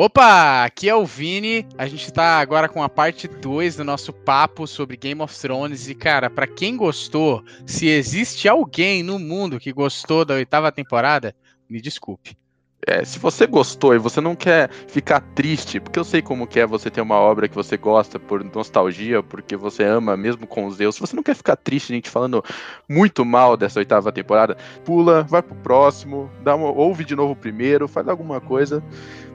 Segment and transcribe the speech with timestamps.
[0.00, 1.66] Opa, aqui é o Vini.
[1.76, 5.88] A gente tá agora com a parte 2 do nosso papo sobre Game of Thrones.
[5.88, 11.34] E, cara, para quem gostou, se existe alguém no mundo que gostou da oitava temporada,
[11.68, 12.38] me desculpe.
[12.86, 16.60] É, se você gostou e você não quer ficar triste, porque eu sei como que
[16.60, 20.64] é você ter uma obra que você gosta por nostalgia, porque você ama mesmo com
[20.64, 22.42] os Deus, se você não quer ficar triste, gente, falando
[22.88, 27.36] muito mal dessa oitava temporada, pula, vai pro próximo, dá uma, ouve de novo o
[27.36, 28.82] primeiro, faz alguma coisa,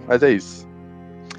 [0.08, 0.68] mas é isso.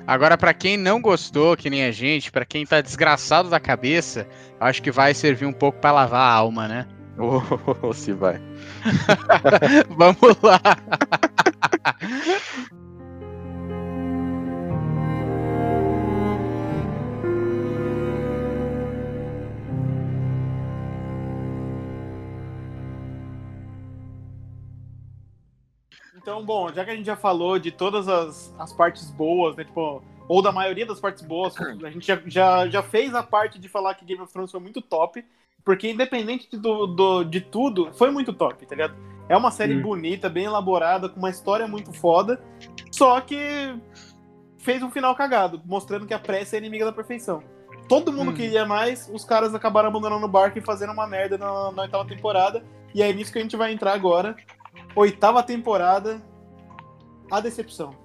[0.06, 4.26] Agora, para quem não gostou, que nem a gente, para quem tá desgraçado da cabeça,
[4.60, 6.86] acho que vai servir um pouco para lavar a alma, né?
[7.18, 8.40] Oh, se vai.
[9.96, 10.60] Vamos lá.
[26.24, 29.64] Então, bom, já que a gente já falou de todas as, as partes boas, né?
[29.64, 33.58] Tipo, ou da maioria das partes boas, a gente já, já, já fez a parte
[33.58, 35.22] de falar que Game of Thrones foi muito top,
[35.62, 38.96] porque independente do, do, de tudo, foi muito top, tá ligado?
[39.28, 39.82] É uma série hum.
[39.82, 42.42] bonita, bem elaborada, com uma história muito foda,
[42.90, 43.36] só que
[44.56, 47.42] fez um final cagado, mostrando que a pressa é inimiga da perfeição.
[47.86, 48.34] Todo mundo hum.
[48.34, 52.06] queria mais, os caras acabaram abandonando o barco e fazendo uma merda na, na oitava
[52.06, 54.34] temporada, e é nisso que a gente vai entrar agora,
[54.96, 56.22] Oitava temporada,
[57.30, 57.96] a decepção.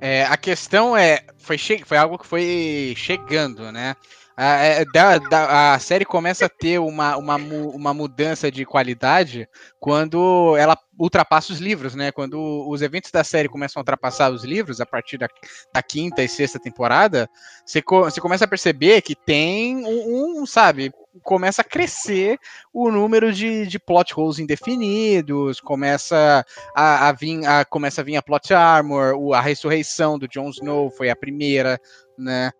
[0.00, 3.94] É, a questão é, foi, foi algo que foi chegando, né?
[4.36, 9.48] A, é, da, a, série começa a ter uma, uma, uma mudança de qualidade
[9.78, 12.12] quando ela ultrapassa os livros, né?
[12.12, 15.28] Quando os eventos da série começam a ultrapassar os livros, a partir da,
[15.74, 17.28] da quinta e sexta temporada,
[17.64, 20.92] você, você começa a perceber que tem um, um, sabe,
[21.22, 22.38] começa a crescer
[22.72, 26.44] o número de, de plot holes indefinidos, começa
[26.74, 30.90] a, a, vir, a, começa a vir a plot armor, a ressurreição do Jon Snow
[30.90, 31.78] foi a primeira,
[32.16, 32.50] né?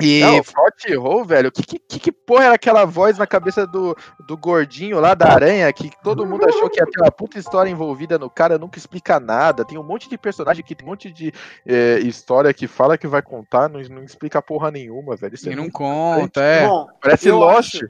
[0.00, 0.20] E...
[0.20, 3.96] Não, Plot Hole, velho, que, que, que porra era aquela voz na cabeça do,
[4.26, 7.70] do gordinho lá da aranha que todo mundo achou que ia ter uma puta história
[7.70, 9.64] envolvida no cara, nunca explica nada.
[9.64, 11.32] Tem um monte de personagem que tem um monte de
[11.66, 15.34] é, história que fala que vai contar, não, não explica porra nenhuma, velho.
[15.34, 16.66] Isso e é não conta, é.
[16.66, 17.76] Bom, Parece Lost.
[17.76, 17.86] Acho,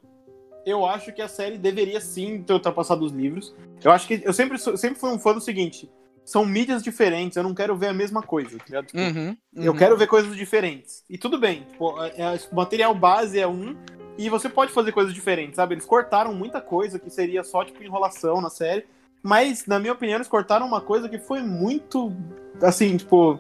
[0.65, 3.55] eu acho que a série deveria sim ter ultrapassado os livros.
[3.83, 5.91] Eu acho que eu sempre, sempre fui um fã do seguinte:
[6.27, 9.63] são mídias diferentes, eu não quero ver a mesma coisa, tá tipo, uhum, uhum.
[9.63, 11.05] Eu quero ver coisas diferentes.
[11.09, 13.77] E tudo bem, tipo, é, é, o material base é um,
[14.19, 15.75] e você pode fazer coisas diferentes, sabe?
[15.75, 18.85] Eles cortaram muita coisa que seria só, tipo, enrolação na série,
[19.23, 22.13] mas, na minha opinião, eles cortaram uma coisa que foi muito,
[22.61, 23.39] assim, tipo...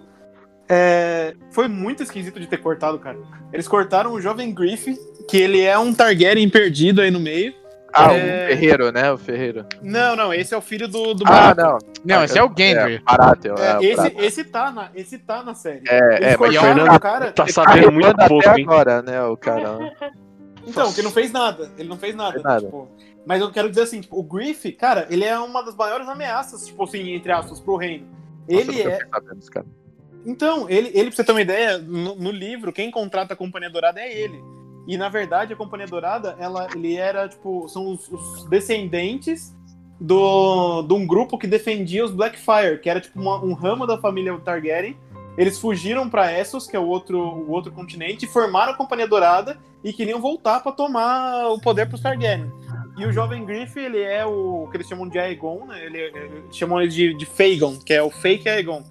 [0.69, 3.17] É, foi muito esquisito de ter cortado, cara.
[3.53, 4.97] Eles cortaram o Jovem Griff,
[5.29, 7.55] que ele é um Targaryen perdido aí no meio,
[7.97, 8.45] ah, é...
[8.45, 9.12] o Ferreiro, né?
[9.12, 9.67] O Ferreiro.
[9.83, 11.79] Não, não, esse é o filho do, do Ah, não.
[12.05, 12.97] Não, esse é o Gendry.
[12.97, 15.83] É, Baratheon, é, é, esse, esse, tá na, esse tá na série.
[15.89, 18.65] É, é mas o Fernando cara, tá sabendo muito pouco, hein?
[18.65, 19.79] agora, né, o cara.
[20.69, 21.71] Então, que não fez nada.
[21.79, 22.41] Ele não fez nada.
[22.43, 22.65] nada.
[22.65, 22.89] Tipo,
[23.25, 26.67] mas eu quero dizer assim, tipo, o Griff, cara, ele é uma das maiores ameaças,
[26.67, 28.05] tipo assim, entre aspas, pro reino.
[28.49, 28.99] Ele Nossa, é.
[29.13, 29.67] Sabendo,
[30.27, 33.71] então, ele, ele, pra você ter uma ideia, no, no livro, quem contrata a Companhia
[33.71, 34.43] Dourada é ele.
[34.87, 39.55] E na verdade a Companhia Dourada, ela, ele era tipo, são os, os descendentes
[40.01, 43.99] do, de um grupo que defendia os Blackfire, que era tipo uma, um ramo da
[43.99, 44.97] família Targaryen.
[45.37, 49.59] Eles fugiram para Essos, que é o outro, o outro continente, formaram a Companhia Dourada
[49.85, 52.51] e queriam voltar para tomar o poder para os Targaryen.
[52.97, 55.85] E o jovem Griff, ele é o que eles chamam de Aegon, né?
[55.85, 58.83] Ele, ele chamam ele de, de Fagon, que é o fake Aegon.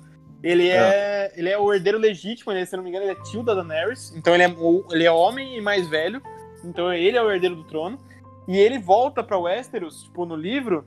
[0.46, 3.24] Ele é, é, ele é o herdeiro legítimo, ele, se não me engano, ele é
[3.24, 4.14] tio da Daenerys.
[4.16, 4.56] Então ele é,
[4.92, 6.22] ele é homem e mais velho.
[6.64, 8.00] Então ele é o herdeiro do trono.
[8.48, 10.86] E ele volta para Westeros, tipo, no livro,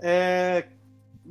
[0.00, 0.68] é,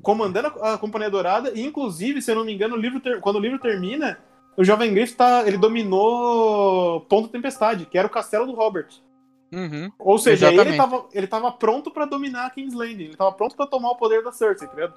[0.02, 1.54] comandando a, a, Companhia Dourada.
[1.56, 4.20] E, inclusive, se eu não me engano, o livro ter, quando o livro termina,
[4.58, 8.90] o Jovem Griff tá, ele dominou Ponto Tempestade, que era o castelo do Robert.
[9.54, 13.06] Uhum, Ou seja, ele tava, ele tava pronto para dominar King's Landing.
[13.06, 14.94] Ele tava pronto para tomar o poder da Cersei, tá ligado?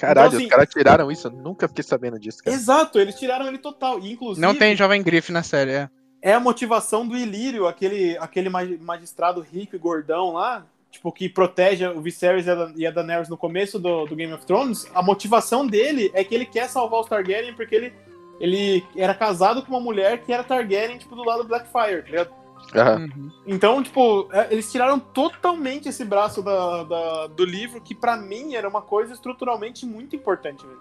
[0.00, 2.56] Caralho, então, assim, os caras tiraram isso, eu nunca fiquei sabendo disso, cara.
[2.56, 4.00] Exato, eles tiraram ele total.
[4.00, 4.44] E, inclusive.
[4.44, 5.90] Não tem Jovem Griff na série, é.
[6.22, 11.86] É a motivação do Ilírio, aquele, aquele magistrado rico e gordão lá, tipo, que protege
[11.86, 14.86] o Viserys e a Daenerys no começo do, do Game of Thrones.
[14.94, 17.92] A motivação dele é que ele quer salvar os Targaryen porque ele,
[18.38, 22.10] ele era casado com uma mulher que era Targaryen, tipo, do lado do Blackfire, tá
[22.10, 22.39] ligado?
[22.74, 23.30] Uhum.
[23.46, 28.54] Então, tipo, é, eles tiraram totalmente esse braço da, da do livro, que para mim
[28.54, 30.78] era uma coisa estruturalmente muito importante, velho.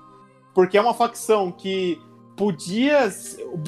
[0.53, 2.01] Porque é uma facção que
[2.35, 3.09] podia,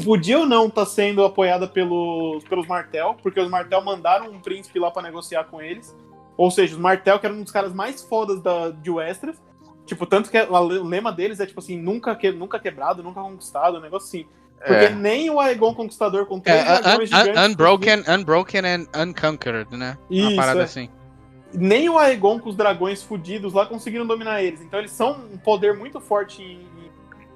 [0.04, 4.40] podia ou não estar tá sendo apoiada pelos, pelos Martel, porque os Martel mandaram um
[4.40, 5.96] príncipe lá para negociar com eles.
[6.38, 9.38] Ou seja, os Martel, que eram um dos caras mais fodas da, de Westeros,
[9.86, 13.78] Tipo, tanto que o lema deles é tipo assim, nunca, que, nunca quebrado, nunca conquistado,
[13.78, 14.28] um negócio assim.
[14.66, 14.90] Porque é.
[14.90, 17.52] nem o Aegon Conquistador com três é, dragões un, gigantes...
[17.52, 19.98] Unbroken, unbroken and Unconquered, né?
[20.10, 20.64] Isso, Uma parada é.
[20.64, 20.90] assim.
[21.54, 24.62] Nem o Aegon com os dragões fudidos lá conseguiram dominar eles.
[24.62, 26.68] Então eles são um poder muito forte em,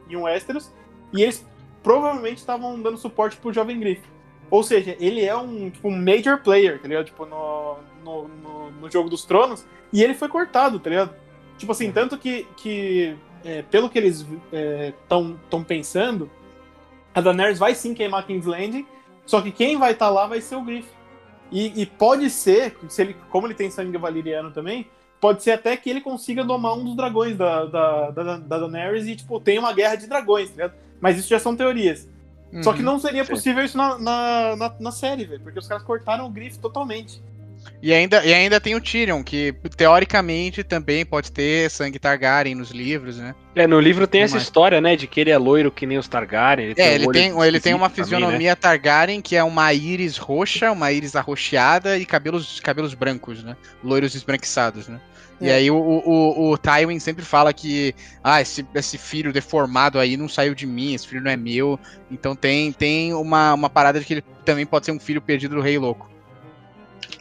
[0.10, 0.72] em Westeros.
[1.12, 1.46] E eles
[1.82, 4.02] provavelmente estavam dando suporte pro Jovem Griff.
[4.50, 7.06] Ou seja, ele é um, tipo, um major player, tá ligado?
[7.06, 9.66] Tipo, no, no, no, no Jogo dos Tronos.
[9.92, 11.16] E ele foi cortado, tá ligado?
[11.58, 14.26] Tipo assim, tanto que, que é, pelo que eles
[15.02, 16.30] estão é, pensando,
[17.16, 18.86] a Daenerys vai sim queimar King's Landing,
[19.26, 20.88] só que quem vai estar tá lá vai ser o Griff.
[21.52, 24.88] E, e, pode ser, se ele, como ele tem sangue valeriano também,
[25.22, 29.08] pode ser até que ele consiga domar um dos dragões da, da, da, da Daenerys
[29.08, 30.74] e, tipo, tem uma guerra de dragões, tá ligado?
[31.00, 32.10] Mas isso já são teorias.
[32.52, 32.86] Uhum, Só que uhum.
[32.86, 33.68] não seria possível sim.
[33.68, 37.22] isso na, na, na, na série, velho, porque os caras cortaram o Griff totalmente.
[37.82, 42.72] E ainda, e ainda tem o Tyrion, que teoricamente também pode ter sangue Targaryen nos
[42.72, 43.36] livros, né?
[43.56, 46.08] É, no livro tem essa história, né, de que ele é loiro que nem os
[46.08, 46.72] Targaryen.
[46.72, 48.56] Ele é, ele, tem, ele tem uma fisionomia também, né?
[48.56, 53.56] Targaryen que é uma íris roxa, uma íris arroxeada e cabelos, cabelos brancos, né?
[53.84, 55.00] Loiros esbranquiçados, né?
[55.42, 55.46] É.
[55.46, 60.16] E aí o, o, o Tywin sempre fala que ah, esse, esse filho deformado aí
[60.16, 61.80] não saiu de mim, esse filho não é meu.
[62.10, 65.56] Então tem, tem uma, uma parada de que ele também pode ser um filho perdido
[65.56, 66.15] do rei louco.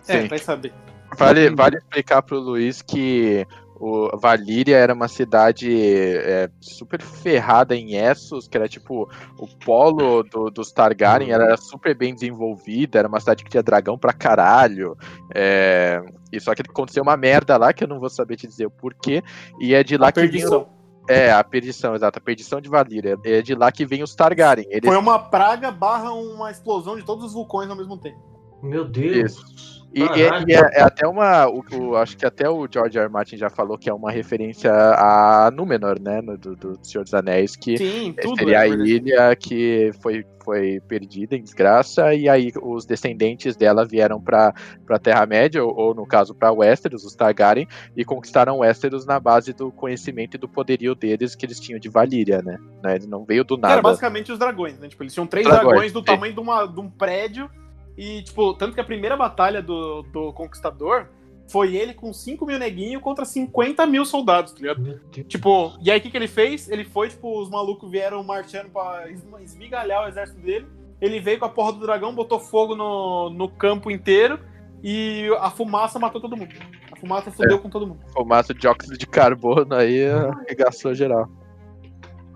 [0.09, 0.29] É, Sim.
[0.29, 0.73] vai saber.
[1.17, 3.47] Vale, vale explicar pro Luiz que
[3.77, 9.09] o Valíria era uma cidade é, super ferrada em Essos, que era tipo
[9.39, 13.99] o polo do, dos Targaryen, era super bem desenvolvida, era uma cidade que tinha dragão
[13.99, 14.97] pra caralho.
[15.35, 16.03] É,
[16.33, 18.71] e só que aconteceu uma merda lá, que eu não vou saber te dizer o
[18.71, 19.23] porquê,
[19.61, 20.69] e é de lá a que perdição.
[21.09, 23.19] É, a perdição, exato, a perdição de Valíria.
[23.25, 24.67] É de lá que vem os Targaryen.
[24.71, 24.89] Eles...
[24.89, 28.19] Foi uma praga barra uma explosão de todos os vulcões ao mesmo tempo.
[28.63, 29.33] Meu Deus.
[29.33, 29.74] Isso.
[29.95, 31.47] E, e, e é, é, até uma.
[31.47, 33.05] O, o, acho que até o George R.
[33.05, 33.13] R.
[33.13, 36.21] Martin já falou que é uma referência a Númenor, né?
[36.21, 40.81] Do, do Senhor dos Anéis, que Sim, tudo seria é a ilha que foi, foi
[40.89, 44.53] perdida em desgraça, e aí os descendentes dela vieram pra,
[44.85, 49.53] pra Terra-média, ou, ou, no caso pra Westeros, os Targaryen, e conquistaram Westeros na base
[49.53, 52.59] do conhecimento e do poderio deles que eles tinham de Valíria, né?
[52.83, 52.97] né?
[52.97, 53.75] Ele não veio do nada.
[53.75, 54.89] Era basicamente os dragões, né?
[54.89, 57.49] Tipo, eles tinham três dragões, dragões do tamanho de, uma, de um prédio
[57.97, 61.09] e, tipo, tanto que a primeira batalha do, do Conquistador
[61.49, 65.01] foi ele com 5 mil neguinhos contra 50 mil soldados, tá ligado?
[65.29, 66.69] Tipo, e aí o que, que ele fez?
[66.69, 69.05] Ele foi, tipo, os malucos vieram marchando pra
[69.43, 70.67] esmigalhar o exército dele.
[71.01, 74.41] Ele veio com a porra do dragão, botou fogo no, no campo inteiro
[74.83, 76.55] e a fumaça matou todo mundo.
[76.91, 78.01] A fumaça fudeu é, com todo mundo.
[78.13, 81.29] Fumaça de óxido de carbono aí arregaçou geral.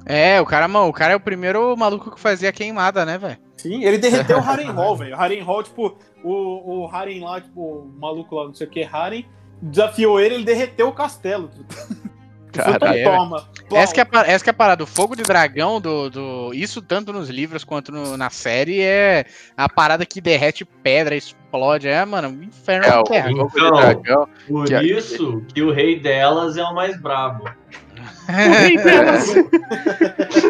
[0.09, 3.37] É, o cara, mano, o cara é o primeiro maluco que fazia queimada, né, velho?
[3.59, 5.15] Sim, ele derreteu o Harrenhal, velho.
[5.15, 8.83] O Harrenhal, tipo, o, o Haren lá, tipo, o maluco lá, não sei o que,
[8.83, 9.27] Haren,
[9.61, 11.51] desafiou ele, ele derreteu o castelo.
[12.51, 13.47] Cara, é, toma.
[13.71, 16.55] Essa que, é, essa que é a parada, o fogo de dragão do, do.
[16.55, 21.87] Isso tanto nos livros quanto no, na série é a parada que derrete pedra, explode.
[21.87, 24.29] É, mano, um inferno é, o, fogo então, de dragão.
[24.49, 27.45] Por que isso que o rei delas é o mais brabo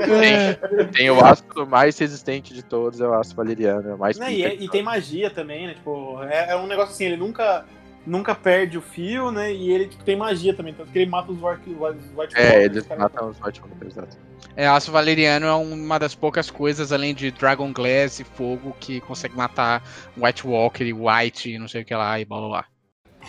[0.06, 3.90] tem, tem, o aço mais resistente de todos, é o aço valeriano.
[3.90, 5.74] É o mais Não, e, é, e tem magia também, né?
[5.74, 7.64] Tipo, é, é, um negócio assim, ele nunca,
[8.04, 9.52] nunca perde o fio, né?
[9.52, 13.30] E ele tipo, tem magia também, tanto que ele mata os White, É, eles matam
[13.30, 14.16] os White Walkers, exato.
[14.56, 19.00] É, aço valeriano é uma das poucas coisas, além de Dragon Glass e fogo, que
[19.02, 19.84] consegue matar
[20.16, 22.64] White Walker e White e não sei o que lá e blá blá blá.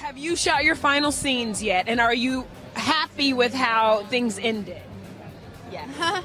[0.04, 1.88] Have you shot your final scenes yet?
[1.88, 2.46] And are you
[2.76, 4.82] happy with how things ended?
[5.72, 5.88] Yeah.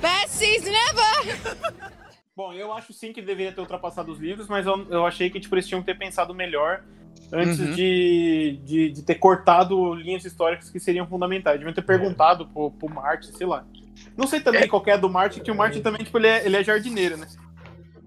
[0.00, 1.56] Best season ever!
[2.36, 5.40] Bom, eu acho sim que deveria ter ultrapassado os livros, mas eu, eu achei que
[5.40, 6.82] tipo, eles tinham que ter pensado melhor
[7.32, 7.72] antes uhum.
[7.72, 11.58] de, de, de, ter cortado linhas históricas que seriam fundamentais.
[11.58, 13.64] Deviam ter perguntado pro, pro Martin, sei lá.
[14.16, 14.68] Não sei também é.
[14.68, 17.26] qual é do Martin, que o Martin também, tipo, ele é, ele é jardineiro, né?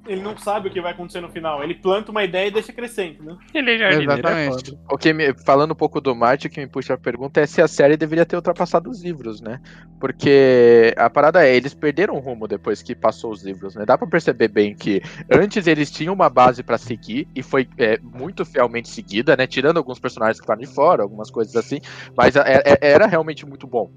[0.10, 1.64] Ele não sabe o que vai acontecer no final.
[1.64, 3.38] Ele planta uma ideia e deixa crescer, entendeu?
[3.54, 4.14] Ele é jardineiro.
[4.14, 4.74] Exatamente.
[4.74, 7.40] É o que me, falando um pouco do Marte, o que me puxa a pergunta
[7.40, 9.62] é se a série deveria ter ultrapassado os livros, né?
[10.00, 13.86] Porque a parada é, eles perderam o rumo depois que passou os livros, né?
[13.86, 15.02] Dá pra perceber bem que
[15.32, 19.46] antes eles tinham uma base para seguir e foi é, muito fielmente seguida, né?
[19.46, 21.80] Tirando alguns personagens que estavam de fora, algumas coisas assim,
[22.18, 23.92] mas é, é, era realmente muito bom.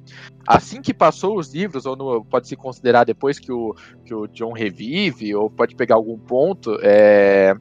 [0.47, 4.27] Assim que passou os livros, ou no, pode se considerar depois que o, que o
[4.27, 7.55] John revive, ou pode pegar algum ponto, é,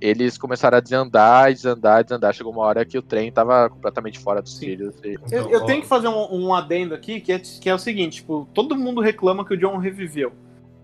[0.00, 2.32] eles começaram a desandar, desandar, desandar.
[2.32, 4.94] Chegou uma hora que o trem tava completamente fora dos trilhos.
[5.02, 5.18] E...
[5.30, 8.16] Eu, eu, tenho que fazer um, um, adendo aqui, que é, que é o seguinte,
[8.16, 10.32] tipo, todo mundo reclama que o John reviveu.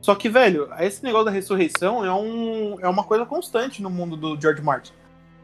[0.00, 4.16] Só que, velho, esse negócio da ressurreição é, um, é uma coisa constante no mundo
[4.16, 4.92] do George Martin.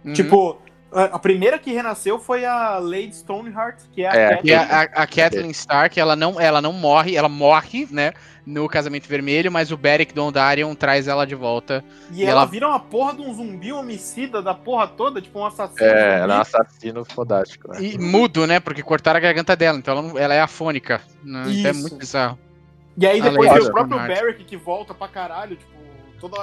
[0.05, 0.13] Uhum.
[0.13, 0.61] Tipo,
[0.93, 4.51] A primeira que renasceu foi a Lady Stoneheart, que é a É, Catelyn.
[4.51, 8.13] E a, a, a Kathleen Stark, ela não, ela não morre, ela morre, né?
[8.45, 11.85] No casamento vermelho, mas o Beric Dondarrion traz ela de volta.
[12.11, 15.39] E, e ela, ela- vira uma porra de um zumbi homicida da porra toda, tipo
[15.39, 15.85] um assassino.
[15.89, 16.23] É, zumbi.
[16.23, 17.69] ela é um assassino fodástico.
[17.71, 17.83] né?
[17.83, 18.59] E mudo, né?
[18.59, 21.01] Porque cortaram a garganta dela, então ela, não- ela é afônica.
[21.23, 21.45] Né?
[21.51, 22.37] Então é muito bizarro.
[22.99, 23.99] E aí depois tem o próprio.
[24.01, 25.71] Beric que volta pra caralho, tipo,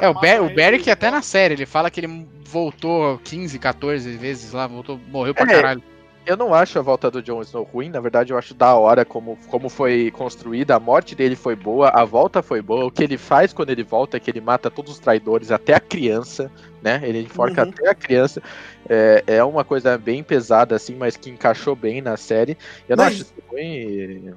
[0.02, 3.60] É, o, Ber o Beric ele até na série, ele fala que ele voltou 15,
[3.60, 5.56] 14 vezes lá, voltou, morreu pra É.
[5.56, 5.84] caralho.
[6.26, 9.06] Eu não acho a volta do Jon Snow ruim, na verdade eu acho da hora
[9.06, 13.02] como, como foi construída, a morte dele foi boa, a volta foi boa, o que
[13.02, 16.52] ele faz quando ele volta é que ele mata todos os traidores, até a criança,
[16.82, 17.00] né?
[17.04, 17.70] Ele enforca Uhum.
[17.70, 18.42] até a criança.
[18.90, 22.58] É, é uma coisa bem pesada, assim, mas que encaixou bem na série.
[22.90, 24.34] Eu não Mas- acho isso ruim.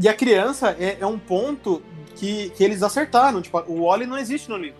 [0.00, 1.82] E a criança é, é um ponto
[2.14, 3.40] que, que eles acertaram.
[3.42, 4.78] Tipo, o Wally não existe no livro.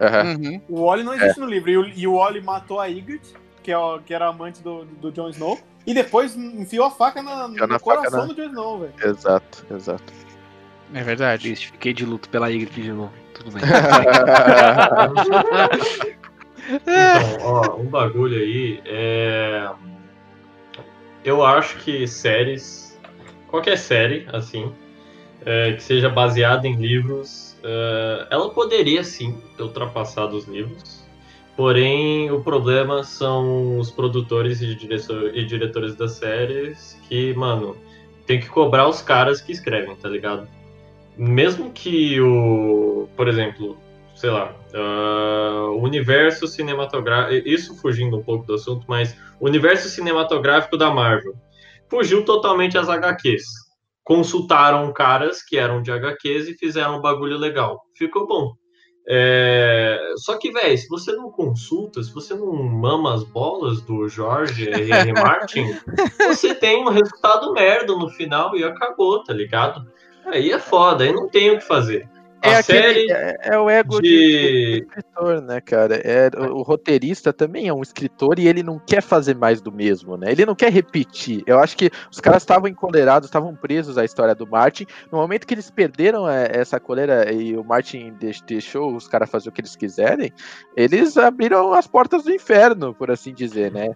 [0.00, 0.60] Uhum.
[0.68, 1.70] O Wally não existe no livro.
[1.70, 4.84] E o, e o Wally matou a Ygritte, que, é o- que era amante do,
[4.84, 8.34] do Jon Snow, e depois enfiou a faca na- no na faca coração na- do
[8.34, 8.92] Jon Snow, velho.
[9.04, 10.12] Exato, exato.
[10.94, 11.42] É verdade.
[11.42, 13.12] Triste, fiquei de luto pela Ygritte de novo.
[13.34, 13.62] Tudo bem.
[16.70, 19.70] Então, ó, um bagulho aí é.
[21.24, 22.87] Eu acho que séries,
[23.48, 24.72] qualquer série, assim,
[25.44, 31.06] é, que seja baseada em livros, é, ela poderia sim ter ultrapassado os livros.
[31.56, 34.78] Porém, o problema são os produtores e,
[35.34, 37.76] e diretores das séries que, mano,
[38.26, 40.46] tem que cobrar os caras que escrevem, tá ligado?
[41.16, 43.08] Mesmo que o.
[43.16, 43.76] Por exemplo,
[44.14, 47.48] sei lá, ah, o universo cinematográfico.
[47.48, 51.34] Isso fugindo um pouco do assunto, mas o universo cinematográfico da Marvel
[51.90, 53.44] fugiu totalmente às HQs.
[54.04, 57.80] Consultaram caras que eram de HQs e fizeram um bagulho legal.
[57.96, 58.52] Ficou bom.
[59.10, 64.06] É, Só que, velho, se você não consulta, se você não mama as bolas do
[64.06, 65.12] Jorge R.R.
[65.14, 65.64] Martin,
[66.18, 69.86] você tem um resultado merda no final e acabou, tá ligado?
[70.26, 72.06] Aí é foda, aí não tem o que fazer.
[72.42, 74.08] É, aquele- é, é o ego de...
[74.08, 75.96] de- escritor, né, cara?
[75.96, 79.72] É, o, o roteirista também é um escritor e ele não quer fazer mais do
[79.72, 80.30] mesmo, né?
[80.30, 81.42] Ele não quer repetir.
[81.46, 84.86] Eu acho que os caras estavam encolerados, estavam presos à história do Martin.
[85.10, 89.28] No momento que eles perderam é, essa coleira e o Martin deix- deixou os caras
[89.30, 90.32] fazer o que eles quiserem,
[90.76, 93.90] eles abriram as portas do inferno, por assim dizer, né?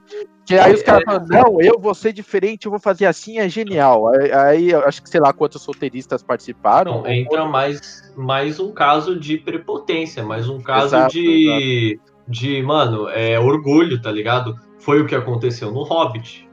[0.44, 3.48] Que aí os caras falam, não, eu vou ser diferente, eu vou fazer assim, é
[3.48, 4.08] genial.
[4.08, 6.98] Aí, aí eu acho que sei lá quantos roteiristas participaram.
[6.98, 13.08] Então, entra mais, mais um caso de prepotência, mais um caso Exato, de, de, mano,
[13.08, 14.56] é orgulho, tá ligado?
[14.78, 16.48] Foi o que aconteceu no Hobbit.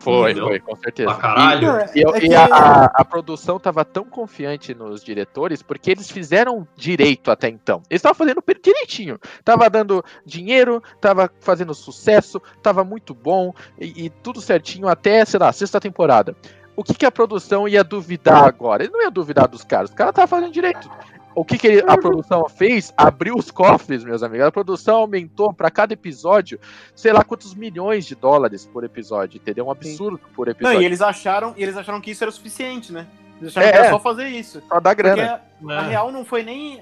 [0.00, 0.48] Foi, Entendeu?
[0.48, 1.08] foi, com certeza.
[1.08, 1.66] Pra caralho.
[1.68, 5.62] Não, é- E, é e que- a, a- a produção tava tão confiante nos diretores
[5.62, 7.80] porque eles fizeram direito até então.
[7.88, 9.18] Eles estavam fazendo direitinho.
[9.42, 15.40] Tava dando dinheiro, tava fazendo sucesso, tava muito bom e, e tudo certinho até, sei
[15.40, 16.36] lá, sexta temporada.
[16.76, 18.82] O que, que a produção ia duvidar agora?
[18.82, 20.90] Ele não ia duvidar dos caras, os caras estavam fazendo direito.
[21.34, 22.92] O que, que ele- a produção fez?
[22.96, 24.46] Abriu os cofres, meus amigos.
[24.46, 26.60] A produção aumentou para cada episódio,
[26.94, 29.66] sei lá quantos milhões de dólares por episódio, entendeu?
[29.66, 30.82] Um absurdo por Não, episódio.
[30.82, 33.06] e eles acharam, e eles acharam que isso era o suficiente, né?
[33.40, 33.90] Eles acharam É, que era é.
[33.90, 34.62] só fazer isso.
[34.68, 35.42] Só Porque grana.
[35.68, 36.80] a, a real não foi nem.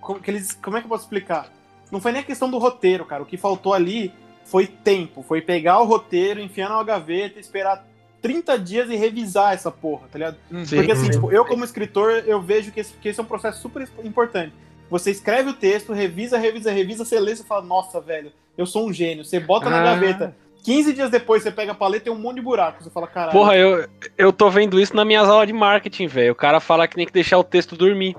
[0.00, 1.48] como, que eles, como é que eu posso explicar?
[1.90, 3.22] Não foi nem a questão do roteiro, cara.
[3.22, 4.12] O que faltou ali
[4.44, 5.22] foi tempo.
[5.22, 7.86] Foi pegar o roteiro, enfiar numa gaveta, esperar
[8.24, 10.36] 30 dias e revisar essa porra, tá ligado?
[10.64, 10.76] Sim.
[10.76, 11.10] Porque assim, Uhum.
[11.10, 14.54] tipo, eu como escritor, eu vejo que esse, que esse é um processo super importante.
[14.88, 18.88] Você escreve o texto, revisa, revisa, revisa, você lê e fala, nossa, velho, eu sou
[18.88, 19.26] um gênio.
[19.26, 19.84] Você bota na Ah.
[19.94, 20.34] gaveta.
[20.62, 22.82] 15 dias depois você pega a paleta e tem um monte de buraco.
[22.82, 23.32] Você fala, caralho.
[23.32, 26.32] Porra, eu, eu tô vendo isso nas minhas aulas de marketing, velho.
[26.32, 28.16] O cara fala que tem que deixar o texto dormir.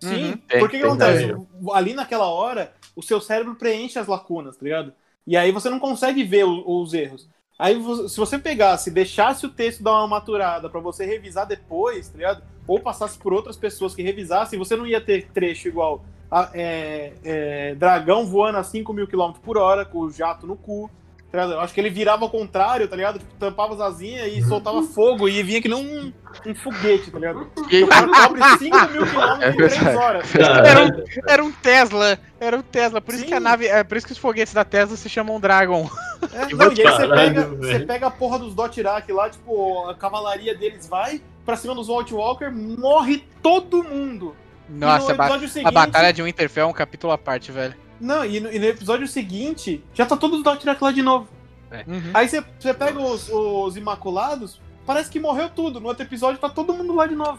[0.00, 0.38] Sim, Uhum.
[0.60, 1.34] Porque o que acontece?
[1.72, 4.92] Ali naquela hora, o seu cérebro preenche as lacunas, tá ligado?
[5.26, 7.28] E aí você não consegue ver o- os erros.
[7.58, 7.74] Aí,
[8.08, 12.42] se você pegasse, deixasse o texto dar uma maturada pra você revisar depois, tá ligado?
[12.68, 17.12] Ou passasse por outras pessoas que revisassem, você não ia ter trecho igual a- é,
[17.24, 20.88] é, dragão voando a 5 mil km por hora, com o jato no cu.
[21.32, 21.52] tá ligado?
[21.54, 23.18] Eu acho que ele virava ao contrário, tá ligado?
[23.18, 26.12] Tipo, tampava as asinhas e soltava fogo e vinha que nem um,
[26.50, 27.50] um foguete, tá ligado?
[27.70, 30.34] E- O cara cobre 5 mil quilômetros em 3 horas.
[30.34, 30.88] Era um,
[31.28, 33.00] era um Tesla, era um Tesla.
[33.02, 35.38] Por isso que a nave, é por isso que os foguetes da Tesla se chamam
[35.38, 35.86] Dragon.
[36.32, 39.94] É, não, e aí você pega, você pega a porra dos Dothraki lá, tipo, a
[39.94, 44.34] cavalaria deles vai pra cima dos White Walker, morre todo mundo.
[44.68, 47.18] Nossa, e a, no ba- episódio seguinte, a batalha de Winterfell é um capítulo à
[47.18, 47.74] parte, velho.
[48.00, 51.28] Não, e no, e no episódio seguinte, já tá todos os Dothraki lá de novo.
[51.86, 52.10] Uhum.
[52.14, 55.80] Aí você, você pega os, os Imaculados, parece que morreu tudo.
[55.80, 57.38] No outro episódio tá todo mundo lá de novo.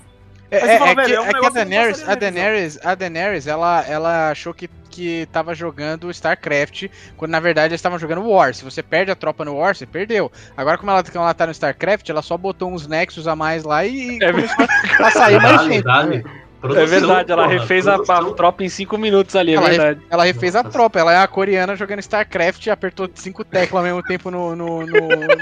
[0.52, 2.16] É, é, fala, é que, é um é que a Daenerys, a.
[2.16, 7.80] Daenerys, a Daenerys, ela, ela achou que, que tava jogando StarCraft, quando na verdade eles
[7.80, 8.54] estavam jogando War.
[8.56, 10.32] Se você perde a tropa no War, você perdeu.
[10.58, 13.64] Agora, como ela, como ela tá no StarCraft, ela só botou uns Nexus a mais
[13.64, 14.66] lá e É começou
[15.00, 15.86] a sair mais gente.
[15.88, 19.70] É Produção, verdade, ela porra, refez a, a tropa em 5 minutos ali, é Ela,
[19.70, 20.02] re- verdade.
[20.10, 24.04] ela refez a tropa, ela é a coreana jogando StarCraft, apertou cinco teclas ao mesmo
[24.04, 24.98] tempo no, no, no,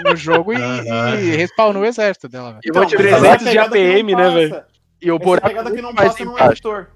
[0.06, 2.50] no jogo e, e respawnou o exército dela.
[2.50, 2.62] velho.
[2.64, 4.64] E vou te Então, falar, essa é a 300 de APM, né, velho?
[5.01, 6.51] E o Essa é a buraco pegada que não mais passa no embaixo.
[6.51, 6.88] editor.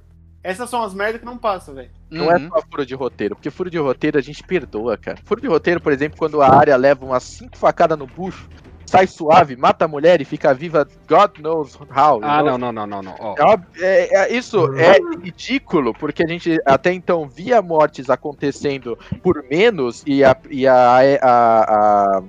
[0.43, 1.91] Essas são as merdas que não passa, velho.
[2.09, 2.49] Não é Uhum.
[2.49, 5.17] só furo de roteiro, porque furo de roteiro a gente perdoa, cara.
[5.23, 8.49] Furo de roteiro, por exemplo, quando a área leva umas cinco facadas no bucho,
[8.87, 12.19] sai suave, mata a mulher e fica viva, God knows how.
[12.23, 13.35] Ah, não, não, não, não, não.
[13.37, 18.97] É uma- é- é- isso é ridículo, porque a gente até então via mortes acontecendo
[19.21, 20.35] por menos e a.
[20.49, 20.75] E a,
[21.21, 22.23] a, a-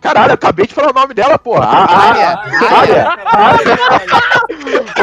[0.00, 1.66] Caralho, eu acabei de falar o nome dela, porra.
[1.66, 2.42] A, a, Área,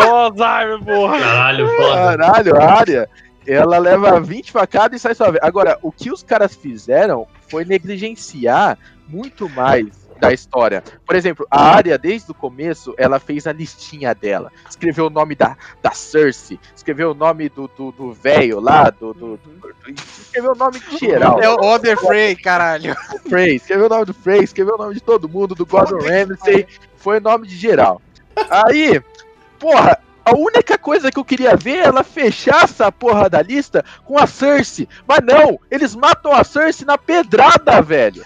[0.08, 1.20] Ô, Alzheimer, porra.
[1.20, 1.94] Caralho, foda.
[1.96, 3.10] Caralho, a área.
[3.46, 5.38] Ela leva 20 facadas e sai suave.
[5.42, 8.78] Agora, o que os caras fizeram foi negligenciar
[9.08, 10.84] muito mais da história.
[11.06, 14.52] Por exemplo, a área, desde o começo, ela fez a listinha dela.
[14.70, 17.70] Escreveu o nome da, da Cersei, escreveu o nome do
[18.14, 21.42] velho lá, do, do, do- Escreveu o nome de geral.
[21.42, 22.96] É o Other Frey, caralho.
[23.30, 26.68] Frey, escreveu o nome do Frey, escreveu o nome de todo mundo, do Gordon Ramsay,
[26.98, 28.02] foi o nome de geral.
[28.50, 29.02] Aí,
[29.60, 33.84] porra, a única coisa que eu queria ver é ela fechar essa porra da lista
[34.04, 34.88] com a Cersei.
[35.08, 38.24] Mas não, eles matam a Cersei na pedrada, velho.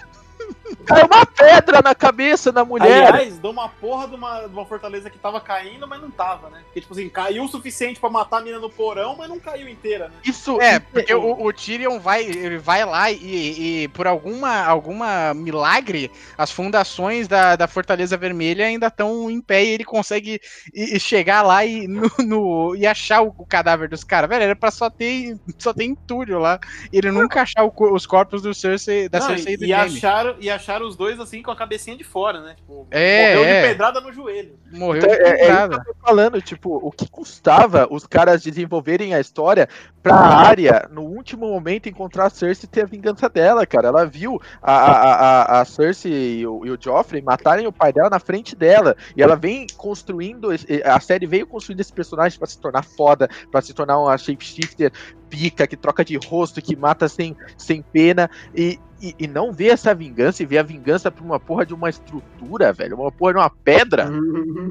[0.84, 3.08] Caiu uma pedra na cabeça da mulher.
[3.08, 6.50] Aliás, deu uma porra de uma, de uma fortaleza que tava caindo, mas não tava,
[6.50, 6.60] né?
[6.64, 9.68] Porque, tipo assim, caiu o suficiente pra matar a mina no porão, mas não caiu
[9.68, 10.14] inteira, né?
[10.24, 15.34] Isso É, porque o, o Tyrion vai, ele vai lá e, e por alguma, alguma
[15.34, 20.40] milagre, as fundações da, da Fortaleza Vermelha ainda estão em pé e ele consegue
[20.74, 24.28] e- e chegar lá e, no, no- e achar o, o cadáver dos caras.
[24.28, 26.58] Velho, era pra só ter, só ter entulho lá.
[26.92, 29.96] Ele nunca achar o os corpos do Cersei, da Não, Cersei e do e, Jaime.
[29.96, 32.54] acharam, e acharam os dois assim com a cabecinha de fora, né?
[32.56, 33.62] Tipo, É, morreu é.
[33.62, 34.58] de pedrada no joelho.
[34.72, 35.80] Morreu Então, de é, é pedrada.
[35.82, 39.68] que eu tô falando, tipo, o que custava os caras desenvolverem a história
[40.02, 43.88] pra área, no último momento, encontrar a Cersei e ter a vingança dela, cara.
[43.88, 45.12] Ela viu a, a,
[45.58, 48.96] a, a Cersei e o, e o Joffrey matarem o pai dela na frente dela.
[49.16, 50.48] E ela vem construindo,
[50.84, 54.92] a série veio construindo esse personagem pra se tornar foda, pra se tornar uma shapeshifter
[55.32, 58.30] pica, que troca de rosto, que mata sem, sem pena.
[58.54, 61.72] E, e, e não vê essa vingança e vê a vingança por uma porra de
[61.72, 62.96] uma estrutura, velho.
[63.00, 64.10] Uma porra de uma pedra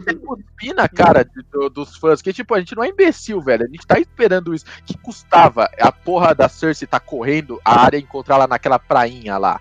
[0.05, 2.21] é cuspir na cara de- do- dos fãs.
[2.21, 3.63] Que, tipo, a gente não é imbecil, velho.
[3.65, 4.65] A gente tá esperando isso.
[4.85, 9.59] Que custava a porra da Cersei tá correndo a área encontrar ela naquela prainha lá.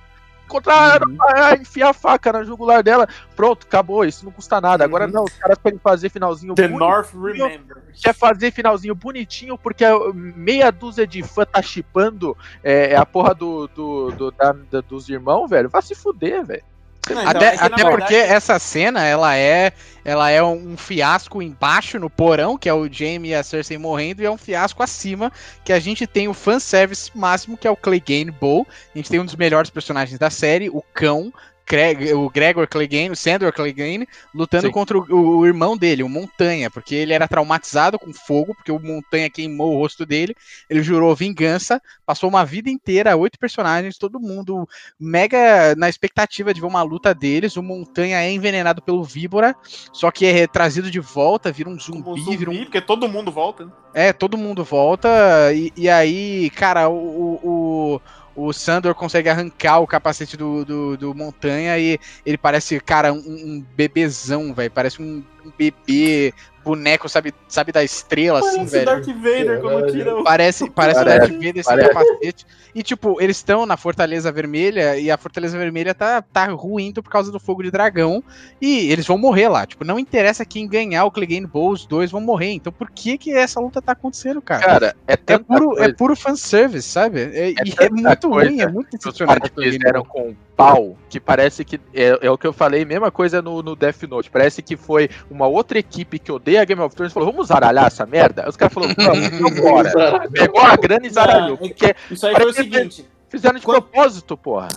[0.51, 3.07] Encontrar ela, ah, enfiar a faca na jugular dela.
[3.37, 4.05] Pronto, acabou.
[4.05, 4.85] Isso não custa nada.
[4.85, 6.69] Agora não, os caras querem fazer finalzinho The.
[6.69, 7.83] North Remember.
[8.03, 9.85] Quer fazer finalzinho bonitinho porque
[10.15, 15.09] meia dúzia de fã tá chipando é, a porra do, do, do- da- da- dos
[15.09, 15.69] irmãos, velho.
[15.69, 16.65] Vai se fuder, velho.
[17.09, 19.73] Não, então, Até, é que, até porque verdade, essa cena, ela é,
[20.05, 24.23] ela é um fiasco embaixo no porão, que é o Jaime e a Cersei morrendo,
[24.23, 25.33] e é um fiasco acima,
[25.65, 28.67] que a gente tem o fanservice máximo, que é o Clegane Bow.
[28.95, 31.33] A gente tem um dos melhores personagens da série, o cão,
[31.71, 34.73] Greg- o Gregor Clegane, o Sandor Clegane, lutando Sim.
[34.73, 38.81] contra o, o irmão dele, o Montanha, porque ele era traumatizado com fogo, porque o
[38.81, 40.35] Montanha queimou o rosto dele,
[40.69, 46.61] ele jurou vingança, passou uma vida inteira, oito personagens, todo mundo mega na expectativa de
[46.61, 47.57] ver uma luta deles.
[47.57, 49.55] O Montanha é envenenado pelo Víbora,
[49.93, 52.65] só que é trazido de volta, vira um zumbi, como zumbi, vira um.
[52.65, 53.73] porque todo mundo volta, né?
[53.93, 55.09] É, todo mundo volta.
[55.53, 58.01] E, e aí, cara, o, o,
[58.47, 63.19] o Sandor consegue arrancar o capacete do, do, do Montanha e ele parece, cara, um,
[63.19, 64.71] um bebezão, velho.
[64.71, 66.33] Parece um, um bebê
[66.65, 68.87] boneco, sabe, sabe da estrela, assim, Parece velho.
[68.87, 70.25] Darth Vader quando tira o...
[70.25, 71.89] Parece, parece o Parece, Darth Vader sem parece.
[71.89, 72.47] capacete.
[72.75, 77.11] E, tipo, eles estão na Fortaleza Vermelha e a Fortaleza Vermelha tá, tá ruindo por
[77.11, 78.23] causa do fogo de dragão.
[78.61, 79.67] E eles vão morrer lá.
[79.67, 82.53] Tipo, não interessa quem ganhar o Clegane Bowl, os dois vão morrer.
[82.53, 84.65] Então, por que que essa luta tá acontecendo, cara?
[84.65, 87.21] Cara, é É puro, é coisa puro fanservice, sabe?
[87.21, 89.41] É, e é tanta muito ruim, é muito que os decepcionante.
[89.41, 92.85] caras o Clegane fizeram com pau, que parece que é, é o que eu falei,
[92.85, 94.31] mesma coisa no, no Death Note.
[94.31, 98.05] Parece que foi uma outra equipe que odeia Game of Thrones falou: vamos zaralhar essa
[98.07, 98.43] merda?
[98.43, 100.29] Aí os caras falaram: vamos, bora.
[100.31, 101.59] Pegou a grana e zaralhou.
[101.61, 103.07] Ah, é Porque Isso aí foi o seguinte.
[103.29, 104.69] fizeram de Quando- propósito, porra.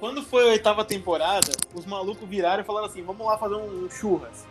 [0.00, 3.88] Quando foi a oitava temporada, os malucos viraram e falaram assim: vamos lá fazer um
[3.90, 4.46] churras.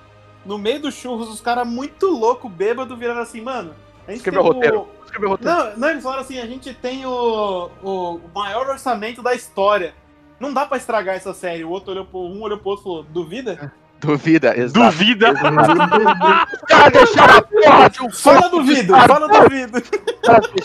[0.45, 3.73] No meio do churras, os caras muito louco, bêbado, viraram assim, mano.
[4.08, 4.88] A gente Escreveu tem o- roteiro.
[5.06, 5.56] Escreveu roteiro.
[5.58, 9.93] Não, não, eles falaram assim: a gente tem o, o maior orçamento da história.
[10.39, 11.63] Não dá pra estragar essa série.
[11.63, 13.71] O outro olhou pro um, olhou pro outro e falou: duvida?
[14.05, 14.91] Duvida, exato.
[14.97, 15.33] Duvida.
[16.67, 19.81] Cara, deixaram a porra de um Fala do vidro, fala do vidro.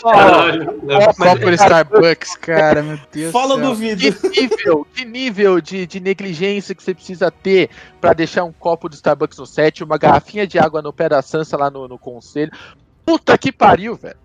[0.01, 0.79] Caralho.
[0.83, 1.13] né?
[1.13, 3.69] Copo de Starbucks, cara, meu Deus Fala do céu.
[3.69, 4.29] do vidro.
[4.29, 8.89] Que nível, que nível de, de negligência que você precisa ter pra deixar um copo
[8.89, 11.97] de Starbucks no set, uma garrafinha de água no pé da Sansa lá no, no
[11.97, 12.51] conselho.
[13.05, 14.17] Puta que pariu, velho.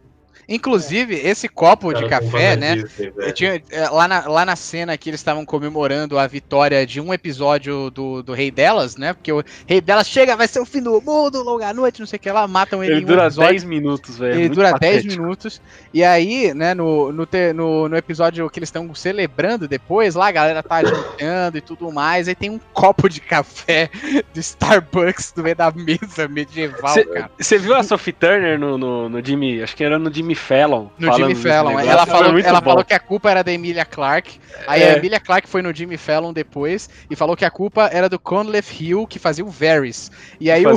[0.49, 2.77] Inclusive, esse copo de café, né?
[2.77, 3.15] Disney, velho.
[3.29, 7.01] Eu tinha- é, lá, na, lá na cena que eles estavam comemorando a vitória de
[7.01, 9.13] um episódio do, do Rei Delas, né?
[9.13, 12.17] Porque o Rei Delas chega, vai ser o fim do mundo, longa noite, não sei
[12.17, 13.51] o que lá, matam ele, Ele em um dura episódio.
[13.51, 14.35] 10 minutos, velho.
[14.39, 15.23] Ele dura 10 patético.
[15.23, 15.61] minutos.
[15.93, 20.29] E aí, né, no, no, te- no, no episódio que eles estão celebrando depois, lá
[20.29, 22.29] a galera tá jantando e tudo mais.
[22.29, 23.89] Aí tem um copo de café
[24.33, 27.31] de Starbucks no meio da mesa medieval, Cê- cara.
[27.39, 29.63] Você viu a Sophie Turner no, no, no Jimmy.
[29.63, 30.89] Acho que era no Jimmy Fallon.
[30.99, 31.69] No Jimmy Fallon.
[31.71, 31.91] negócio.
[31.91, 32.71] Ela, falou, ela bom.
[32.71, 34.39] falou que a culpa era da Emilia Clarke.
[34.67, 34.93] Aí É.
[34.95, 38.19] a Emilia Clarke foi no Jimmy Fallon depois e falou que a culpa era do
[38.19, 40.11] Conleth Hill, que fazia o Varys.
[40.41, 40.75] E aí o,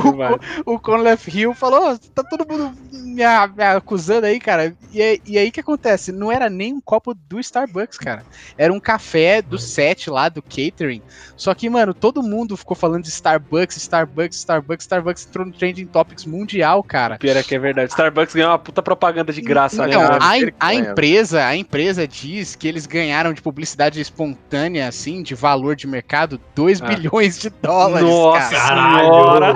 [0.65, 4.74] o o Conleth Hill falou: "Ô, tá todo mundo me, me acusando aí, cara.
[4.91, 6.12] E, aí- e aí o que acontece?
[6.12, 8.24] Não era nem um copo do Starbucks, cara.
[8.58, 11.02] Era um café do set lá, do catering.
[11.36, 15.86] Só que, mano, todo mundo ficou falando de Starbucks, Starbucks, Starbucks, Starbucks entrou no Trending
[15.86, 17.17] Topics mundial, cara.
[17.17, 17.89] Pior é que é verdade.
[17.91, 20.08] Starbucks ganhou uma puta propaganda de graça, Então, né?
[20.20, 20.74] a, a Vergonha.
[20.92, 26.40] empresa, a empresa diz que eles ganharam de publicidade espontânea, assim, de valor de mercado,
[26.56, 26.86] 2 Ah.
[26.88, 29.00] bilhões de dólares, Nossa, cara.
[29.00, 29.54] Senhora.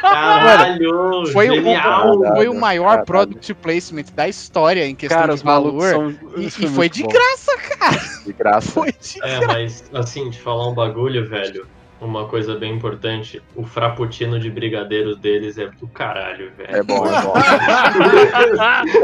[0.00, 1.26] Caralho!
[1.32, 2.18] Foi o, genial!
[2.18, 3.06] o- foi o maior Caralho.
[3.06, 5.90] product placement da história em questão Cara, de valor.
[5.90, 6.14] são.
[6.36, 7.08] E, isso e foi de bom.
[7.08, 8.00] graça, cara.
[8.26, 8.70] De graça.
[8.70, 11.66] Foi de É, mas assim, te falar um bagulho, velho.
[12.04, 16.76] Uma coisa bem importante, o frappuccino de brigadeiros deles é do caralho, velho.
[16.76, 17.32] É bom, é bom.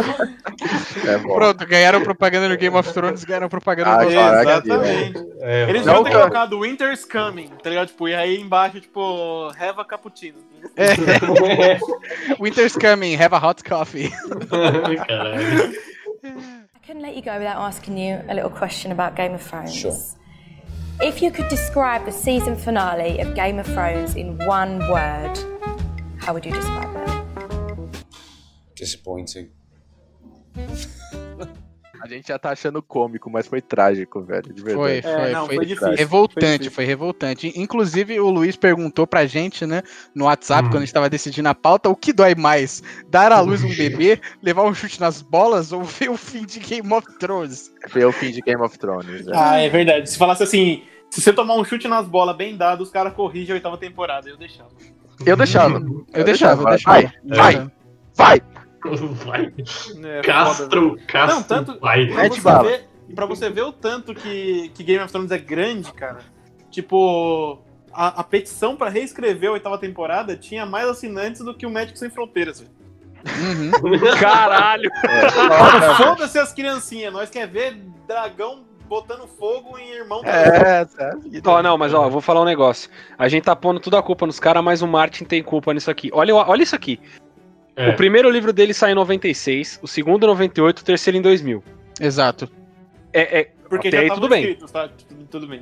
[1.08, 1.34] É bom.
[1.34, 5.18] Pronto, ganharam propaganda no Game of Thrones, ganharam propaganda Ah, no Exatamente.
[5.40, 6.20] É, Eles Não, deviam ter cara.
[6.24, 7.88] colocado Winter's Coming, tá ligado?
[7.88, 10.38] Tipo, e aí embaixo, tipo, Have a Cappuccino.
[12.38, 14.10] Winter's Coming, have a hot coffee.
[14.50, 15.72] Caralho.
[16.22, 19.74] I couldn't let you go without asking you a little question about Game of Thrones.
[19.74, 19.96] Sure.
[21.02, 25.34] If you could describe the season finale of Game of Thrones in one word,
[26.18, 28.04] how would you describe it?
[28.76, 29.50] Disappointing.
[32.02, 34.52] A gente já tá achando cômico, mas foi trágico, velho.
[34.52, 35.02] De Foi, verdade.
[35.02, 35.94] foi, É, não, foi, foi difícil.
[35.94, 37.52] revoltante, Foi foi, revoltante.
[37.54, 39.82] Inclusive, o Luiz perguntou pra gente, né,
[40.14, 42.82] no WhatsApp, quando a gente tava decidindo a pauta, o que dói mais?
[43.08, 46.58] Dar à luz um bebê, levar um chute nas bolas ou ver o fim de
[46.58, 47.72] Game of Thrones?
[47.88, 49.26] Foi o fim de Game of Thrones.
[49.26, 49.32] né?
[49.34, 50.08] Ah, é verdade.
[50.08, 53.52] Se falasse assim, se você tomar um chute nas bolas bem dado, os caras corrigem
[53.52, 54.28] a oitava temporada.
[54.28, 54.70] Eu deixava.
[55.26, 55.82] Eu deixava.
[56.14, 56.92] Eu deixava, eu deixava.
[56.92, 57.70] Vai, vai, vai.
[58.14, 58.42] Vai.
[58.88, 60.22] É, foda, velho.
[60.22, 62.06] Castro, Castro, Não, tanto- vai.
[62.06, 65.92] Pra você, ver, pra você ver o tanto que, que Game of Thrones é grande,
[65.92, 66.20] cara.
[66.70, 67.58] Tipo,
[67.92, 71.98] a, a petição pra reescrever a oitava temporada tinha mais assinantes do que o Médico
[71.98, 72.72] Sem Fronteiras, velho.
[73.20, 73.70] Uhum.
[74.18, 74.90] Caralho!
[75.04, 77.12] Mano, foda-se as criancinhas.
[77.12, 77.74] Nós quer ver
[78.08, 80.22] dragão botando fogo em irmão.
[80.24, 81.16] É, tá.
[81.44, 82.90] Ó, não, mas ó, eu vou falar um negócio.
[83.18, 85.90] A gente tá pondo tudo a culpa nos caras, mas o Martin tem culpa nisso
[85.90, 86.10] aqui.
[86.12, 86.98] Olha, olha isso aqui.
[87.76, 87.90] É.
[87.90, 91.62] O primeiro livro dele saiu em 96, o segundo em 98, o terceiro em 2000.
[92.00, 92.50] Exato.
[93.12, 94.40] É, é, Porque até já aí tudo bem.
[94.42, 94.88] inscritos, tá?
[95.30, 95.61] Tudo bem.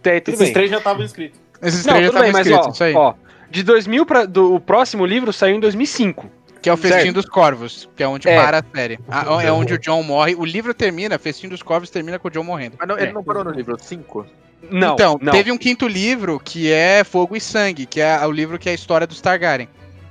[0.00, 0.52] Até aí tudo Esses bem.
[0.52, 1.40] três já estavam inscritos.
[1.62, 2.94] Esses Não, três já tudo bem, estavam mas escritos, ó, isso aí.
[2.94, 3.14] ó,
[3.50, 6.30] de 2000 para o próximo livro saiu em 2005.
[6.60, 7.14] Que é o Festim Certo.
[7.14, 8.34] dos Corvos, que é onde É.
[8.36, 8.98] para a série.
[9.08, 10.34] Ah, é onde o John morre.
[10.34, 12.74] O livro termina, Festim dos Corvos termina com o John morrendo.
[12.80, 14.26] Mas não, ele não parou no livro 5?
[14.68, 15.32] Não, então, não.
[15.32, 18.72] teve um quinto livro que é Fogo e Sangue, que é o livro que é
[18.72, 19.68] a história dos Targaryen.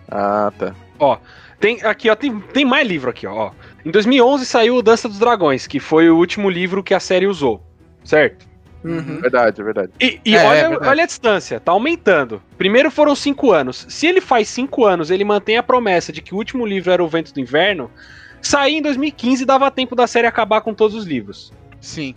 [0.09, 0.73] Ah, tá.
[1.59, 3.51] Tem aqui, ó, tem, tem mais livro aqui, ó.
[3.83, 7.25] Em 2011 saiu o Dança dos Dragões, que foi o último livro que a série
[7.25, 7.63] usou,
[8.03, 8.47] certo?
[8.83, 9.19] Uhum.
[9.21, 9.91] Verdade, verdade.
[9.99, 10.89] E, e É, é olha, verdade.
[10.89, 12.41] olha a distância, tá aumentando.
[12.57, 13.85] Primeiro foram cinco anos.
[13.89, 17.03] Se ele faz cinco anos, ele mantém a promessa de que o último livro era
[17.03, 17.91] o Vento do Inverno,
[18.41, 21.51] sair em 2015 dava tempo da série acabar com todos os livros.
[21.81, 22.15] Sim.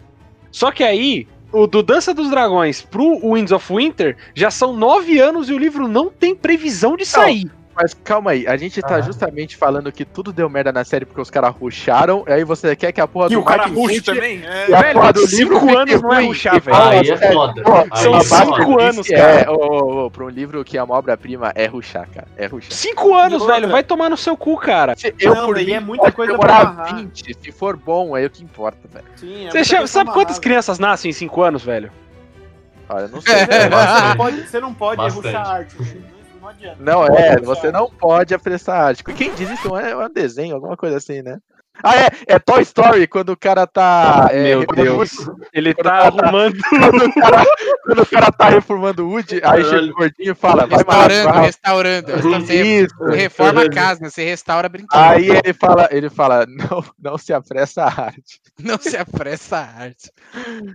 [0.50, 5.18] Só que aí, o do Dança dos Dragões pro Winds of Winter já são nove
[5.18, 7.50] anos e o livro não tem previsão de sair.
[7.80, 9.00] Mas calma aí, a gente tá Ah.
[9.00, 12.92] justamente falando que tudo deu merda na série porque os caras ruxaram, aí você quer
[12.92, 14.42] que a porra E do o cara rush também.
[14.44, 14.74] É.
[14.74, 16.76] A Velho, do cinco anos não é ruxar, velho.
[16.76, 17.62] Aí é foda.
[17.96, 19.52] São é cinco anos, é, cara.
[19.52, 22.28] ô, ô, pra um livro que é uma obra-prima, é ruxar, cara.
[22.36, 22.72] É ruxar.
[22.72, 24.94] Cinco anos, velho, vai tomar no seu cu, cara.
[24.96, 26.96] Se eu, Não, por daí mim, é muita coisa pra demorar amarrar.
[26.96, 29.06] 20, se for bom, é o que importa, velho.
[29.16, 31.90] Sim, é Você sabe quantas crianças nascem em cinco anos, velho?
[32.88, 33.34] Ah, eu não sei.
[33.48, 33.68] É.
[33.70, 35.76] Você não pode, você não pode ruxar arte.
[36.50, 36.82] Não, não adianta.
[36.82, 39.04] Não, Pode é, você não pode apreciar arte.
[39.04, 41.38] Quem diz isso é um desenho, alguma coisa assim, né?
[41.82, 44.28] Ah, é, é Toy Story, quando o cara tá.
[44.30, 45.12] é, Meu Deus.
[45.18, 45.46] o Woody.
[45.52, 46.56] Ele tá arrumando.
[46.70, 47.44] Quando o, cara,
[47.84, 51.24] quando o cara tá reformando o Woody, aí chega o gordinho e fala, vai Restaurando,
[51.26, 51.40] matar.
[51.40, 52.12] restaurando.
[52.22, 53.04] Você Isso.
[53.04, 55.00] reforma a casa, você restaura brinquedo.
[55.00, 58.40] Aí ele fala, ele fala, não, não se apressa a arte.
[58.62, 60.10] Não se apressa a arte.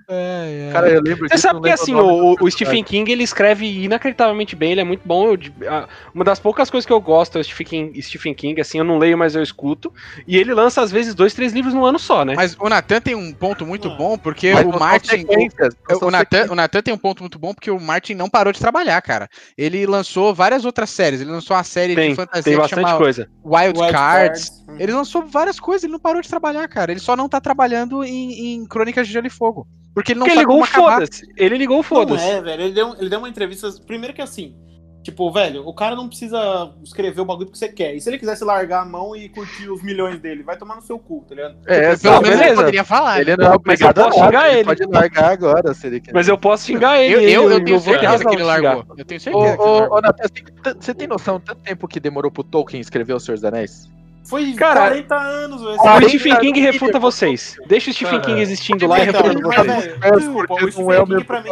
[0.10, 0.71] Ai, ai.
[0.74, 2.52] Cara, eu lembro Você sabe que assim, o, o.
[2.52, 5.28] Stephen King ele escreve inacreditavelmente bem, ele é muito bom.
[5.34, 5.39] eu-
[5.71, 8.78] a- uma das poucas coisas que eu gosto é o Stephen King, Stephen King, assim,
[8.78, 9.93] eu não leio, mas eu escuto.
[10.28, 12.34] E ele lança, às vezes, dois, três livros no ano só, né?
[12.36, 13.98] Mas o Natan tem um ponto muito Não.
[13.98, 15.26] bom, porque Mas o Martin.
[15.26, 16.50] O, o, Natan, sequências.
[16.52, 19.30] o Natan tem um ponto muito bom, porque o Martin não parou de trabalhar, cara.
[19.58, 21.21] Ele lançou várias outras séries.
[21.21, 23.30] Ele lançou uma série tem, de fantasia tem que bastante chama coisa.
[23.43, 24.50] Wild, Wild Cards.
[24.50, 24.65] Cards.
[24.67, 24.76] Hum.
[24.80, 26.91] Ele lançou várias coisas, ele não parou de trabalhar, cara.
[26.91, 29.68] Ele só não tá trabalhando em, em Crônicas de Gelo e Fogo.
[29.94, 31.02] Porque ele não Porque ele sabe ligou o como acabar.
[31.06, 31.34] foda-se.
[31.38, 32.26] Ele ligou o Não foda-se.
[32.30, 32.62] é, velho.
[32.64, 33.70] Ele deu, ele deu uma entrevista.
[33.88, 34.56] Primeiro que assim.
[35.04, 37.94] Tipo, velho, o cara não precisa escrever o bagulho que você quer.
[37.96, 40.82] E se ele quisesse largar a mão e curtir os milhões dele, vai tomar no
[40.82, 41.58] seu cu, tá ligado?
[41.68, 43.22] É, Pelo menos ele poderia falar.
[43.22, 43.38] Ele né?
[43.38, 44.64] não é Mas eu obrigado a xingar ele.
[44.66, 46.12] Pode largar agora, se ele quiser.
[46.14, 47.14] Mas eu posso xingar ele.
[47.14, 48.86] Eu, eu, eu ele- tenho vou ter certeza que ele largou.
[48.98, 51.88] Eu tenho Ô, certeza ele ô, ô, Natan, você tem- você tem noção tanto tempo
[51.88, 53.88] que demorou pro Tolkien escrever O Senhor dos Anéis?
[54.28, 55.74] Foi Cara, 40 anos, velho.
[55.76, 57.56] O 40 Stephen King refuta vocês.
[57.68, 59.68] Deixa o Stephen King existindo lá e refutando vocês.
[60.02, 61.50] É, desculpa, o não é o Stephen King pra mim.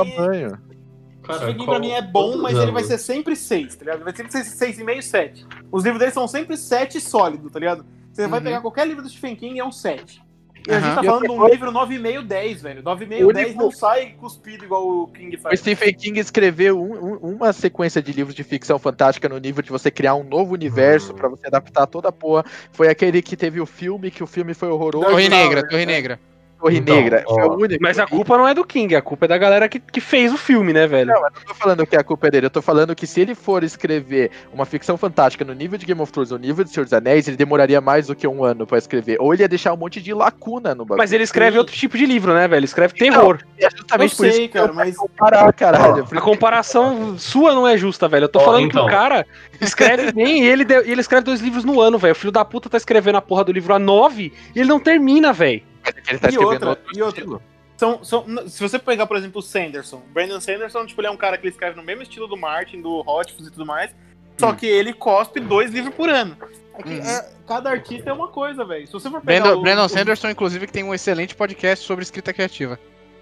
[1.24, 3.86] Cara, Stephen King pra mim é bom, quantos mas ele vai ser sempre 6, tá
[3.86, 4.04] ligado?
[4.04, 5.46] Vai sempre ser 6,5 e 7.
[5.72, 7.86] Os livros dele são sempre 7 sólido, tá ligado?
[8.12, 8.46] Você vai Uhum.
[8.46, 10.23] pegar qualquer livro do Stephen King é um 7.
[10.68, 12.82] E a gente tá falando de um livro 9,5, 10, velho.
[12.84, 15.60] 9,5, O 10 único- não sai cuspido igual o King O faz.
[15.60, 19.70] Stephen King escreveu um- um- uma sequência de livros de ficção fantástica no nível de
[19.70, 21.16] você criar um novo universo Hum.
[21.16, 22.46] pra você adaptar toda a porra.
[22.72, 25.06] Foi aquele que teve o filme, que o filme foi horroroso.
[25.06, 25.68] Torre Negra, né?
[25.70, 26.20] Torre Negra.
[26.64, 27.24] Torre Então, Negra.
[27.28, 27.82] Foi ó, o único.
[27.82, 30.34] Mas a culpa não é do King, a culpa é da galera que, que fez
[30.34, 31.08] o filme, né, velho?
[31.10, 33.20] Não, eu não tô falando que a culpa é dele, eu tô falando que se
[33.20, 36.72] ele for escrever uma ficção fantástica no nível de Game of Thrones, no nível de
[36.72, 39.18] Senhor dos Anéis, ele demoraria mais do que um ano pra escrever.
[39.20, 40.98] Ou ele ia deixar um monte de lacuna no bagulho.
[41.00, 41.58] Mas ele escreve Sim.
[41.60, 42.60] outro tipo de livro, né, velho?
[42.60, 43.40] Ele escreve terror.
[43.60, 46.08] É justamente Eu por isso sei, que cara, eu mas- comparar, caralho.
[46.12, 48.24] A comparação sua não é justa, velho.
[48.26, 48.86] Eu tô Ó, falando então.
[48.86, 49.26] que o cara
[49.60, 52.14] escreve bem e ele, ele escreve dois livros no ano, velho.
[52.14, 54.80] O filho da puta tá escrevendo a porra do livro a nove e ele não
[54.80, 55.62] termina, velho.
[56.08, 57.40] Ele tá E outra, outro e outra.
[57.78, 61.18] São, são, se você pegar, por exemplo, o Sanderson, Brandon Sanderson, tipo, ele é um
[61.18, 63.92] cara que ele escreve no mesmo estilo do Martin, do Hotfus e tudo mais,
[64.38, 64.56] só Hum.
[64.56, 66.38] que ele cospe dois livros por ano.
[66.86, 66.98] É Uhum.
[67.04, 68.86] é, cada artista é uma coisa, velho.
[68.88, 71.84] Se você for pegar Brandon, o- Brandon o- Sanderson, inclusive, que tem um excelente podcast
[71.86, 72.80] sobre escrita criativa.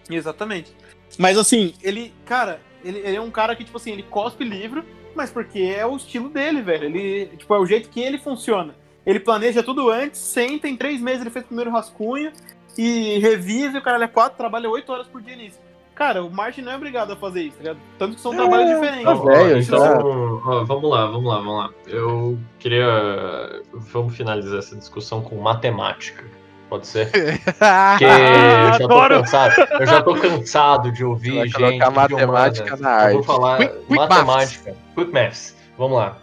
[0.09, 0.75] Exatamente.
[1.17, 4.83] Mas assim, ele, cara, ele, ele é um cara que, tipo assim, ele cospe livro,
[5.15, 6.85] mas porque é o estilo dele, velho.
[6.85, 8.75] Ele, tipo, é o jeito que ele funciona.
[9.05, 12.31] Ele planeja tudo antes, senta, em três meses ele fez o primeiro rascunho
[12.77, 15.59] e revisa e o cara é quatro, trabalha oito horas por dia nisso.
[15.95, 17.79] Cara, o Martin não é obrigado a fazer isso, tá ligado?
[17.99, 19.03] Tanto que são trabalhos diferentes.
[19.03, 21.69] tá velho, então, ó, vamos lá, vamos lá, vamos lá.
[21.87, 23.61] Eu queria.
[23.73, 26.23] Vamos finalizar essa discussão com matemática.
[26.69, 27.11] Pode ser?
[27.11, 29.53] Porque eu já tô cansado.
[29.79, 31.53] Eu já tô cansado de ouvir Vai gente.
[31.55, 32.79] colocar de matemática humanas.
[32.79, 33.25] na Eu vou arte.
[33.27, 34.75] falar Quick- quick matemática.
[34.95, 35.55] Quick maths.
[35.77, 36.17] Vamos lá.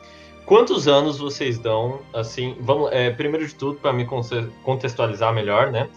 [0.48, 4.06] Quantos anos vocês dão, assim, vamos, é, primeiro de tudo, para me
[4.64, 5.88] contextualizar melhor, né?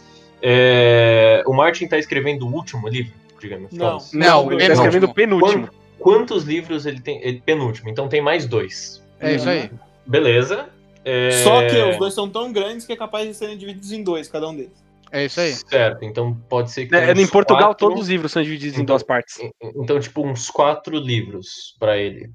[0.41, 3.71] É, o Martin tá escrevendo o último livro, digamos.
[3.71, 3.97] Não.
[3.97, 4.13] Thrones.
[4.13, 5.15] Não, ele ele tá é escrevendo o último.
[5.15, 5.67] penúltimo.
[5.67, 7.21] Quant- quantos livros ele tem?
[7.23, 9.01] Ele, penúltimo, então tem mais dois.
[9.19, 9.69] É isso aí.
[10.05, 10.67] Beleza.
[11.05, 14.03] É, Só que os dois são tão grandes que é capaz de serem divididos em
[14.03, 14.83] dois, cada um deles.
[15.11, 15.53] É isso aí.
[15.53, 16.95] Certo, então pode ser que.
[16.95, 19.37] É, em Portugal, quatro- todos os livros são divididos em Então- duas partes.
[19.75, 22.29] Então, tipo, uns quatro livros pra ele.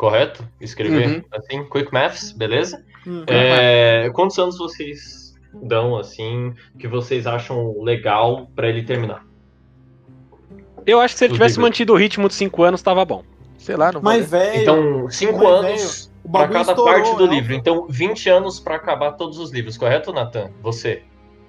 [0.00, 0.42] Correto?
[0.58, 1.22] Escrever Uhum.
[1.30, 1.62] assim?
[1.68, 2.82] Quick Maths, beleza?
[3.06, 3.22] Hum.
[3.26, 9.26] É, quantos anos vocês dão, assim, que vocês acham legal pra ele terminar?
[10.86, 13.22] Eu acho que se ele tivesse mantido o ritmo de cinco anos, tava bom.
[13.58, 17.16] Sei lá, não Mas, velho, Então, cinco mas, anos o pra bagulho cada estourou, parte
[17.16, 17.34] do né?
[17.34, 17.52] livro.
[17.52, 20.50] Então, 20 anos pra acabar todos os livros, correto, Nathan?
[20.62, 21.02] Você?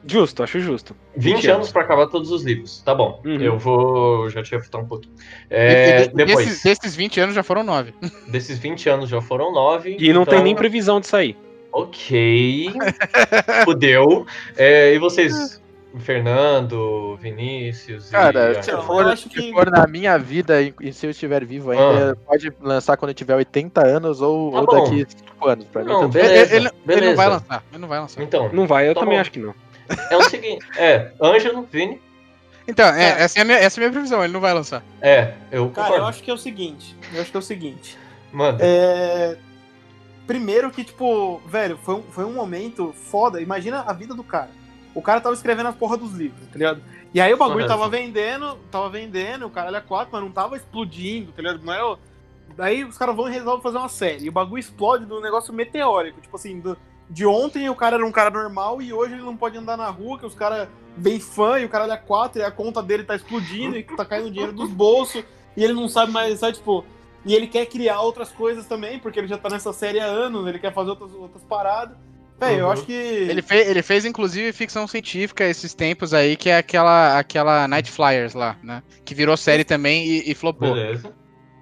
[0.05, 0.95] Justo, acho justo.
[1.15, 2.81] 20, 20 anos pra acabar todos os livros.
[2.81, 3.21] Tá bom.
[3.25, 3.39] Uhum.
[3.41, 4.29] Eu vou.
[4.29, 5.13] Já te refutar um pouquinho.
[5.49, 7.93] E- É, e- depois, Desses, desses 20 anos já foram 9.
[8.27, 9.97] desses 20 anos já foram 9.
[9.99, 11.37] E não tem então- nem previsão de sair.
[11.71, 12.69] Ok.
[13.63, 14.25] Fudeu.
[14.57, 15.61] É, e vocês,
[15.99, 20.17] Fernando, Vinícius e Cara, a- se Então, for, eu acho se que- for na minha
[20.17, 24.21] vida e, e se eu estiver vivo ainda, pode lançar quando eu tiver 80 anos
[24.21, 25.65] ou, Tá ou daqui 5 anos.
[25.65, 26.03] Pra mim Não.
[26.03, 27.05] Ele, Beleza, ele- ele beleza.
[27.09, 27.63] não vai lançar.
[27.71, 28.23] Ele não vai lançar.
[28.23, 29.21] Então, Não vai, eu Tá também bom.
[29.21, 29.53] acho que não.
[30.09, 30.65] É o seguinte.
[30.77, 32.01] É, Ângelo, Vini.
[32.67, 34.23] Então, é, Essa, é a minha, essa é a minha previsão.
[34.23, 34.83] Ele não vai lançar.
[35.01, 36.03] É, eu Cara, concordo.
[36.05, 36.95] eu acho que é o seguinte.
[37.13, 37.97] Eu acho que é o seguinte.
[38.31, 38.63] Manda.
[38.63, 39.37] É...
[40.27, 43.41] Primeiro que, tipo, velho, foi um, foi um momento foda.
[43.41, 44.49] Imagina a vida do cara.
[44.93, 46.81] O cara tava escrevendo as porra dos livros, tá ligado?
[47.13, 50.55] E aí o bagulho tava vendendo, tava vendendo, o cara era quatro, mas não tava
[50.55, 51.61] explodindo, tá ligado?
[51.63, 51.99] Não o-
[52.55, 54.25] Daí os caras vão e resolvem fazer uma série.
[54.25, 56.19] E o bagulho explode de um negócio meteórico.
[56.21, 56.77] Tipo assim, do-
[57.11, 59.89] de ontem o cara era um cara normal e hoje ele não pode andar na
[59.89, 63.03] rua, que os caras vêm fã e o cara olha quatro e a conta dele
[63.03, 65.23] tá explodindo e tá caindo dinheiro dos bolsos
[65.55, 66.83] e ele não sabe mais, sabe, tipo.
[67.25, 70.47] E ele quer criar outras coisas também, porque ele já tá nessa série há anos,
[70.47, 71.95] ele quer fazer outras, outras paradas.
[72.39, 72.71] Véi, eu Uhum.
[72.71, 72.93] acho que.
[72.93, 77.91] Ele, fe ele fez, inclusive, ficção científica esses tempos aí, que é aquela, aquela Night
[77.91, 78.81] Flyers lá, né?
[79.05, 80.73] Que virou série também e, e flopou.
[80.73, 81.13] Beleza.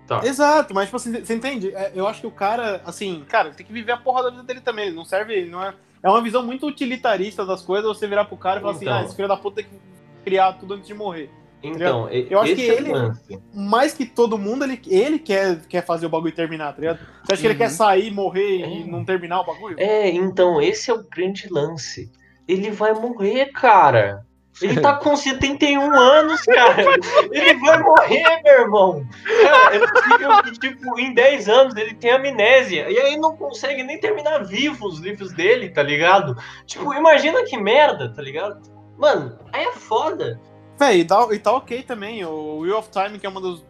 [0.10, 0.26] Tá.
[0.26, 1.74] Exato, mas tipo assim, você entende?
[1.76, 4.44] É, Eu acho que o cara, assim, cara, tem que viver a porra da vida
[4.44, 4.88] dele também.
[4.88, 5.74] Ele não serve, ele não é.
[6.02, 8.92] É uma visão muito utilitarista das coisas, você virar pro cara e falar Então.
[8.94, 9.80] assim, ah, esse filho da puta tem que
[10.26, 11.30] criar tudo antes de morrer.
[11.62, 13.40] Então, e- Eu acho que é ele- lance.
[13.54, 17.00] Mais que todo mundo, ele, ele quer, quer fazer o bagulho terminar, tá ligado?
[17.24, 17.60] Você acha que ele Uhum.
[17.60, 18.70] quer sair, morrer É.
[18.80, 19.76] e não terminar o bagulho?
[19.78, 22.10] É, então, esse é o grande lance.
[22.48, 24.26] Ele vai morrer, cara.
[24.62, 26.84] Ele tá com 71 anos, cara.
[27.32, 29.08] Ele vai morrer, meu irmão.
[29.42, 32.90] Cara, é possível que, tipo, em 10 anos ele tenha amnésia.
[32.90, 36.36] E aí não consegue nem terminar vivo os livros dele, tá ligado?
[36.66, 38.62] Tipo, imagina que merda, tá ligado?
[38.98, 40.40] Mano, aí é foda.
[40.78, 42.24] Véi, e tá, e tá ok também.
[42.26, 43.64] O Wheel of Time, que é uma dos-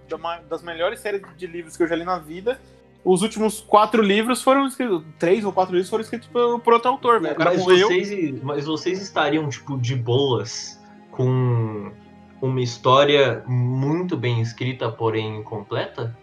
[0.50, 2.60] das melhores séries de livros que eu já li na vida.
[3.04, 5.04] Os últimos quatro livros foram escritos.
[5.18, 7.36] Três ou quatro livros foram escritos por, por outro autor, velho.
[7.40, 7.88] Mas morreu.
[7.88, 10.79] vocês, mas vocês estariam, tipo, de boas
[11.20, 11.92] com
[12.42, 16.18] uma história muito bem escrita, porém incompleta?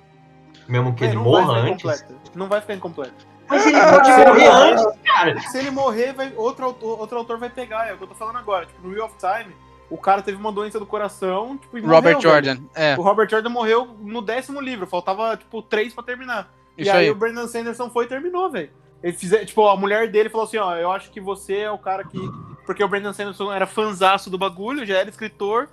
[0.66, 2.02] Mesmo que Véi, ele morra antes?
[2.34, 3.26] Não vai ficar incompleto.
[3.46, 5.38] Mas ele pode morrer antes, cara.
[5.40, 7.88] Se ele morrer, vai, outro, autor, outro autor vai pegar.
[7.88, 8.64] É o que eu tô falando agora.
[8.64, 9.54] Tipo, no Wheel of Time,
[9.90, 11.58] o cara teve uma doença do coração.
[11.58, 14.86] Tipo, e Robert morreu, Jordan, é, O Robert Jordan morreu no décimo livro.
[14.86, 16.50] Faltava, tipo, três pra terminar.
[16.76, 17.10] isso e aí, aí.
[17.10, 18.70] o Brandon Sanderson foi e terminou, velho.
[19.02, 21.78] Ele fizer, tipo, a mulher dele falou assim, ó, eu acho que você é o
[21.78, 22.18] cara que.
[22.66, 25.68] Porque o Brandon Sanderson era fanzaço do bagulho, já era escritor.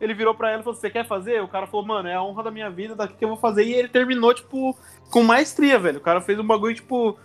[0.00, 1.42] Ele virou pra ela e falou: Você quer fazer?
[1.42, 3.64] O cara falou, mano, é a honra da minha vida, daqui que eu vou fazer.
[3.64, 4.76] E ele terminou, tipo,
[5.10, 5.98] com maestria, velho.
[5.98, 7.18] O cara fez um bagulho, tipo.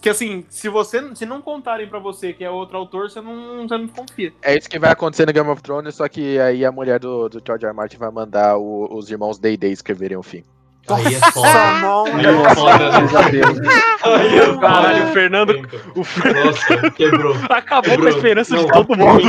[0.00, 1.14] Que assim, se você.
[1.16, 4.32] Se não contarem pra você que é outro autor, você não, você não confia.
[4.42, 7.28] É isso que vai acontecer no Game of Thrones, só que aí a mulher do,
[7.28, 7.66] do George.
[7.66, 7.72] R.
[7.74, 10.44] Martin vai mandar o- os irmãos Day Day escreverem o fim.
[10.90, 11.48] Aí é foda.
[12.14, 12.78] Aí é foda.
[13.60, 13.70] né?
[14.02, 15.12] Aí é Caralho, o foda.
[15.12, 17.36] Fernando o Fernando Nossa, quebrou.
[17.50, 18.08] acabou com a Quebrou.
[18.08, 19.20] esperança de Não, todo mundo.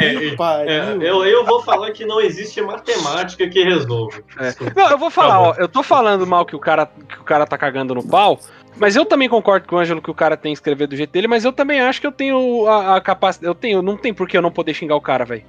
[0.00, 4.18] É, é, é, eu, eu vou falar que não existe matemática que resolva.
[4.40, 4.54] É.
[4.74, 7.24] Não, eu vou falar, Tá ó, eu tô falando mal que o cara que o
[7.24, 8.38] cara tá cagando no pau,
[8.76, 11.10] mas eu também concordo com o Ângelo que o cara tem que escrever do jeito
[11.10, 14.12] dele, mas eu também acho que eu tenho a, a capacidade, eu tenho, não tem
[14.12, 15.44] por que eu não poder xingar o cara, velho.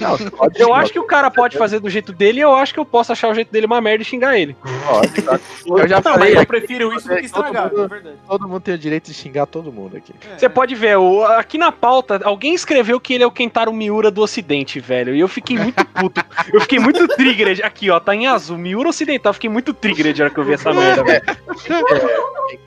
[0.00, 2.72] Não, pode Eu acho que o cara pode fazer do jeito dele e eu acho
[2.72, 4.56] que eu posso achar o jeito dele uma merda e xingar ele.
[4.86, 5.40] pode, claro.
[5.66, 8.16] Eu já Não, falei mas eu prefiro isso do que todo estragar, mundo- é verdade.
[8.28, 10.14] todo mundo tem o direito de xingar todo mundo aqui.
[10.32, 10.48] É, Você é.
[10.48, 14.20] pode ver, o- aqui na pauta, alguém escreveu que ele é o Kentaro Miura do
[14.22, 15.14] Ocidente, velho.
[15.14, 16.24] E eu fiquei muito puto.
[16.52, 17.62] Eu fiquei muito triggered.
[17.62, 18.56] Aqui, ó, tá em azul.
[18.58, 19.30] Miura Ocidental.
[19.30, 21.22] Eu fiquei muito triggered na hora que eu vi essa merda, velho.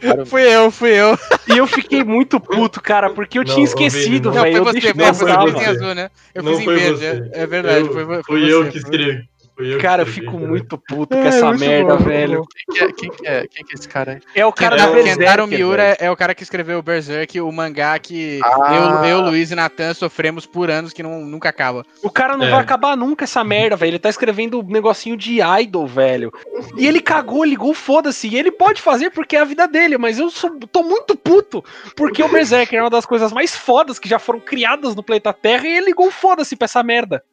[0.01, 1.17] Cara, Fui eu, fui eu.
[1.47, 4.35] E eu fiquei muito puto, cara, porque eu Não, tinha esquecido, não.
[4.35, 4.57] Não, velho.
[4.57, 6.11] foi Eu você, que passar, fez em azul, né?
[6.33, 7.06] Eu Não fiz em foi verde, você.
[7.07, 7.79] É, é verdade.
[7.87, 9.29] Eu- foi, foi fui você, eu que escrevi.
[9.57, 12.43] Eu Cara, eu fico muito puto com essa merda, bom, velho.
[12.45, 14.19] Quem que é, quem que é, quem que é esse cara aí?
[14.35, 16.77] É o cara É da o Berserker, Kentaro Miura é, é o cara que escreveu
[16.77, 19.01] o Berserk, o mangá que Ah.
[19.03, 21.83] eu, eu, Luiz e Natan sofremos por anos que não, nunca acaba.
[22.03, 22.51] O cara não É.
[22.51, 23.89] vai acabar nunca essa merda, velho.
[23.91, 26.31] Ele tá escrevendo um negocinho de idol, velho.
[26.77, 28.27] E ele cagou, ligou, foda-se.
[28.27, 31.65] E ele pode fazer porque é a vida dele, mas eu sou- tô muito puto.
[31.95, 35.33] Porque o Berserker é uma das coisas mais fodas que já foram criadas no planeta
[35.33, 37.23] Terra e ele ligou, foda-se pra essa merda.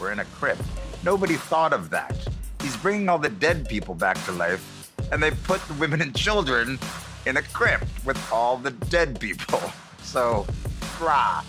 [0.00, 0.62] We're in a crypt.
[1.02, 2.14] Nobody thought of that.
[2.62, 6.14] He's bringing all the dead people back to life, and they put the women and
[6.14, 6.78] children
[7.24, 9.62] in a crypt with all the dead people.
[10.02, 10.44] So,
[10.98, 11.44] rah.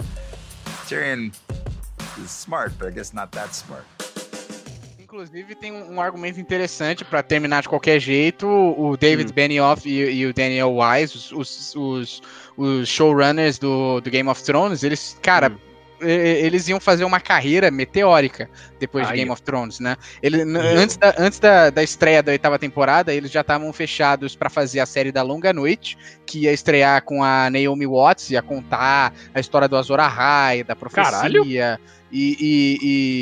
[0.85, 1.33] Tyrion
[2.21, 3.85] is smart, but I guess not that smart.
[4.99, 8.45] Inclusive, tem um, um argumento interessante para terminar de qualquer jeito.
[8.47, 12.21] O David Benioff e, e o Daniel Wise, os, os, os,
[12.57, 15.51] os showrunners do, do Game of Thrones, eles, cara,
[16.01, 19.33] eles iam fazer uma carreira meteórica depois de Aí, Game ó.
[19.33, 19.95] of Thrones, né?
[20.21, 24.49] Ele, antes da, antes da, da estreia da oitava temporada, eles já estavam fechados pra
[24.49, 29.13] fazer a série da Longa Noite, que ia estrear com a Naomi Watts, ia contar
[29.33, 31.03] a história do Azor Ahai, da profecia.
[31.11, 31.45] Caralho.
[31.45, 31.57] E,
[32.13, 32.77] e-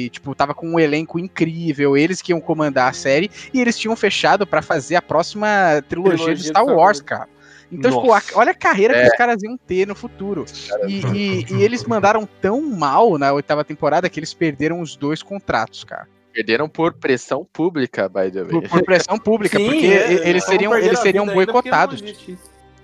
[0.05, 3.77] e, tipo, tava com um elenco incrível, eles que iam comandar a série, e eles
[3.77, 5.47] tinham fechado pra fazer a próxima
[5.87, 7.01] trilogia, Trilogia de de Star Star Wars, Wars.
[7.01, 7.29] cara.
[7.71, 8.21] Então, Nossa.
[8.21, 9.07] tipo, a- olha a carreira que É.
[9.07, 10.45] os caras iam ter no futuro.
[10.87, 15.21] E, e- e eles mandaram tão mal na oitava temporada que eles perderam os dois
[15.21, 16.07] contratos, cara.
[16.33, 18.49] Perderam por pressão pública, by the way.
[18.49, 22.01] Por, por pressão pública, Sim, porque é, eles seriam, eles seriam porque boicotados.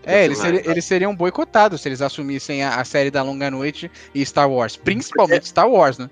[0.07, 0.73] É, eles, Vai, seri- vai.
[0.73, 4.75] eles seriam boicotados se eles assumissem a, a série da Longa Noite e Star Wars.
[4.75, 6.09] Principalmente Star Wars, né?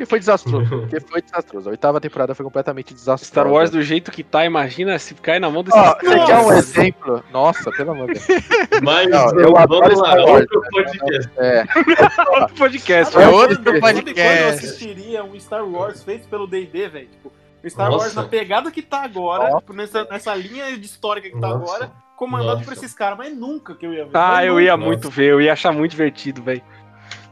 [0.00, 0.66] Porque foi desastroso.
[0.80, 1.68] Porque foi desastroso.
[1.68, 3.24] A oitava temporada foi completamente desastrosa.
[3.24, 5.76] Star Wars do jeito que tá, imagina se cair na mão desse.
[5.76, 7.24] Ó, você quer um exemplo?
[7.30, 8.42] Nossa, pelo amor de Deus.
[8.82, 10.46] Mas Não, eu adoro lá, Star Wars.
[10.50, 11.30] outro podcast.
[11.36, 11.64] É.
[12.56, 13.18] podcast.
[13.18, 14.66] É outro do quando- Quando eu podcast.
[14.66, 17.30] assistiria um Star Wars feito pelo D&D, velho, tipo,
[17.62, 18.04] o Star Nossa.
[18.04, 21.74] Wars na pegada que tá agora, tipo, nessa, nessa linha de história que tá Nossa.
[21.74, 22.64] agora, comandado Nossa.
[22.64, 24.12] por esses caras, mas nunca que eu ia ver.
[24.14, 24.64] Ah, eu nunca.
[24.64, 24.86] ia Nossa.
[24.88, 26.62] muito ver, eu ia achar muito divertido, velho.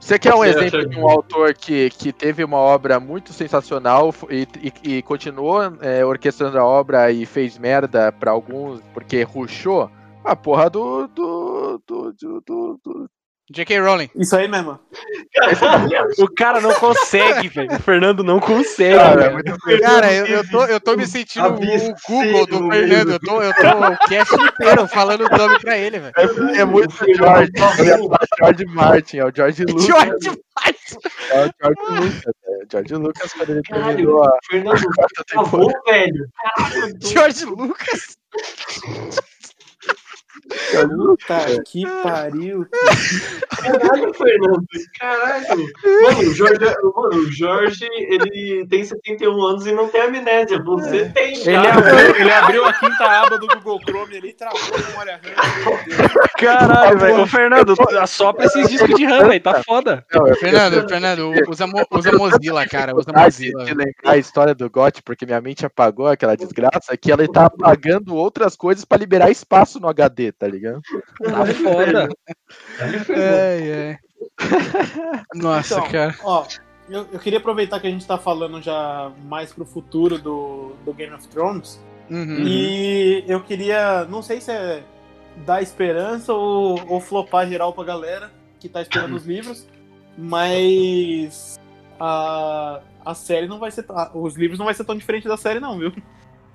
[0.08, 3.30] Você quer um Você exemplo acha de um autor que, que teve uma obra muito
[3.30, 4.48] sensacional e,
[4.82, 9.90] e- e continuou é, orquestrando a obra e fez merda pra alguns porque ruxou?
[10.24, 11.06] A porra do.
[11.08, 11.82] do.
[11.86, 12.12] do.
[12.14, 12.40] do-
[12.82, 13.10] do-
[13.50, 13.80] J.K.
[13.80, 14.10] Rowling.
[14.14, 14.78] Isso aí mesmo.
[16.18, 17.72] O cara não consegue, velho.
[17.72, 18.96] O Fernando não consegue.
[18.96, 22.70] Cara, é muito Cara, eu, eu, tô, eu tô me sentindo o Absurdo, Google do
[22.70, 23.12] Fernando.
[23.12, 26.14] Eu tô, eu tô o cast inteiro falando o nome pra ele, velho.
[26.56, 27.50] É muito George.
[28.38, 29.84] George Martin, é o George Lucas.
[29.84, 30.40] George
[31.30, 32.32] É o George Lucas.
[32.44, 36.28] É o George Lucas quando ele Caralho, terminou a Fernando, por favor, velho.
[36.54, 38.18] Caralho, George Lucas.
[40.48, 42.66] Puta que pariu.
[43.58, 44.64] Caralho, Fernando.
[44.98, 45.66] Caralho.
[46.02, 50.62] Mano, o Jorge, mano, o Jorge, ele tem 71 anos e não tem amnésia.
[50.62, 54.58] Você tem, Ele abriu, ele abriu a quinta aba do Google Chrome ali e travou
[54.60, 56.28] a memória RAM.
[56.38, 57.20] Caralho, velho.
[57.22, 59.40] Ô, Fernando, assopra esses discos de RAM, velho.
[59.42, 60.04] Tá foda.
[60.12, 62.94] Não, eu- Fernando, Fernando, usa, Mo- usa Mozilla, cara.
[62.96, 63.64] Usa Mozilla.
[63.64, 67.46] de lembrar a história do GOT, porque minha mente apagou aquela desgraça, que ela tá
[67.46, 70.80] apagando outras coisas pra liberar espaço no HD, tá ligado?
[71.24, 72.08] Tá foda.
[72.80, 73.98] Ai, ai.
[75.34, 76.14] Nossa, Então, cara.
[76.22, 76.46] Ó,
[76.88, 80.92] eu, eu queria aproveitar que a gente tá falando já mais pro futuro do, do
[80.94, 81.80] Game of Thrones.
[82.10, 82.38] Uhum.
[82.46, 84.82] E eu queria, não sei se é
[85.44, 89.66] dar esperança ou, ou flopar geral pra galera que tá esperando os livros,
[90.16, 91.58] mas
[92.00, 93.84] a, a série não vai ser.
[93.90, 95.92] a- Os livros não vai ser tão diferente da série, não, viu?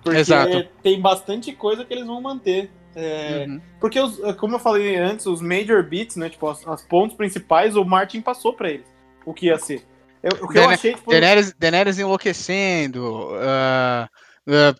[0.04, 0.68] Porque Exato.
[0.82, 2.70] tem bastante coisa que eles vão manter.
[2.96, 3.62] É, Uhum.
[3.80, 6.30] Porque, os, como eu falei antes, os major beats, né?
[6.30, 8.86] Tipo, as, as pontos principais, o Martin passou pra eles.
[9.26, 9.84] O que ia ser.
[10.22, 11.10] Eu- o que eu achei, tipo.
[11.12, 13.30] Daenerys, Daenerys enlouquecendo.
[13.42, 14.08] ah,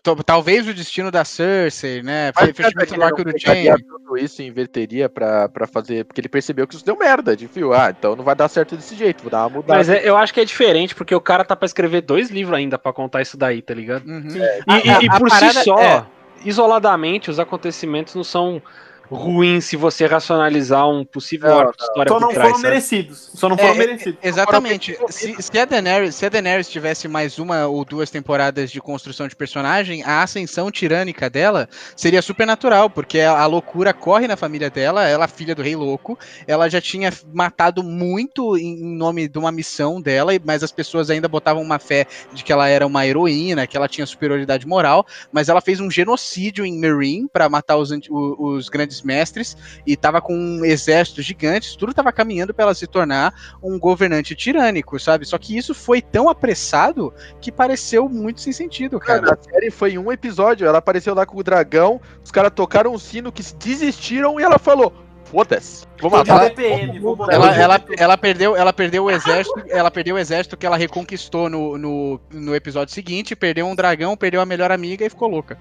[0.02, 2.32] to- talvez o destino da Cersei, né?
[2.36, 3.82] Mas Fechamento do arco não do Jaime.
[3.82, 7.48] tudo isso e inverteria pra, pra fazer, porque ele percebeu que isso deu merda, de
[7.48, 7.72] fio.
[7.72, 9.78] Ah, então não vai dar certo desse jeito, vou dar uma mudada.
[9.78, 12.56] Mas é- eu acho que é diferente, porque o cara tá pra escrever dois livros
[12.56, 14.06] ainda pra contar isso daí, tá ligado?
[14.06, 14.28] Uhum.
[14.30, 14.38] Sim.
[14.38, 16.06] E, A- e- e a- a por parada si só, é-
[16.44, 18.62] isoladamente, os acontecimentos não são
[19.10, 22.68] ruins se você racionalizar um possível arco de história Só não por trás, foram sabe?
[22.74, 23.30] merecidos.
[23.34, 24.18] Só não foram É, merecidos.
[24.22, 24.98] Exatamente.
[25.08, 29.28] Se, se a Daenerys, se a Daenerys tivesse mais uma ou duas temporadas de construção
[29.28, 34.36] de personagem, a ascensão tirânica dela seria super natural, porque a, a loucura corre na
[34.36, 38.96] família dela, ela é filha do rei louco, ela já tinha matado muito em em
[38.96, 42.52] nome de uma missão dela, e- mas as pessoas ainda botavam uma fé de que
[42.52, 46.78] ela era uma heroína, que ela tinha superioridade moral, mas ela fez um genocídio em
[46.78, 51.76] Meereen para matar os, anti- o- os grandes mestres e tava com um exército gigante,
[51.76, 55.24] tudo tava caminhando para ela se tornar um governante tirânico, sabe?
[55.24, 59.38] Só que isso foi tão apressado que pareceu muito sem sentido, Cara, cara.
[59.40, 62.98] a série foi um episódio, ela apareceu lá com o dragão, os caras tocaram um
[62.98, 65.03] sino que desistiram e ela falou:
[65.34, 66.48] foda-se, vou matar.
[66.48, 70.56] DPM, vou botar Ela, ela, ela perdeu, ela perdeu o exército, ela perdeu o exército
[70.56, 75.04] que ela reconquistou no, no, no episódio seguinte, perdeu um dragão, perdeu a melhor amiga
[75.04, 75.58] e ficou louca.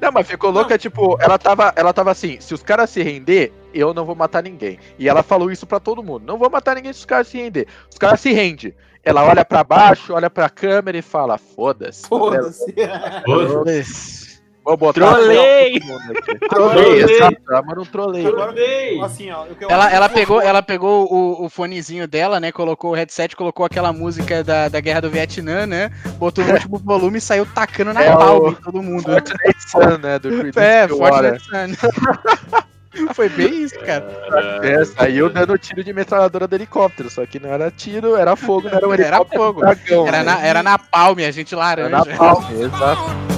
[0.00, 3.52] Não, mas ficou louca, tipo, ela tava, ela tava assim, se os caras se render,
[3.74, 4.78] eu não vou matar ninguém.
[4.98, 7.36] E ela falou isso pra todo mundo, não vou matar ninguém se os caras se
[7.36, 7.66] render.
[7.90, 8.74] Os caras se rendem.
[9.02, 12.08] Ela olha pra baixo, olha pra câmera e fala, foda-se.
[12.08, 12.74] Foda-se.
[13.26, 14.33] Foda-se.
[14.64, 15.78] Vou botar Trolei!
[16.48, 17.36] Trolei, exato.
[17.78, 18.28] Um troleio.
[18.28, 19.00] Agora, Trolei.
[19.02, 19.44] assim, ó.
[19.68, 22.50] Ela, ela pegou, ela pegou o, o fonezinho dela, né?
[22.50, 25.90] Colocou o headset, colocou aquela música da, da Guerra do Vietnã, né?
[26.16, 29.02] Botou no último volume e saiu tacando na É o- palma todo mundo.
[29.02, 30.18] Fortnite Sun, né?
[30.18, 30.88] Do É.
[30.88, 32.64] Fortnite Sun.
[33.12, 34.06] Foi bem isso, cara.
[34.62, 38.68] É, saiu dando tiro de metralhadora do helicóptero, só que não era tiro, era fogo,
[38.68, 39.60] não era um Era fogo.
[39.60, 40.24] dragão, Era né?
[40.24, 41.88] na, era na palme, a gente Era laranja.
[41.90, 43.33] na palma, exato.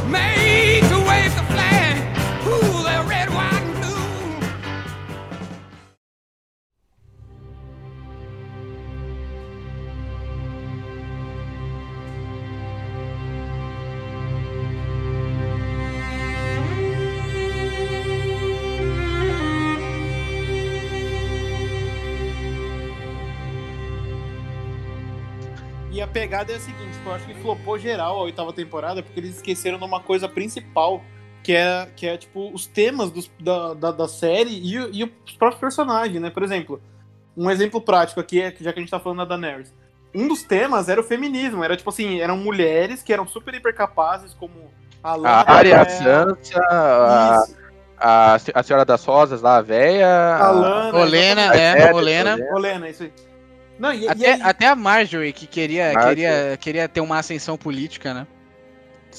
[26.16, 29.78] Pegada é a seguinte, eu acho que flopou geral a oitava temporada, porque eles esqueceram
[29.78, 31.04] de uma coisa principal,
[31.46, 35.04] que é, que é tipo, os temas dos- da, da, da série e, o- e
[35.04, 36.28] os próprios personagens, né?
[36.28, 36.82] Por exemplo,
[37.36, 39.72] um exemplo prático aqui, é, que já que a gente tá falando da Daenerys.
[40.12, 41.62] um dos temas era o feminismo.
[41.62, 44.54] Era tipo assim, eram mulheres que eram super hiper capazes, como
[45.04, 47.44] a Lana A Arya, a Sansa, a,
[47.98, 50.08] a, a Senhora das Rosas lá, a véia.
[50.36, 50.98] a Lana.
[50.98, 52.88] Olena, é, Olena, Olena.
[52.88, 53.12] Isso aí.
[53.78, 56.16] Não, e, e Até, aí- até a Marjorie, que queria, Marjorie.
[56.16, 58.26] queria, queria ter uma ascensão política, né?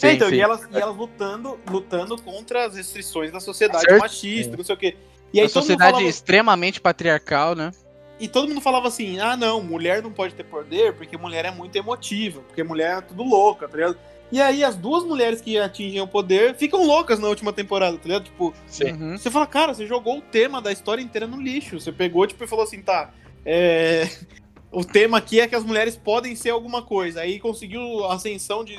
[0.03, 0.35] É, então, sim.
[0.35, 3.99] E, elas, e elas lutando, lutando contra as restrições da sociedade Certo.
[3.99, 4.95] machista, não sei o quê.
[5.33, 7.71] E aí a sociedade falava- extremamente patriarcal, né?
[8.19, 11.51] E todo mundo falava assim: ah, não, mulher não pode ter poder porque mulher é
[11.51, 13.97] muito emotiva, porque mulher é tudo louca, tá ligado?
[14.31, 18.03] E aí as duas mulheres que atingem o poder ficam loucas na última temporada, tá
[18.05, 18.23] ligado?
[18.25, 19.17] Tipo, Uhum.
[19.17, 21.79] você fala, cara, você jogou o tema da história inteira no lixo.
[21.79, 23.13] Você pegou, tipo, e falou assim, tá,
[23.45, 24.09] é...
[24.71, 27.21] o tema aqui é que as mulheres podem ser alguma coisa.
[27.21, 28.77] Aí conseguiu a ascensão de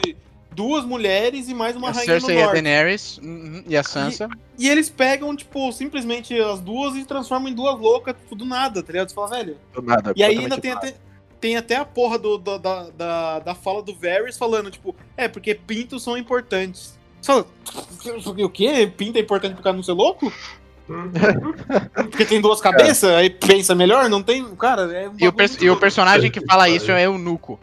[0.50, 2.62] duas mulheres e mais uma a rainha Cersei no e a norte.
[2.62, 4.28] Daenerys uhum, e a Sansa.
[4.58, 8.82] E eles pegam, tipo, simplesmente as duas e transformam em duas loucas, tipo, do nada,
[8.82, 9.08] tá ligado?
[9.08, 10.94] Você fala, velho, Do nada, e aí ainda tem até,
[11.40, 15.28] tem até a porra do, do- da, da, da fala do Varys falando, tipo, é,
[15.28, 16.98] porque pintos são importantes.
[17.20, 17.44] Você
[18.20, 18.90] fala, o quê?
[18.96, 20.32] Pinto é importante por causa não ser louco?
[22.10, 24.08] Porque tem duas cabeças, aí pensa melhor?
[24.08, 24.42] Não tem.
[24.56, 25.08] Cara, é.
[25.08, 27.60] um E o, e o personagem que fala isso é o Nuco.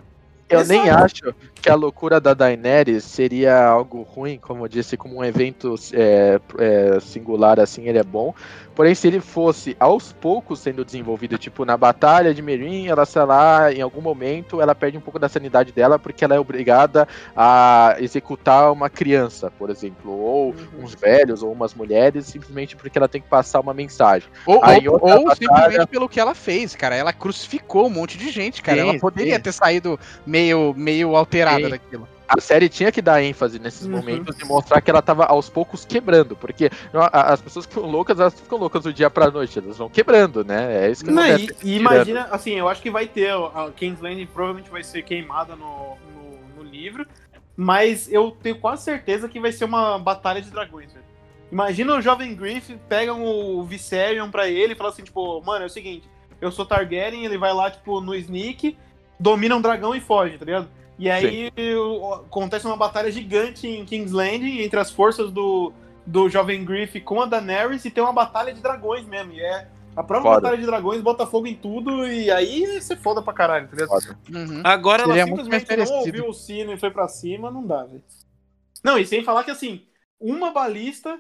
[0.48, 0.80] Eu Exato.
[0.80, 5.24] nem acho que a loucura da Daenerys seria algo ruim, como eu disse, como um
[5.24, 8.36] evento é, é, singular assim, ele é bom.
[8.76, 13.24] Porém, se ele fosse aos poucos sendo desenvolvido, tipo na batalha de Meereen, ela, sei
[13.24, 17.08] lá, em algum momento ela perde um pouco da sanidade dela porque ela é obrigada
[17.36, 20.84] a executar uma criança, por exemplo, ou Uhum.
[20.84, 24.30] uns velhos, ou umas mulheres, simplesmente porque ela tem que passar uma mensagem.
[24.46, 26.96] Ou, Aí ou- ou batalha- simplesmente pelo que ela fez, cara.
[26.96, 28.82] Ela crucificou um monte de gente, cara.
[28.82, 29.42] Sim, ela poderia sim.
[29.42, 29.98] ter saído
[30.28, 31.70] meio, meio alterada Sim.
[31.70, 32.08] daquilo.
[32.28, 33.92] a série tinha que dar ênfase nesses Uhum.
[33.98, 36.70] momentos e mostrar que ela tava aos poucos quebrando, porque
[37.12, 40.44] as pessoas que ficam loucas, elas ficam loucas do dia pra noite, elas vão quebrando,
[40.44, 40.86] né?
[40.88, 41.56] É isso que Não, acontece.
[41.64, 43.30] e, e imagina, assim, eu acho que vai ter.
[43.32, 47.06] A King's Landing provavelmente vai ser queimada no, no, no livro.
[47.56, 51.06] Mas eu tenho quase certeza que vai ser uma batalha de dragões, velho.
[51.52, 55.68] Imagina o jovem Griff, pegam o Viserion pra ele e fala assim, tipo, mano, é
[55.68, 56.10] o seguinte,
[56.42, 58.78] eu sou Targaryen, ele vai lá, tipo, no sneak,
[59.18, 60.68] domina um dragão e foge, tá ligado?
[60.98, 65.74] E aí o- acontece uma batalha gigante em King's Landing entre as forças do,
[66.06, 69.34] do jovem Griff com a Daenerys e tem uma batalha de dragões mesmo.
[69.34, 70.42] E é a própria Foda.
[70.42, 73.70] batalha de dragões bota fogo em tudo e aí você foda pra caralho?
[73.88, 74.18] Foda.
[74.34, 74.62] Uhum.
[74.64, 77.84] Agora ela Seria mais simplesmente não ouviu o sino e foi pra cima, não dá,
[77.86, 78.04] velho.
[78.84, 79.84] Não, e sem falar que assim,
[80.20, 81.20] uma balista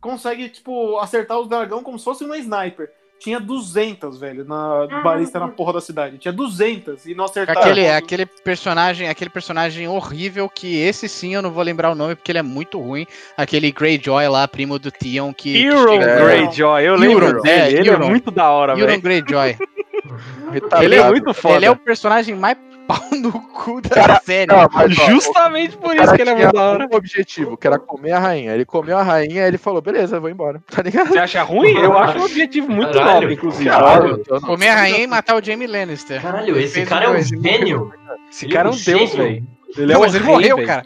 [0.00, 2.92] consegue, tipo, acertar os dragão como se fosse uma sniper.
[3.22, 6.18] Tinha 200, velho, na balista na porra da cidade.
[6.18, 7.60] Tinha 200 e não acertaram.
[7.60, 12.16] Aquele, aquele personagem, aquele personagem horrível que esse sim eu não vou lembrar o nome
[12.16, 13.06] porque ele é muito ruim.
[13.36, 17.78] Aquele Greyjoy lá, primo do Theon que que Euron Greyjoy, eu Euron, lembro é, dele.
[17.78, 18.06] Ele Euron.
[18.06, 19.02] é muito da hora, Euron velho.
[19.02, 19.56] Greyjoy.
[20.52, 20.84] Retardado.
[20.84, 21.56] Ele é muito foda.
[21.56, 22.56] Ele é o personagem mais
[23.00, 24.52] pau no cu da série.
[24.52, 26.88] Não, mas, ó, Justamente por isso cara que ele é muito da hora.
[26.90, 28.52] um objetivo, que era comer a rainha.
[28.54, 30.62] Ele comeu a rainha e ele falou, beleza, vou embora.
[30.70, 31.08] Tá ligado?
[31.08, 31.72] Você acha ruim?
[31.76, 33.14] Eu acho um objetivo muito Caralho.
[33.20, 33.70] nobre, inclusive.
[33.70, 36.20] Caralho, não- Comer a rainha e matar o Jamie Lannister.
[36.22, 37.92] Caralho, Ele esse cara é um gênio.
[38.30, 39.46] Esse cara é um deus, velho.
[39.76, 40.82] Ele é Não, um mas ele rei, morreu, cara.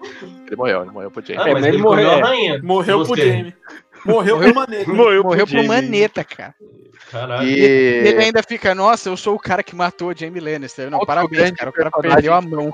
[0.46, 1.42] Ele morreu, ele morreu pro James.
[1.44, 2.08] Ah, É, mas ele ele morreu.
[2.08, 2.60] a rainha.
[2.62, 3.16] Morreu pro.
[3.16, 3.52] Jamie.
[4.06, 4.92] Morreu pro Maneta.
[4.92, 5.68] Morreu, Morreu pro Jamie.
[5.68, 6.54] Maneta, cara.
[7.10, 7.48] Caralho.
[7.48, 10.90] E ele ainda fica, nossa, eu sou o cara que matou o Jamie Lannister.
[10.90, 11.70] Não, Outro parabéns, cara.
[11.70, 12.72] O cara perdeu a mão.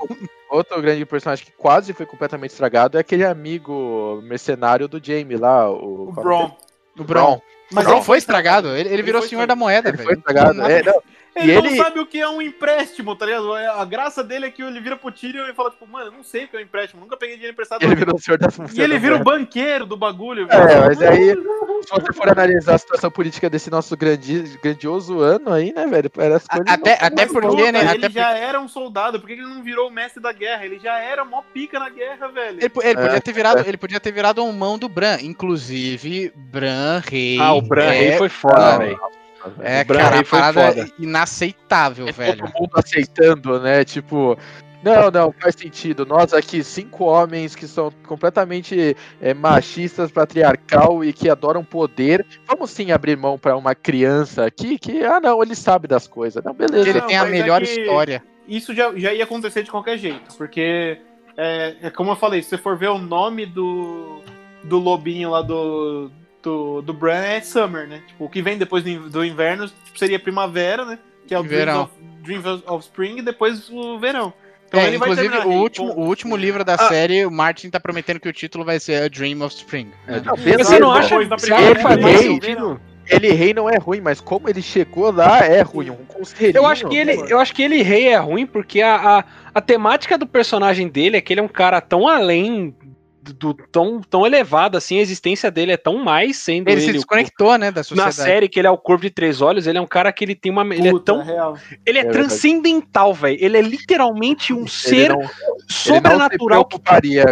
[0.49, 5.69] outro grande personagem que quase foi completamente estragado é aquele amigo mercenário do Jamie lá,
[5.69, 6.57] o, O qual é Bron.
[6.99, 7.41] O Bron.
[7.71, 8.69] Mas Mas ele não foi estragado.
[8.69, 10.09] Ele, ele Ele virou foi senhor da moeda, Ele velho.
[10.09, 10.53] foi estragado.
[10.53, 11.01] Nada- É, não,
[11.35, 13.51] Ele, E não ele- sabe o que é um empréstimo, tá ligado?
[13.53, 16.23] A graça dele é que ele vira pro Tyrion e fala, tipo, mano, eu não
[16.23, 17.81] sei o que é um empréstimo, nunca peguei dinheiro emprestado.
[17.81, 20.47] ele na vida." virou o senhor da E ele vira o banqueiro do bagulho.
[20.47, 20.61] velho.
[20.61, 25.51] É, mas aí, se você for analisar a situação política desse nosso grandi, grandioso ano
[25.51, 26.09] aí, né, velho?
[26.09, 27.79] Parece que ele Até, até porque, puta, né?
[27.95, 30.65] Ele Até já era um soldado, por que ele não virou o mestre da guerra?
[30.65, 32.59] Ele já era mó pica na guerra, velho.
[32.59, 35.17] Ele, ele É, podia ter virado, ele podia ter virado um mão do Bran.
[35.21, 37.39] Inclusive, Bran Rei.
[37.39, 38.99] Ah, o Bran é, Rei foi foda, Ah, velho.
[39.61, 40.91] É, cara, a parada foda.
[40.99, 42.37] inaceitável, velho.
[42.37, 43.83] todo mundo aceitando, né?
[43.83, 44.37] Tipo,
[44.83, 46.05] não, não, faz sentido.
[46.05, 52.69] Nós aqui, cinco homens que são completamente é, machistas, patriarcal e que adoram poder, vamos
[52.71, 56.43] sim abrir mão pra uma criança aqui que, ah, não, ele sabe das coisas.
[56.43, 56.89] Não, beleza.
[56.89, 58.23] Ele Não, tem a é melhor que- história.
[58.45, 60.99] Isso já, já ia acontecer de qualquer jeito, porque,
[61.37, 64.19] é, é como eu falei, se você for ver o nome do,
[64.65, 66.11] do lobinho lá do,
[66.43, 68.01] do, do Bran é Summer, né?
[68.07, 70.99] Tipo, o que vem depois do, in- do inverno tipo, seria primavera, né?
[71.25, 71.81] Que é o Dreams Verão.
[71.83, 71.91] of,
[72.21, 74.33] Dreams of Spring e depois o verão.
[74.67, 76.87] Então É, ele vai inclusive, terminar o último, com- o último livro da Ah.
[76.89, 79.91] série, o Martin tá prometendo que o título vai ser A Dream of Spring.
[80.07, 80.21] né?
[80.25, 82.81] Não, Você não acha, que sentido?
[83.09, 85.91] ele rei não é ruim, mas como ele chegou lá é ruim.
[85.91, 85.97] Um.
[86.53, 89.23] Eu acho que ele, eu acho que ele rei é ruim porque a, a,
[89.55, 92.73] a temática do personagem dele é que ele é um cara tão além
[93.33, 96.89] do, tão, tão elevado assim, a existência dele é tão mais sendo Ele, ele, se
[96.89, 98.15] o- desconectou, né, da na sociedade.
[98.15, 100.35] série que ele é o corpo de três olhos, ele é um cara que ele
[100.35, 101.57] tem uma ele é Puta, tão real.
[101.85, 103.37] ele é, É transcendental, velho.
[103.39, 105.29] Ele é literalmente um Ele ser não, ele não
[105.69, 106.79] se sobrenatural que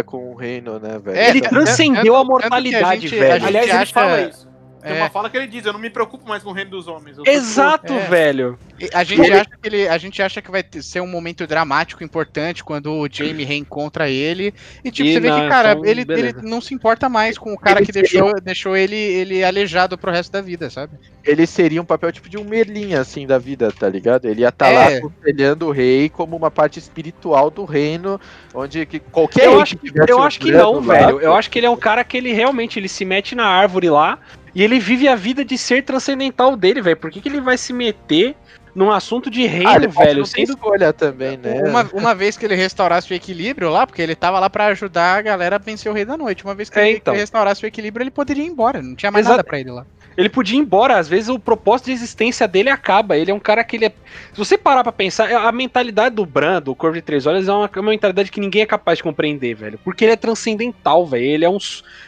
[0.04, 1.16] com o reino, né, velho?
[1.16, 3.32] É, ele tanto- transcendeu tanto- a a mortalidade, velho.
[3.32, 4.51] a gente Aliás, ele acha- fala isso.
[4.82, 4.96] Tem É.
[4.96, 7.16] uma fala que ele diz, eu não me preocupo mais com o reino dos homens.
[7.24, 8.06] Exato, É.
[8.08, 8.58] velho.
[8.92, 12.64] A gente, acha que ele, a gente acha que vai ser um momento dramático, importante,
[12.64, 14.52] quando o Jamie reencontra ele.
[14.84, 17.38] E tipo, E você vê não, que, cara, então, ele, ele não se importa mais
[17.38, 20.68] com o cara Ele que seria deixou, deixou ele, ele aleijado pro resto da vida,
[20.68, 20.94] sabe?
[21.24, 24.24] Ele seria um papel tipo de um Merlin, assim, da vida, tá ligado?
[24.24, 24.74] Ele ia estar É.
[24.74, 28.20] lá aconselhando o rei como uma parte espiritual do reino,
[28.52, 31.20] onde que qualquer Eu acho, tivesse eu acho que não, lá- velho.
[31.20, 33.88] Eu acho que ele é um cara que ele realmente ele se mete na árvore
[33.88, 34.18] lá
[34.54, 36.96] e ele vive a vida de ser transcendental dele, velho.
[36.96, 38.36] Por que, que ele vai se meter
[38.74, 40.24] num assunto de reino, Ah, velho?
[40.24, 41.62] Sendo escolha também, né?
[41.64, 45.18] Uma, uma vez que ele restaurasse o equilíbrio lá, porque ele tava lá pra ajudar
[45.18, 46.44] a galera a vencer o Rei da Noite.
[46.44, 47.14] Uma vez que É, ele, então.
[47.14, 48.80] restaurasse o equilíbrio, ele poderia ir embora.
[48.80, 49.36] Não tinha mais Exato.
[49.38, 49.84] nada pra ele lá.
[50.14, 53.16] Ele podia ir embora, às vezes o propósito de existência dele acaba.
[53.16, 53.92] Ele é um cara que ele é.
[54.32, 57.52] Se você parar pra pensar, a mentalidade do Bran, do Corvo de Três Olhos, é
[57.52, 59.78] uma, é uma mentalidade que ninguém é capaz de compreender, velho.
[59.82, 61.24] Porque ele é transcendental, velho.
[61.24, 61.56] Ele é um,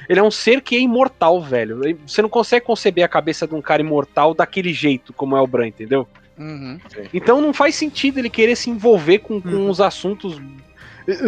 [0.07, 1.81] ele é um ser que é imortal, velho.
[2.07, 5.47] Você não consegue conceber a cabeça de um cara imortal daquele jeito, como é o
[5.47, 6.07] Bran, entendeu?
[6.39, 6.79] Uhum.
[7.13, 10.41] Então não faz sentido ele querer se envolver com, com os assuntos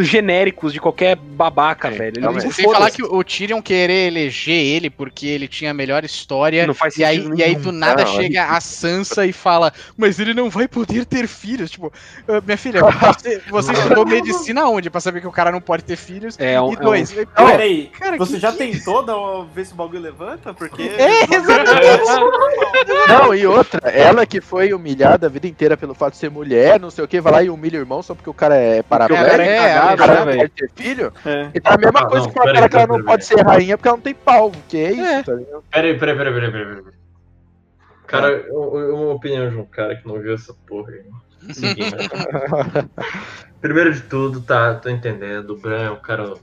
[0.01, 2.15] genéricos de qualquer babaca, velho.
[2.19, 6.05] Ele não Sem falar que o Tyrion querer eleger ele porque ele tinha a melhor
[6.05, 6.67] história.
[6.67, 9.73] Não faz E aí, sentido e aí do nada Não, chega a Sansa e fala,
[9.97, 11.71] mas ele não vai poder ter filhos.
[11.71, 11.93] Tipo,
[12.29, 12.81] "Ah, minha filha,
[13.21, 14.89] você, você estudou medicina onde?
[14.89, 16.37] Pra saber que o cara não pode ter filhos.
[16.39, 17.15] É um- e é dois.
[17.15, 19.17] Não, Pô, peraí, cara, você que- já que- tentou dar,
[19.55, 20.55] ver se o bagulho levanta?
[20.55, 20.83] Porque.
[20.83, 21.27] É,
[23.09, 26.79] Não, e outra, ela que foi humilhada a vida inteira pelo fato de ser mulher,
[26.81, 28.83] não sei o que, vai lá e humilha o irmão só porque o cara é
[28.83, 29.31] paraplégico.
[29.31, 31.13] cara é cara né, pode ter filho.
[31.25, 31.51] É.
[31.55, 33.41] E tá a mesma Ah, coisa não, que fala peraí, que ela não pode ser
[33.43, 34.53] rainha porque ela não tem pau.
[34.69, 35.23] Que é isso, É.
[35.23, 35.65] tá ligado?
[35.71, 36.67] Peraí, peraí, peraí, peraí, peraí.
[36.67, 36.95] peraí.
[38.07, 41.55] Cara, eu- eu- uma opinião de um cara que não viu essa porra aí.
[41.55, 41.95] Seguinte.
[43.61, 45.51] Primeiro de tudo, tá, tô entendendo.
[45.51, 46.35] O Bran é um cara,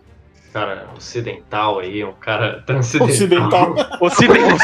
[0.54, 3.74] cara ocidental aí, um cara transcendental.
[4.00, 4.56] Ocidental.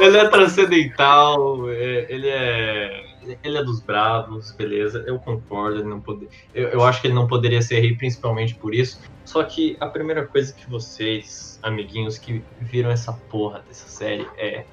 [0.00, 3.12] ele é transcendental, é- ele é.
[3.44, 7.14] Ele é dos bravos, beleza, eu concordo, ele não pode, eu, eu acho que ele
[7.14, 9.00] não poderia ser rei principalmente por isso.
[9.24, 14.64] Só que a primeira coisa que vocês, amiguinhos que viram essa porra dessa série é.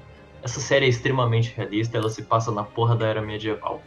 [0.42, 3.80] Essa série é extremamente realista, ela se passa na porra da era medieval.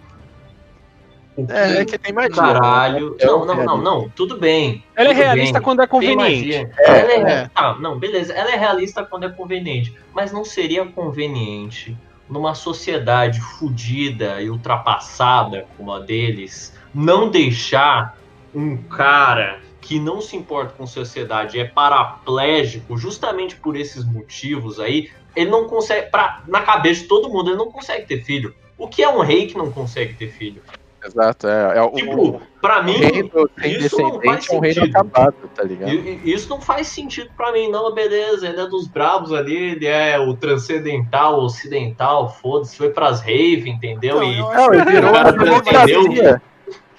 [1.50, 2.32] É, é que tem magia.
[2.32, 3.16] Caralho.
[3.20, 3.82] É Não, não, não, realista.
[3.84, 4.10] não.
[4.10, 4.84] Tudo bem.
[4.96, 5.62] Ela é realista bem.
[5.64, 6.20] quando é conveniente.
[6.20, 6.72] magia.
[6.80, 7.48] Ela é, é.
[7.48, 8.34] Tá, não, beleza.
[8.34, 9.96] Ela é realista quando é conveniente.
[10.14, 11.98] Mas não seria conveniente
[12.30, 18.18] numa sociedade fodida e ultrapassada como a deles não deixar
[18.54, 25.10] um cara que não se importa com sociedade é paraplégico justamente por esses motivos aí,
[25.36, 28.56] ele não consegue, pra, na cabeça de todo mundo, ele não consegue ter filho.
[28.78, 30.62] O que é um rei que não consegue ter filho?
[31.06, 31.78] Exato, é.
[31.78, 34.98] é o, Tipo, pra mim, reino sem isso não faz descendente é um reino sentido.
[34.98, 35.92] acabado, tá ligado?
[36.24, 38.48] Isso não faz sentido pra mim, não, beleza.
[38.48, 44.16] Ele é dos bravos ali, ele é o transcendental, ocidental, foda-se, foi pras rave, entendeu?
[44.18, 46.00] Não, e eu Não, ele virou Cara, a democracia.
[46.00, 46.42] entendeu?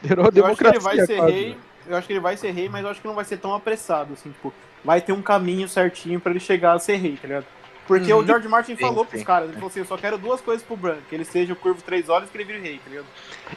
[0.02, 0.80] Virou Eu acho que ele democracia.
[0.80, 1.32] vai ser quase.
[1.32, 1.56] rei.
[1.86, 3.54] Eu acho que ele vai ser rei, mas eu acho que não vai ser tão
[3.54, 4.52] apressado, assim, tipo,
[4.84, 7.46] vai ter um caminho certinho pra ele chegar a ser rei, tá ligado?
[7.86, 8.20] Porque Uhum.
[8.20, 9.26] o George Martin Sim, falou pros sim.
[9.26, 11.56] caras, ele falou assim, eu só quero duas coisas pro Bran, que ele seja o
[11.56, 13.06] Curvo Três Olhos e que ele vire rei, tá ligado?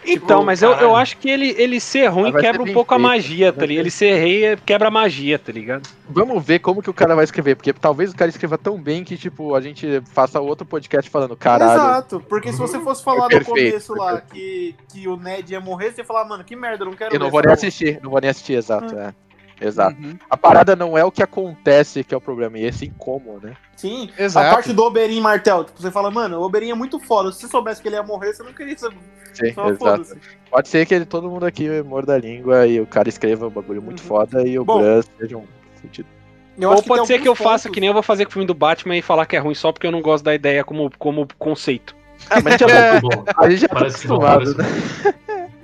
[0.05, 2.73] Então, Tipo, mas eu, eu acho que ele, ele ser ruim vai quebra ser um
[2.73, 3.83] pouco a feito, magia, tá ligado?
[3.83, 5.87] Ele ser rei é- quebra a magia, tá ligado?
[6.09, 9.03] Vamos ver como que o cara vai escrever, porque talvez o cara escreva tão bem
[9.03, 11.73] que, tipo, a gente faça outro podcast falando, caralho.
[11.79, 15.91] Exato, porque se você fosse falar no começo lá que, que o Ned ia morrer,
[15.93, 18.09] você ia falar, mano, que merda, eu não quero Eu não vou nem assistir, não
[18.09, 19.13] vou nem assistir, exato, é.
[19.59, 19.99] Exato.
[20.01, 20.17] Uhum.
[20.29, 23.53] A parada não é o que acontece que é o problema, e sim como, né?
[23.75, 24.47] Sim, Exato.
[24.47, 27.41] a parte do Oberyn Martel, tipo, você fala, mano, o Oberyn é muito foda, se
[27.41, 28.97] você soubesse que ele ia morrer, você não queria saber.
[29.33, 30.17] Sim, Só exato.
[30.49, 33.51] Pode ser que ele, todo mundo aqui morda a língua e o cara escreva um
[33.51, 34.07] bagulho muito Uhum.
[34.07, 34.79] foda e o Bom.
[34.79, 35.45] Bran seja um
[35.81, 36.07] fudido.
[36.57, 38.29] Eu Ou pode ser que eu alguns faça pontos- que nem eu vou fazer com
[38.29, 40.33] o filme do Batman e falar que é ruim só porque eu não gosto da
[40.33, 41.95] ideia como, como conceito.
[42.31, 42.65] Ah, mas já
[43.37, 45.13] a gente já tá Parece bom, acostumado, parece né?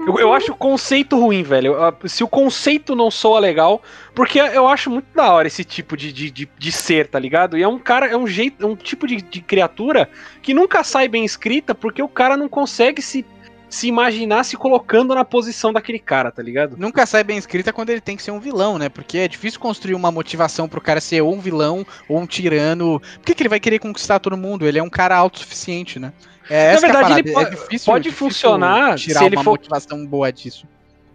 [0.05, 1.75] Eu, eu acho o conceito ruim, velho.
[2.05, 3.81] Se o conceito não soa legal,
[4.13, 7.57] porque eu acho muito da hora esse tipo de, de, de, de ser, tá ligado?
[7.57, 10.09] E é um cara, é um jeito, é um tipo de, de criatura
[10.41, 13.25] que nunca sai bem escrita porque o cara não consegue se,
[13.69, 16.75] se imaginar se colocando na posição daquele cara, tá ligado?
[16.77, 18.89] Nunca sai bem escrita quando ele tem que ser um vilão, né?
[18.89, 22.99] Porque é difícil construir uma motivação pro cara ser ou um vilão ou um tirano.
[22.99, 24.67] Por que, que ele vai querer conquistar todo mundo?
[24.67, 26.11] Ele é um cara autossuficiente, né?
[26.49, 29.51] É, Na verdade, é ele pode, pode difícil funcionar tirar se ele uma for.
[29.51, 30.67] motivação boa disso.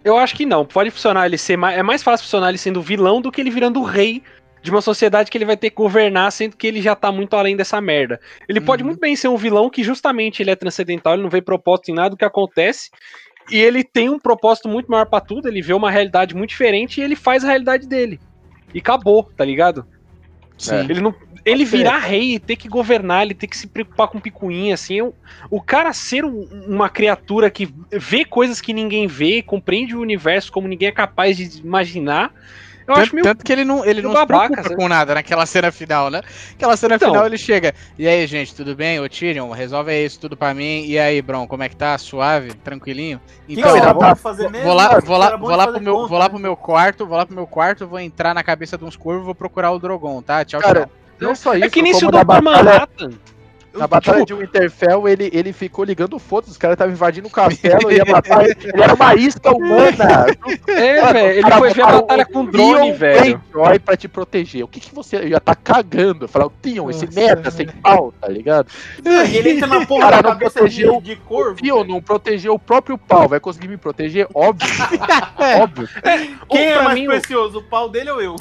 [0.04, 0.64] Eu acho que não.
[0.64, 1.78] Pode funcionar ele ser mais.
[1.78, 4.22] É mais fácil funcionar ele sendo vilão do que ele virando rei
[4.62, 7.34] de uma sociedade que ele vai ter que governar, sendo que ele já tá muito
[7.36, 8.18] além dessa merda.
[8.48, 8.88] Ele pode Uhum.
[8.88, 11.94] muito bem ser um vilão que justamente ele é transcendental, ele não vê propósito em
[11.94, 12.90] nada do que acontece.
[13.50, 17.00] E ele tem um propósito muito maior pra tudo, ele vê uma realidade muito diferente
[17.00, 18.20] e ele faz a realidade dele.
[18.74, 19.86] E acabou, tá ligado?
[20.58, 20.80] Sim.
[20.90, 21.14] Ele não.
[21.50, 25.00] Ele virar rei e ter que governar, ele ter que se preocupar com picuinha, assim.
[25.00, 25.14] O,
[25.50, 30.52] o cara ser um- uma criatura que vê coisas que ninguém vê, compreende o universo
[30.52, 32.32] como ninguém é capaz de imaginar.
[32.86, 33.22] Eu tanto, acho meio.
[33.22, 34.74] tanto que ele não, ele não se preocupa sabe?
[34.74, 36.22] com nada naquela cena final, né?
[36.54, 37.08] Aquela cena Então.
[37.10, 37.74] final ele chega.
[37.98, 38.98] E aí, gente, tudo bem?
[38.98, 40.86] Ô Tyrion, resolve isso tudo pra mim.
[40.86, 41.98] E aí, Bron, como é que tá?
[41.98, 42.54] Suave?
[42.54, 43.20] Tranquilinho?
[43.46, 44.66] que Então, era vou, bom fazer mesmo?
[44.68, 47.06] vou lá, vou lá, vou lá fazer pro meu, conta, vou lá pro meu quarto,
[47.06, 49.78] vou lá pro meu quarto, vou entrar na cabeça de uns corvos, vou procurar o
[49.78, 50.42] Drogon, tá?
[50.46, 50.90] Tchau, Cara, tchau.
[51.20, 52.24] Não só isso, É que nem se o Dr.
[52.24, 53.10] batalha, Manhattan.
[53.78, 57.30] Na batalha tipo, de Winterfell, ele, ele ficou ligando foda, os caras estavam invadindo o
[57.30, 58.56] castelo, ia matar ele.
[58.62, 60.26] Ele era uma isca humana.
[60.68, 61.38] É, velho.
[61.38, 63.42] Ele foi ver a batalha o com drone, velho.
[63.84, 64.64] Pra te proteger.
[64.64, 66.28] O que, que você ia tá cagando?
[66.28, 68.68] Falar, Tion, esse merda sem pau, tá ligado?
[69.04, 71.56] E ele entra na porra Cara, da não protegeu de, de corvo.
[71.62, 74.26] Tion não protegeu o próprio pau, vai conseguir me proteger?
[74.34, 74.68] Óbvio.
[75.62, 75.88] Óbvio.
[76.48, 78.36] Quem é mais mim, o- precioso, o pau dele ou eu?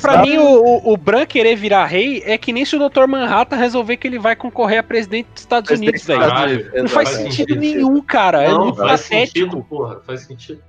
[0.00, 3.06] Pra mim, o, o, o Bran querer virar rei é que nem se o Dr.
[3.06, 6.20] Manhattan resolver que ele vai concorrer a presidente dos Estados Unidos, velho.
[6.20, 7.60] Não faz faz sentido sentido.
[7.60, 8.42] nenhum, cara.
[8.44, 9.68] é Não, muito faz sentido, patético.
[9.68, 10.00] porra.
[10.00, 10.62] Faz sentido.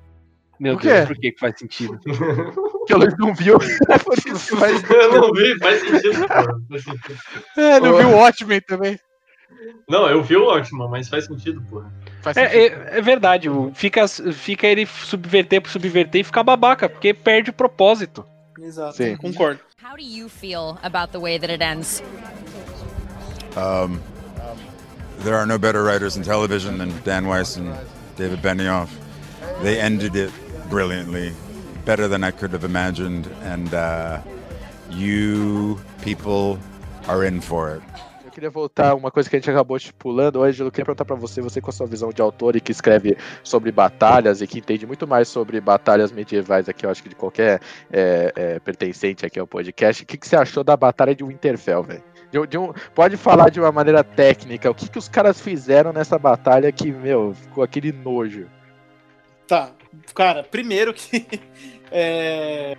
[0.60, 0.76] Meu?
[0.78, 2.00] Deus, por que que faz sentido?
[2.88, 3.58] que o Luiz não viu.
[4.60, 6.62] Mas- Eu não vi, faz sentido, porra.
[6.70, 7.20] Faz sentido.
[7.58, 9.00] É, não viu o Watchmen também.
[9.90, 11.92] Não, eu vi o ótimo, mas faz sentido, porra.
[12.22, 12.82] Faz É, sentido.
[12.90, 17.50] é, é verdade, o- fica, fica ele subverter por subverter e ficar babaca, porque perde
[17.50, 18.26] o propósito.
[18.60, 19.16] Exato, Sim.
[19.18, 19.60] concordo.
[19.84, 22.02] How do you feel about the way that it ends?
[23.56, 24.02] Um,
[25.20, 27.76] there are no better writers in television than Dan Weiss and
[28.16, 28.90] David Benioff.
[29.62, 30.32] They ended it
[30.70, 31.34] brilliantly,
[31.86, 34.22] better than I could have imagined, and uh,
[34.90, 36.58] you people
[37.08, 37.84] are in for it.
[38.24, 40.42] Eu queria voltar uma coisa que a gente acabou estipulando.
[40.42, 42.72] Ângelo, eu queria perguntar pra você, você com a sua visão de autor e que
[42.72, 47.10] escreve sobre batalhas e que entende muito mais sobre batalhas medievais aqui, eu acho que
[47.10, 47.60] de qualquer
[47.92, 50.04] é, é, pertencente aqui ao podcast.
[50.04, 52.11] O que, que você achou da batalha de Winterfell, velho?
[52.32, 55.92] De, de um, pode falar de uma maneira técnica, o que, que os caras fizeram
[55.92, 58.48] nessa batalha que, meu, ficou aquele nojo.
[59.48, 59.72] Tá,
[60.16, 61.28] cara, primeiro que.
[61.92, 62.78] é,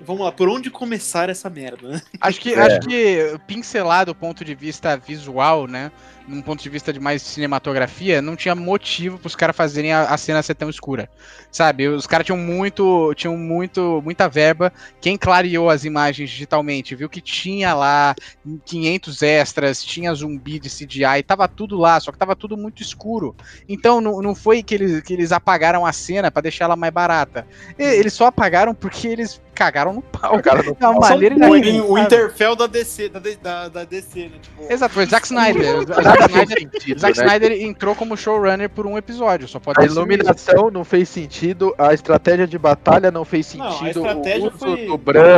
[0.00, 2.02] Vamos lá, por onde começar essa merda, né?
[2.20, 2.60] Acho que, É.
[2.60, 5.90] acho que pincelar do ponto de vista visual, né?
[6.26, 10.16] Num ponto de vista de mais cinematografia, não tinha motivo pros caras fazerem a, a
[10.16, 11.08] cena ser tão escura.
[11.50, 11.88] Sabe?
[11.88, 13.14] Os caras tinham muito.
[13.14, 14.00] Tinham muito.
[14.02, 14.72] muita verba.
[15.00, 18.14] Quem clareou as imagens digitalmente viu que tinha lá
[18.64, 23.34] 500 extras, tinha zumbi de CGI, tava tudo lá, só que tava tudo muito escuro.
[23.68, 26.92] Então não, não foi que eles, que eles apagaram a cena pra deixar ela mais
[26.92, 27.46] barata.
[27.78, 30.40] Eles só apagaram porque eles cagaram no pau.
[30.40, 31.92] Cagaram no É maneira o, inacreditável.
[31.92, 34.38] o Interfell da DC, da, da, da DC, né?
[34.40, 35.76] Tipo, Exato, foi Zack Snyder.
[36.18, 37.24] Zack Snyder, sentido, Zack né?
[37.26, 41.92] Snyder entrou como showrunner por um episódio, só pode A iluminação não fez sentido, a
[41.94, 44.86] estratégia de batalha não fez Não, a sentido, estratégia o uso foi-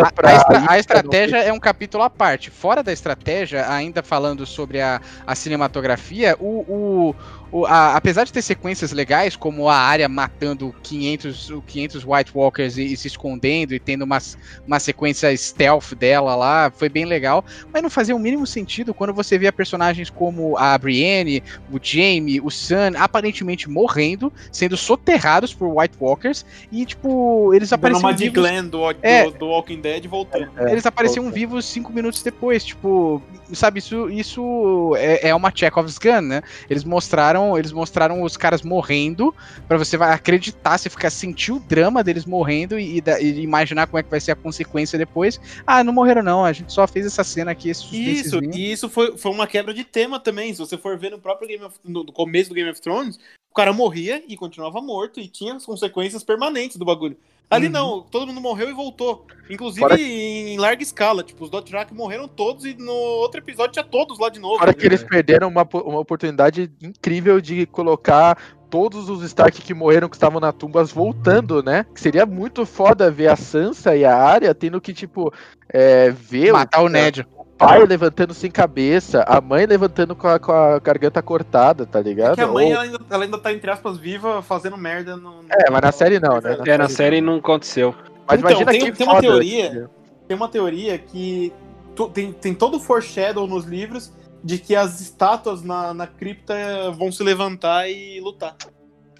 [0.04, 2.50] A, pra a estra- a estratégia é um capítulo à parte.
[2.50, 7.14] Fora da estratégia, ainda falando sobre a, a cinematografia, o, o-
[7.50, 12.30] o- a- apesar de ter sequências legais, como a área matando 500, o 500 White
[12.34, 14.18] Walkers e, e se escondendo e tendo uma,
[14.66, 19.12] uma sequência stealth dela lá, foi bem legal, mas não fazia o mínimo sentido quando
[19.14, 21.42] você via personagens como a Brienne,
[21.72, 28.08] o Jaime, o Sam, aparentemente morrendo, sendo soterrados por White Walkers, e tipo, eles apareciam
[28.08, 29.30] uma de vivos- Glenn do, do, É.
[29.30, 30.50] do Walking Dead voltando.
[30.58, 31.38] É, eles apareciam volta.
[31.38, 33.22] vivos cinco minutos depois, tipo,
[33.52, 36.42] sabe, isso, isso é, é uma Chekhov's gun, né?
[36.68, 39.34] Eles mostraram, eles mostraram os caras morrendo
[39.66, 43.98] pra você vai acreditar, você ficar sentir o drama deles morrendo e, e imaginar como
[43.98, 45.40] é que vai ser a consequência depois.
[45.66, 49.16] Ah, não morreram não, a gente só fez essa cena aqui, Isso, e isso foi,
[49.16, 50.52] foi uma quebra de tema também.
[50.52, 53.18] Se você for ver no próprio Game of, no começo do Game of Thrones,
[53.50, 57.16] o cara morria e continuava morto e tinha as consequências permanentes do bagulho.
[57.50, 57.72] Ali Uhum.
[57.72, 59.26] não, todo mundo morreu e voltou.
[59.48, 61.22] Inclusive Fora- em larga escala.
[61.22, 64.58] Tipo, os Dothraki morreram todos e no outro episódio tinha todos lá de novo.
[64.58, 68.36] Fora que eles perderam uma, uma oportunidade incrível de colocar
[68.68, 71.86] todos os Stark que morreram, que estavam na tumbas, voltando, né?
[71.94, 75.32] Seria muito foda ver a Sansa e a Arya tendo que, tipo,
[75.70, 77.26] é, ver Matar o né, Ned.
[77.58, 82.32] Pai levantando sem cabeça, a mãe levantando com a, com a garganta cortada, tá ligado?
[82.32, 85.16] É que a mãe, Ou- ela ainda, ela ainda tá, entre aspas, viva, fazendo merda
[85.16, 85.42] no...
[85.42, 86.56] no- É, mas na série não, né?
[86.66, 87.94] É, na série não aconteceu.
[88.26, 89.90] Mas Então, imagina tem, que tem uma teoria,
[90.28, 91.52] tem uma teoria que
[91.96, 94.12] tu- tem, tem todo o foreshadow nos livros
[94.44, 96.54] de que as estátuas na, na cripta
[96.92, 98.54] vão se levantar e lutar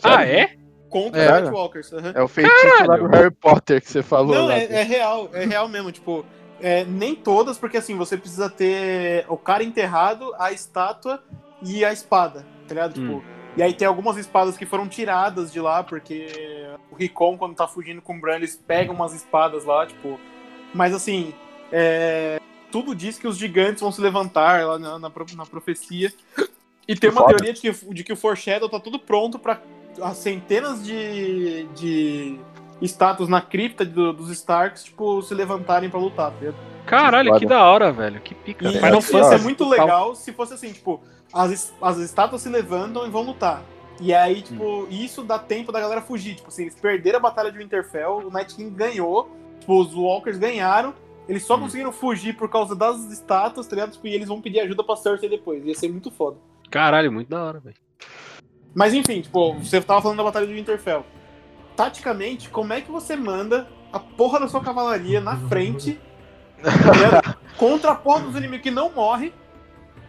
[0.02, 0.54] Ah, é?
[0.88, 1.32] contra É.
[1.32, 1.92] os White Walkers.
[1.92, 2.12] aham.
[2.14, 4.34] É o feitiço lá do Harry Potter que você falou.
[4.34, 4.54] Não, lá.
[4.54, 6.24] é, é real, é real mesmo, tipo,
[6.60, 11.22] é, nem todas, porque assim, você precisa ter o cara enterrado, a estátua
[11.62, 12.94] e a espada, tá ligado?
[12.94, 13.22] Tipo, Hum.
[13.56, 17.66] e aí tem algumas espadas que foram tiradas de lá, porque o Ricon, quando tá
[17.66, 20.18] fugindo com o Bran, eles pegam umas espadas lá, tipo.
[20.74, 21.32] Mas assim,
[21.72, 22.40] é,
[22.70, 26.12] tudo diz que os gigantes vão se levantar lá na, na, na profecia.
[26.86, 27.36] E tem uma Foda.
[27.36, 29.60] teoria de que, de que o Foreshadow tá tudo pronto pra
[30.00, 32.38] as centenas de, de
[32.80, 36.52] estátuas na cripta do- dos Starks, tipo, se levantarem pra lutar, tá?
[36.86, 38.20] Caralho, que da hora, velho.
[38.20, 38.66] Que pica.
[38.68, 41.00] E Final ia Fantasy ser muito legal se fosse assim, tipo,
[41.32, 43.62] as, as estátuas se levantam e vão lutar.
[44.00, 46.36] E aí, tipo, isso dá tempo da galera fugir.
[46.36, 50.38] Tipo assim, eles perderam a batalha de Winterfell, o Night King ganhou, tipo, os Walkers
[50.38, 50.94] ganharam,
[51.28, 53.90] eles só conseguiram fugir por causa das estátuas, tá ligado?
[53.92, 55.64] Tipo, e eles vão pedir ajuda pra Cersei depois.
[55.66, 56.36] Ia ser muito foda.
[56.70, 57.76] Caralho, muito da hora, velho.
[58.74, 61.04] Mas enfim, tipo, você tava falando da Batalha de Winterfell.
[61.78, 65.96] Taticamente, como é que você manda a porra da sua cavalaria na frente
[66.60, 69.30] tá contra a porra dos inimigos que não morre?
[69.30, 69.36] tá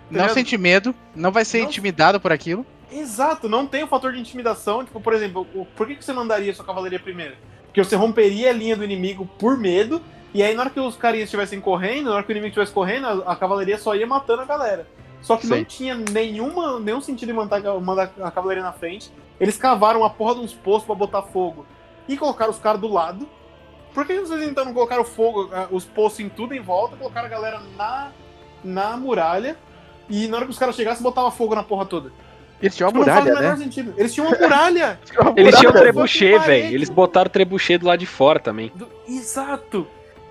[0.10, 0.34] Não ligado?
[0.34, 2.66] sente medo, não vai ser Não- intimidado por aquilo.
[2.92, 4.84] Exato, não tem o fator de intimidação.
[4.84, 5.46] Tipo, por exemplo,
[5.76, 7.36] por que que você mandaria sua cavalaria primeiro?
[7.66, 10.02] Porque você romperia a linha do inimigo por medo,
[10.34, 12.72] e aí na hora que os carinhas estivessem correndo, na hora que o inimigo estivesse
[12.74, 14.88] correndo, a, a cavalaria só ia matando a galera.
[15.22, 15.64] Só que não Sim.
[15.66, 19.12] tinha nenhuma, nenhum sentido em mandar, mandar a cavalaria na frente.
[19.40, 21.66] Eles cavaram a porra de uns poços pra botar fogo
[22.08, 23.28] e colocaram os caras do lado.
[23.94, 27.26] Por que vocês então não colocaram fogo, ah, os poços em tudo em volta, colocaram
[27.28, 28.12] a galera na,
[28.64, 29.58] na muralha,
[30.10, 32.12] e na hora que os caras chegassem, botava fogo na porra toda?
[32.62, 33.64] Eles tinham uma Tipo, não faz o muralha, menor né?
[33.64, 33.94] sentido.
[33.98, 35.00] Eles tinham uma muralha!
[35.36, 36.74] Eles tinham fucking velho.
[36.76, 38.72] Eles botaram trebuchet do lado de fora também.
[38.76, 39.88] Do- Exato!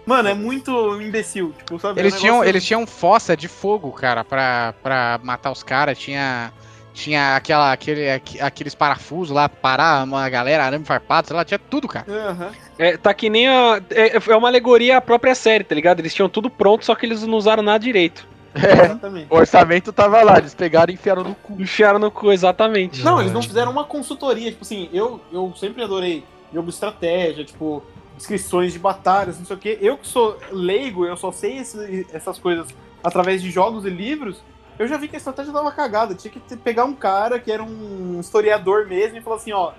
[0.08, 1.54] Mano, é muito imbecil.
[1.58, 2.00] Tipo, sabe?
[2.00, 5.62] Eles É um tinham, negócio- eles tinham fossa de fogo, cara, pra, pra matar os
[5.62, 5.98] caras.
[5.98, 6.50] Tinha,
[6.94, 11.44] tinha aquela, aquele, aqu- aqueles parafusos lá pra parar uma galera, arame farpado, sei lá,
[11.44, 12.06] tinha tudo, cara.
[12.08, 12.50] Aham.
[12.78, 13.82] É, tá que nem a.
[13.90, 16.00] É, é uma alegoria à própria série, tá ligado?
[16.00, 18.26] Eles tinham tudo pronto, só que eles não usaram nada direito.
[18.54, 19.26] Exatamente.
[19.30, 21.60] O orçamento tava lá, eles pegaram e enfiaram no cu.
[21.60, 23.02] Enfiaram no cu, exatamente.
[23.04, 24.50] Não, eles não fizeram uma consultoria.
[24.50, 27.82] Tipo assim, eu, eu sempre adorei jogo estratégia, tipo,
[28.18, 29.78] descrições de batalhas, não sei o quê.
[29.80, 32.68] Eu que sou leigo, eu só sei esse- essas coisas
[33.02, 34.42] através de jogos e livros.
[34.78, 36.14] Eu já vi que a estratégia tava cagada.
[36.14, 39.72] Tinha que pegar um cara que era um historiador mesmo e falar assim, ó,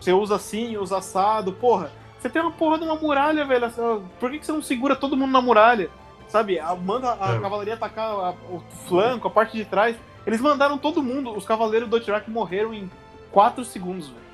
[0.00, 1.90] você usa assim, usa assado, porra.
[2.20, 3.70] Você tem uma porra de uma muralha, velho.
[4.18, 5.90] Por que, que você não segura todo mundo na muralha?
[6.28, 6.58] Sabe?
[6.84, 7.38] Manda a É.
[7.40, 9.94] cavalaria atacar a- o flanco, a parte de trás.
[10.26, 11.30] Eles mandaram todo mundo.
[11.36, 12.90] Os cavaleiros do Dothraki morreram em
[13.30, 14.25] 4 segundos, velho.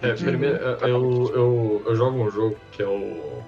[0.00, 3.42] É, primeiro, eu, eu, eu jogo um jogo que é o,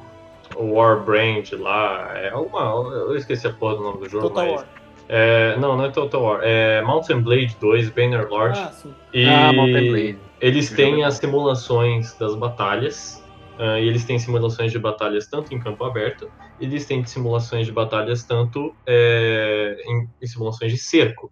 [0.57, 2.11] o Warbrand lá.
[2.17, 2.61] É uma.
[2.93, 4.55] Eu esqueci a porra do nome do jogo, Total mas.
[4.57, 4.69] War.
[5.09, 6.41] É, não, não é Total War.
[6.43, 8.59] É Mountain Blade 2, Bannerlord.
[8.59, 8.95] Ah, sim.
[9.13, 10.19] E Ah, Mountain Blade.
[10.41, 13.23] eles Esse têm é as simulações das batalhas.
[13.59, 16.31] ah, e eles têm simulações de batalhas tanto em campo aberto,
[16.61, 21.31] e eles têm simulações de batalhas tanto é, em, em simulações de cerco.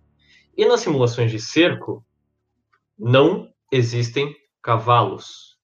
[0.56, 2.04] E nas simulações de cerco,
[2.98, 5.56] não existem cavalos.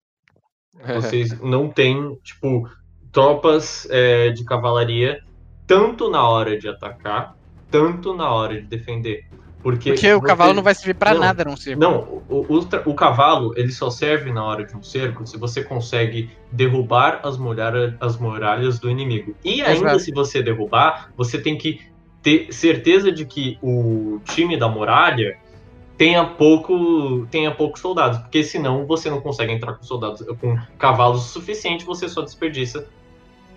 [0.95, 2.69] Vocês não têm, tipo,
[3.13, 5.23] tropas é, de cavalaria
[5.67, 7.37] tanto na hora de atacar,
[7.71, 9.25] tanto na hora de defender.
[9.63, 11.81] Porque, Porque o cavalo não vai servir Não, nada num cerco.
[11.81, 15.65] Não, o, o, o cavalo ele só serve na hora de um cerco se você
[15.65, 19.35] consegue derrubar as, muralha, as muralhas do inimigo.
[19.43, 20.01] E ainda Exato.
[20.01, 21.81] se você derrubar, você tem que
[22.23, 25.39] ter certeza de que o time da muralha
[25.97, 31.27] tenha pouco tenha poucos soldados, porque senão você não consegue entrar com soldados com cavalos
[31.27, 32.87] o suficiente, você só desperdiça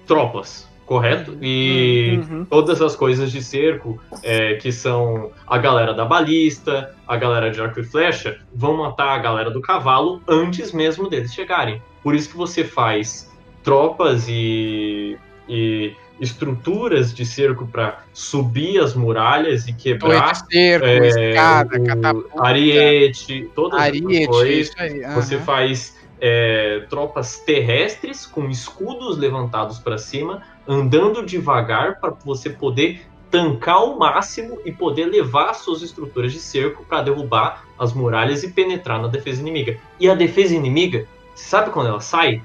[0.05, 1.37] tropas, correto?
[1.41, 2.45] E Uhum.
[2.45, 7.59] todas as coisas de cerco, é, que são a galera da balista, a galera de
[7.61, 11.81] arco e flecha, vão matar a galera do cavalo antes mesmo deles chegarem.
[12.01, 13.29] Por isso que você faz
[13.63, 15.17] tropas e,
[15.49, 21.83] e estruturas de cerco para subir as muralhas e quebrar de cerco, é, escada, o
[21.85, 24.67] catapulta, ariete, todas essas ariete, coisas.
[24.67, 25.01] isso aí.
[25.13, 33.01] Você faz é, tropas terrestres com escudos levantados para cima, andando devagar para você poder
[33.29, 38.43] tancar o máximo e poder levar as suas estruturas de cerco para derrubar as muralhas
[38.43, 39.77] e penetrar na defesa inimiga.
[39.99, 41.05] E a defesa inimiga,
[41.35, 42.41] você sabe quando ela sai?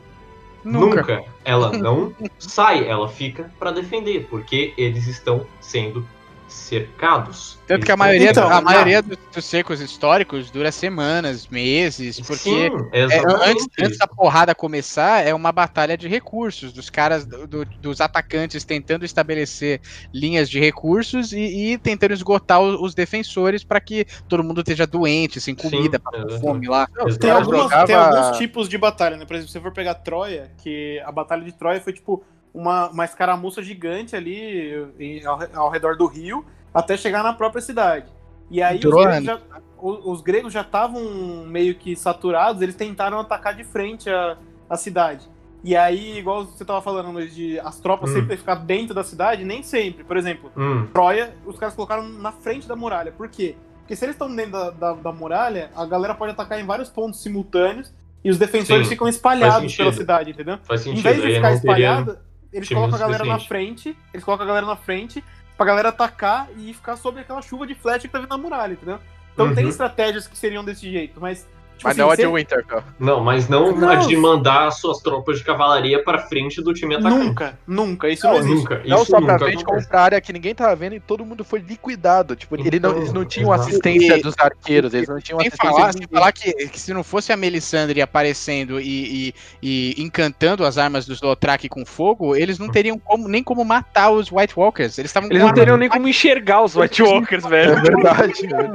[0.64, 1.24] Nunca.
[1.44, 6.06] Ela não sai, ela fica para defender, porque eles estão sendo
[6.52, 7.58] cercados.
[7.66, 12.36] Tanto que a maioria, Então, a maioria dos, dos secos históricos dura semanas, meses, porque
[12.38, 13.04] Sim, é,
[13.48, 18.00] antes, antes da porrada começar, é uma batalha de recursos, dos caras, do- do- dos
[18.00, 19.80] atacantes tentando estabelecer
[20.12, 24.86] linhas de recursos e, e tentando esgotar o- os, defensores para que todo mundo esteja
[24.86, 26.40] doente, sem comida, Sim, pra exatamente.
[26.40, 26.86] fome lá.
[27.06, 29.24] Os Tem, algumas, jogava- tem alguns tipos de batalha, né?
[29.24, 32.22] Por exemplo, se você for pegar Troia, que a batalha de Troia foi tipo
[32.54, 37.60] uma, uma escaramuça gigante ali em- ao, ao redor do rio, até chegar na própria
[37.62, 38.06] cidade.
[38.50, 39.40] E aí os gregos, já,
[39.78, 41.02] os gregos já estavam
[41.46, 44.36] meio que saturados, eles tentaram atacar de frente a,
[44.68, 45.26] a cidade.
[45.64, 48.14] E aí, igual você tava falando, Luiz, de as tropas Hum.
[48.14, 50.02] sempre ficar dentro da cidade, nem sempre.
[50.02, 53.12] Por exemplo, Hum, Troia, os caras colocaram na frente da muralha.
[53.12, 53.54] Por quê?
[53.78, 56.88] Porque se eles estão dentro da, da, da muralha, a galera pode atacar em vários
[56.90, 57.92] pontos simultâneos
[58.24, 60.58] e os defensores Sim, ficam espalhados pela cidade, entendeu?
[60.64, 61.02] faz Em sentido.
[61.04, 62.18] vez de ficar não teria.
[62.52, 65.22] Eles time colocam a galera na frente, eles colocam a galera na frente
[65.56, 68.72] pra galera atacar e ficar sob aquela chuva de flecha que tá vindo na muralha,
[68.72, 68.98] entendeu?
[69.32, 69.70] Então tem Uhum.
[69.70, 71.48] estratégias que seriam desse jeito, mas.
[71.82, 72.82] Tipo Mas assim, não a de Winterfell.
[73.00, 73.88] Não, mas não, Não.
[73.88, 77.24] a de mandar suas tropas de cavalaria pra frente do time atacante.
[77.26, 78.54] Nunca, nunca, isso não, Não, existe.
[78.58, 78.82] Nunca.
[78.86, 81.24] Não Isso só pra nunca frente, como pra área que ninguém tava vendo e todo
[81.26, 82.36] mundo foi liquidado.
[82.36, 83.68] Tipo, ele não- Então, eles não tinham exato.
[83.68, 86.94] assistência E- dos arqueiros, eles não tinham Sem assistência falar, sem falar que, que se
[86.94, 92.36] não fosse a Melisandre aparecendo e, e- e encantando as armas dos Dothraki com fogo,
[92.36, 94.98] eles não teriam como, nem como matar os White Walkers.
[94.98, 97.82] Eles estavam Eles não teriam nem como enxergar os White Walkers, É velho.
[97.82, 98.32] verdade.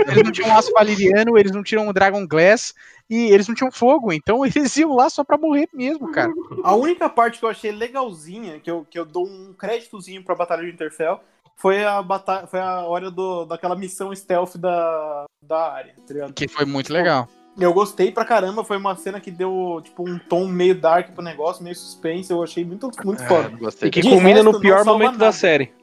[0.10, 2.74] Eles não tinham aço valeriano, eles não tinham Dragon Glass
[3.10, 4.12] e eles não tinham fogo.
[4.12, 6.32] Então eles iam lá só pra morrer mesmo, cara.
[6.64, 10.36] A única parte que eu achei legalzinha, que eu, que eu dou um créditozinho pra
[10.36, 11.20] Batalha de Interfell,
[11.56, 16.34] foi a, batalha, foi a hora do, daquela missão stealth da, da área, tá ligado?
[16.34, 17.28] Que foi muito legal.
[17.60, 21.24] Eu gostei pra caramba, foi uma cena que deu, tipo, um tom meio dark pro
[21.24, 23.50] negócio, meio suspense, eu achei muito, muito É, foda.
[23.58, 25.32] gostei E que De resto, no pior momento da nada.
[25.32, 25.74] série.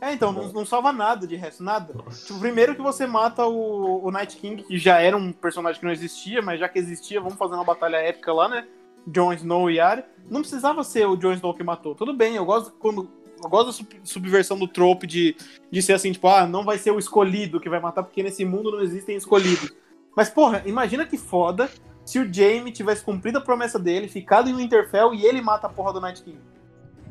[0.00, 1.92] É, então, não, não salva nada de resto, nada.
[2.24, 5.84] Tipo, primeiro que você mata o, o Night King, que já era um personagem que
[5.84, 8.66] não existia, mas já que existia, vamos fazer uma batalha épica lá, né?
[9.06, 10.06] Jon Snow e Arya.
[10.30, 11.94] Não precisava ser o Jon Snow que matou.
[11.94, 13.10] Tudo bem, eu gosto quando.
[13.42, 15.36] Eu gosto da sub- subversão do trope de,
[15.70, 18.44] de ser assim, tipo, ah, não vai ser o escolhido que vai matar, porque nesse
[18.44, 19.72] mundo não existem escolhidos.
[20.16, 21.70] Mas, porra, imagina que foda
[22.04, 25.70] se o Jaime tivesse cumprido a promessa dele, ficado em Winterfell e ele mata a
[25.70, 26.38] porra do Night King.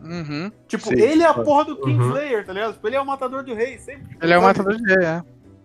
[0.03, 0.51] Uhum.
[0.67, 1.01] Tipo, Sim.
[1.01, 1.81] ele é a porra do Uhum.
[1.81, 2.73] Kingslayer, tá ligado?
[2.73, 4.17] Tipo, ele é o matador do rei, sempre.
[4.21, 5.23] Ele é o matador de rei, é.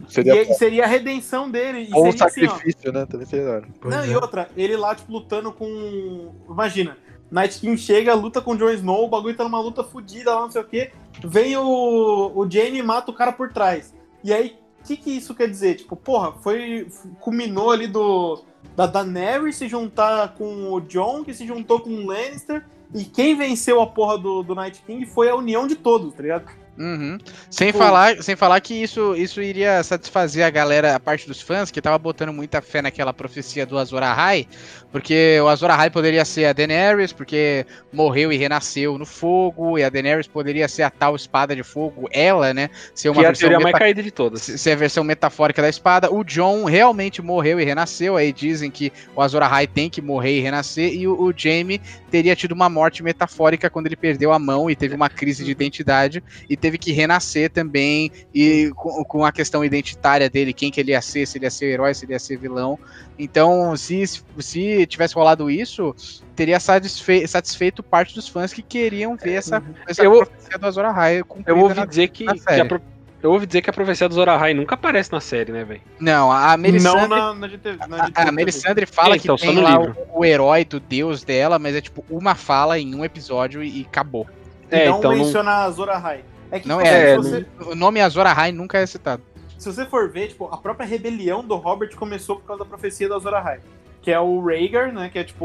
[0.09, 1.89] Seria E, seria a redenção dele.
[1.89, 2.51] E ou seria assim, ó.
[2.51, 3.07] sacrifício, né?
[3.07, 4.09] Também seria Não, é.
[4.09, 6.35] e outra, ele lá, tipo, lutando com.
[6.49, 6.97] Imagina,
[7.31, 10.43] Night King chega, luta com o Jon Snow, o bagulho tá numa luta fodida lá,
[10.43, 10.91] não sei o quê.
[11.25, 13.95] Vem o, o Jaime e mata o cara por trás.
[14.25, 15.77] E aí, o que, que isso quer dizer?
[15.77, 16.89] Tipo, porra, foi.
[17.21, 18.43] Culminou ali do.
[18.77, 22.65] Da Daenerys se juntar com o Jon, que se juntou com o Lannister.
[22.95, 26.23] E quem venceu a porra do, do Night King foi a união de todos, tá
[26.23, 26.62] ligado?
[26.79, 27.19] Uhum.
[27.51, 31.41] Sem, Tipo- falar, sem falar que isso, isso iria satisfazer a galera, a parte dos
[31.41, 34.47] fãs, que tava botando muita fé naquela profecia do Azor Ahai,
[34.91, 39.85] porque o Azor Ahai poderia ser a Daenerys, porque morreu e renasceu no fogo, e
[39.85, 42.71] a Daenerys poderia ser a tal espada de fogo, ela, né?
[42.95, 44.41] Ser uma Que é a versão teoria mais caída de todas.
[44.43, 46.11] ser a versão metafórica da espada.
[46.13, 48.17] O John realmente morreu e renasceu.
[48.17, 50.93] Aí dizem que o Azor Ahai tem que morrer e renascer.
[50.95, 54.77] E o, o Jaime teria tido uma morte metafórica quando ele perdeu a mão e
[54.77, 58.11] teve uma crise de identidade e teve que renascer também.
[58.35, 61.51] E com, com a questão identitária dele, quem que ele ia ser, se ele ia
[61.51, 62.79] ser herói, se ele ia ser vilão.
[63.19, 64.03] Então, se,
[64.39, 65.95] se tivesse rolado isso,
[66.35, 70.85] teria satisfe- satisfeito parte dos fãs que queriam ver essa, essa Eu- profecia do Azor
[70.87, 72.81] Ahai Eu ouvi na- dizer que, na que a pro-
[73.23, 75.81] eu ouvi dizer que a profecia do Zorahai nunca aparece na série, né, velho?
[76.01, 77.01] Não, a Melisandre...
[77.03, 77.87] Não na, na.
[77.87, 81.23] Na A, a Melisandre fala É, então, que tem lá o, o herói do deus
[81.23, 84.27] dela, mas é tipo uma fala em um episódio e, e acabou.
[84.69, 86.25] É, E não então não- menciona a Azor Ahai.
[86.53, 89.23] É que, Não tipo, é, não- você, O nome Azor Ahai nunca é citado.
[89.59, 93.09] se você for ver, tipo, a própria rebelião do Robert começou por causa da profecia
[93.09, 93.59] da Azor Ahai.
[94.03, 95.09] Que é o Rhaegar, né?
[95.09, 95.45] Que é, tipo,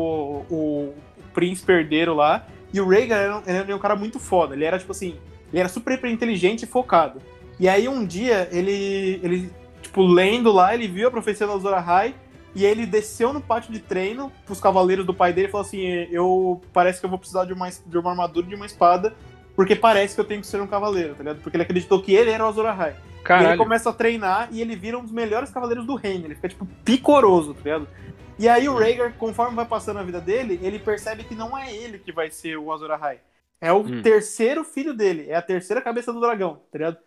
[0.50, 0.94] o,
[1.34, 2.46] príncipe herdeiro lá.
[2.74, 4.54] E o Rhaegar era, um- ele era um cara muito foda.
[4.54, 5.16] Ele era, tipo assim,
[5.54, 7.22] ele era super inteligente e focado.
[7.60, 9.50] E aí, um dia, ele, ele
[9.82, 12.14] tipo, lendo lá, ele viu a profecia da Azor Ahai.
[12.56, 15.86] E ele desceu no pátio de treino pros cavaleiros do pai dele e falou assim:
[16.10, 19.14] Eu parece que eu vou precisar de uma, de uma armadura e de uma espada,
[19.58, 21.42] porque parece que eu tenho que ser um cavaleiro, tá ligado?
[21.42, 22.96] Porque ele acreditou que ele era o Azor Ahai.
[23.38, 23.58] E ele Caralho.
[23.58, 26.26] começa a treinar e ele vira um dos melhores cavaleiros do reino.
[26.28, 27.88] Ele fica, tipo, picoroso, tá ligado?
[28.40, 31.76] E aí o Rhaegar, conforme vai passando a vida dele, ele percebe que não é
[31.76, 33.20] ele que vai ser o Azor Ahai.
[33.60, 34.02] É o Hum.
[34.04, 35.26] terceiro filho dele.
[35.30, 36.98] É a terceira cabeça do dragão, tá ligado?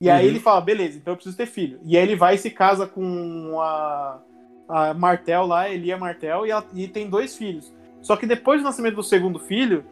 [0.00, 0.30] E aí Uhum.
[0.30, 1.78] ele fala, beleza, então eu preciso ter filho.
[1.84, 4.20] E aí ele vai e se casa com a,
[4.68, 7.72] a Martel lá, Elia Martel, e, ela- e tem dois filhos.
[8.00, 9.84] Só que depois do nascimento do segundo filho,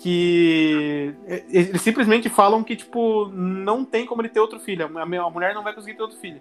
[0.00, 4.86] que é, eles simplesmente falam que, tipo, não tem como ele ter outro filho.
[4.86, 6.40] A mulher não vai conseguir ter outro filho.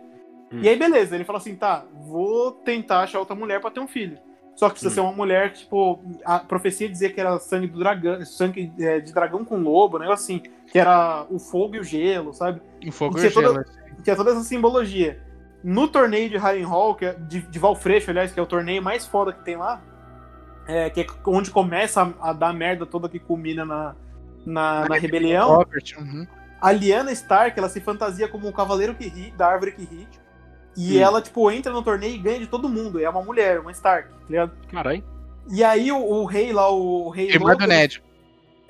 [0.52, 0.60] Hum.
[0.62, 3.88] E aí, beleza, ele fala assim, tá, vou tentar achar outra mulher pra ter um
[3.88, 4.18] filho.
[4.56, 4.96] Só que precisa Hum.
[4.96, 9.00] ser uma mulher, que, tipo, a profecia dizia que era sangue do dragão, sangue é,
[9.00, 10.42] de dragão com lobo, um negócio assim,
[10.72, 12.62] que era o fogo e o gelo, sabe?
[12.82, 13.54] Em fogo E e tinha gelo.
[13.64, 15.22] toda- tinha toda essa simbologia.
[15.64, 19.06] No torneio de Harrenhal, que é de, de Valfreixo, aliás, que é o torneio mais
[19.06, 19.82] foda que tem lá,
[20.70, 23.96] é, que é onde começa a, a dar merda toda que culmina na,
[24.46, 26.28] na, na rebelião, Robert, uhum.
[26.62, 30.08] a Lyanna Stark, ela se fantasia como o cavaleiro que ri, da árvore que ri,
[30.78, 31.02] e Hum.
[31.02, 33.00] ela, tipo, entra no torneio e ganha de todo mundo.
[33.00, 34.52] É uma mulher, uma Stark, tá ligado?
[34.72, 35.04] Caralho.
[35.50, 38.04] E aí o, o rei lá, o, o rei Irmã louco, do Ned.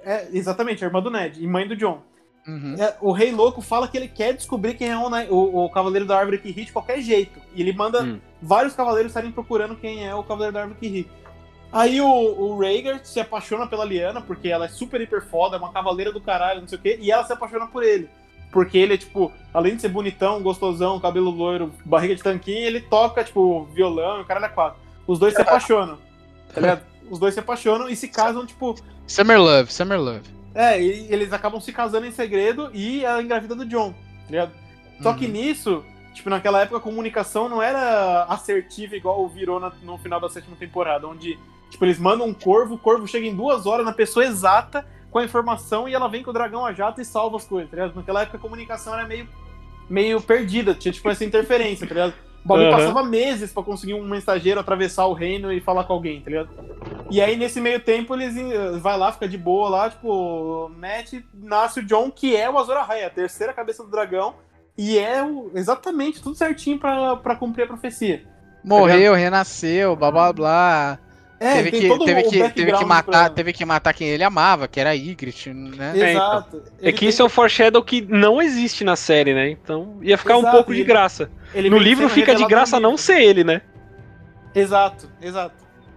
[0.03, 2.01] É, exatamente, a irmã do Ned e mãe do John.
[2.47, 2.75] Uhum.
[2.79, 6.05] É, o Rei Louco fala que ele quer descobrir quem é o, o, o Cavaleiro
[6.05, 7.39] da Árvore que ri de qualquer jeito.
[7.53, 8.19] E ele manda Hum.
[8.41, 11.11] vários cavaleiros estarem procurando quem é o Cavaleiro da Árvore que ri.
[11.71, 15.59] Aí o, o Rhaegar se apaixona pela Lyanna, porque ela é super hiper foda, é
[15.59, 18.09] uma cavaleira do caralho, não sei o quê, e ela se apaixona por ele.
[18.51, 22.81] Porque ele é, tipo, além de ser bonitão, gostosão, cabelo loiro, barriga de tanquinho, ele
[22.81, 24.79] toca, tipo, violão e o caralho é quatro.
[25.05, 25.99] Os dois se apaixonam,
[26.53, 26.81] tá ligado?
[27.11, 28.73] Os dois se apaixonam e se casam, tipo,
[29.05, 30.21] Summer Love, Summer Love.
[30.55, 34.51] é, e eles acabam se casando em segredo e ela engravida do John, tá ligado?
[35.03, 35.83] Só que nisso,
[36.15, 40.55] tipo, naquela época a comunicação não era assertiva igual virou na- no final da sétima
[40.55, 41.37] temporada, onde,
[41.69, 45.19] tipo, eles mandam um corvo, o corvo chega em duas horas na pessoa exata com
[45.19, 47.77] a informação e ela vem com o dragão a jato e salva as coisas, tá
[47.77, 47.95] ligado?
[47.95, 49.27] Naquela época a comunicação era meio,
[49.89, 52.13] meio perdida, tinha, tipo, essa interferência, tá ligado?
[52.43, 52.77] O bagulho Aham.
[52.77, 56.49] passava meses pra conseguir um mensageiro atravessar o reino e falar com alguém, tá ligado?
[57.11, 61.25] E aí, nesse meio tempo, eles eh, vai lá, fica de boa lá, tipo, mete,
[61.33, 64.35] nasce o John, que é o Azor Ahai, a terceira cabeça do dragão,
[64.77, 68.23] e é o- exatamente tudo certinho pra cumprir a profecia.
[68.63, 70.99] Morreu, renasceu, blá blá blá.
[71.39, 74.67] É, teve, que, teve, que, teve que matar, pra- teve que matar quem ele amava,
[74.67, 75.93] que era Ygritte, né?
[75.95, 76.27] É, então.
[76.33, 76.57] Exato.
[76.57, 79.49] É Ele que tem- isso é um foreshadow que não existe na série, né?
[79.49, 81.31] Então ia ficar um Exato, pouco e de graça.
[81.53, 83.61] ele no livro fica de graça não ser ele, né?
[84.53, 85.55] Exato, exato.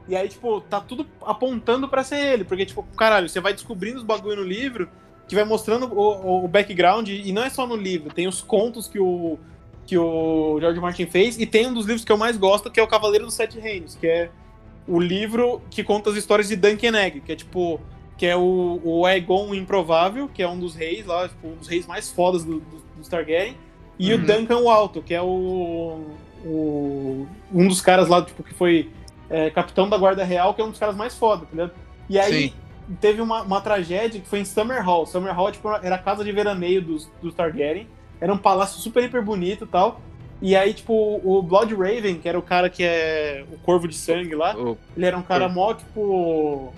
[0.08, 3.98] E aí, tipo, tá tudo apontando pra ser ele, porque, tipo, caralho, você vai descobrindo
[3.98, 4.88] os bagulho no livro
[5.28, 8.86] que vai mostrando o, o background, e não é só no livro, tem os contos
[8.88, 9.38] que o,
[9.86, 12.78] que o George Martin fez, e tem um dos livros que eu mais gosto, que
[12.78, 14.28] é o Cavaleiro dos Sete Reinos, que é
[14.86, 17.80] o livro que conta as histórias de Duncan Egg, que é tipo.
[18.16, 21.66] Que é o, o Aegon Improvável, que é um dos reis lá, tipo, um dos
[21.66, 23.56] reis mais fodas do, do, dos Targaryen.
[23.98, 24.22] E Uhum.
[24.22, 26.06] o Duncan o Alto, que é o,
[26.44, 27.26] o.
[27.52, 28.90] Um dos caras lá, tipo, que foi
[29.28, 31.72] é, capitão da Guarda Real, que é um dos caras mais foda, ligado?
[32.08, 32.54] E aí Sim.
[33.00, 35.06] teve uma, uma tragédia que foi em Summer Hall.
[35.06, 37.88] Summer Hall tipo, era a casa de veraneio dos, dos Targaryen.
[38.20, 40.00] Era um palácio super hiper bonito e tal.
[40.42, 43.94] E aí, tipo, o Blood Raven, que era o cara que é o corvo de
[43.94, 46.74] sangue lá, O- ele era um cara mó, tipo.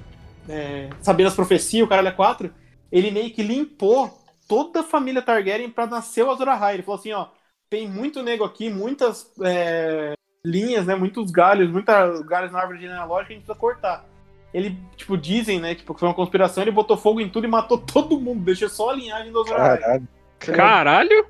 [0.49, 2.53] É, sabendo as profecias, o caralho é quatro.
[2.93, 4.13] Ele meio que limpou
[4.47, 6.75] toda a família Targaryen pra nascer o Azor Ahai.
[6.75, 7.29] Ele falou assim: ó,
[7.71, 10.13] tem muito nego aqui, muitas é,
[10.45, 10.95] linhas, né?
[10.95, 14.05] Muitos galhos, muitas galhos na árvore genealógica que a gente precisa cortar.
[14.53, 15.75] Ele, tipo, dizem, né?
[15.75, 18.69] Tipo, que foi uma conspiração, ele botou fogo em tudo e matou todo mundo, deixou
[18.69, 19.79] só a linhagem do Azor Ahai.
[19.79, 20.09] Caralho.
[20.39, 21.27] Caralho!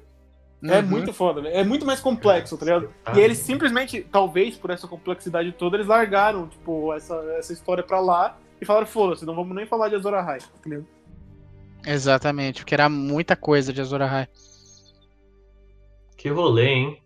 [0.67, 0.87] É Uhum.
[0.87, 1.55] muito foda, velho.
[1.55, 2.89] É muito mais complexo, tá ligado?
[3.15, 8.01] E eles simplesmente, talvez por essa complexidade toda, eles largaram, tipo, essa, essa história pra
[8.01, 10.87] lá e falaram, foda-se, não vamos nem falar de Azor Ahai, tá ligado?
[11.87, 14.27] Exatamente, porque era muita coisa de Azor Ahai.
[16.17, 16.99] Que rolê, hein?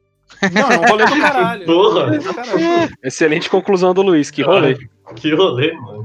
[0.53, 1.63] Não, é um rolê do caralho.
[1.63, 2.05] é um Porra.
[2.05, 2.93] rolê do caralho.
[3.03, 4.77] Excelente conclusão do Luiz, que rolê.
[5.17, 6.03] Que rolê, mano.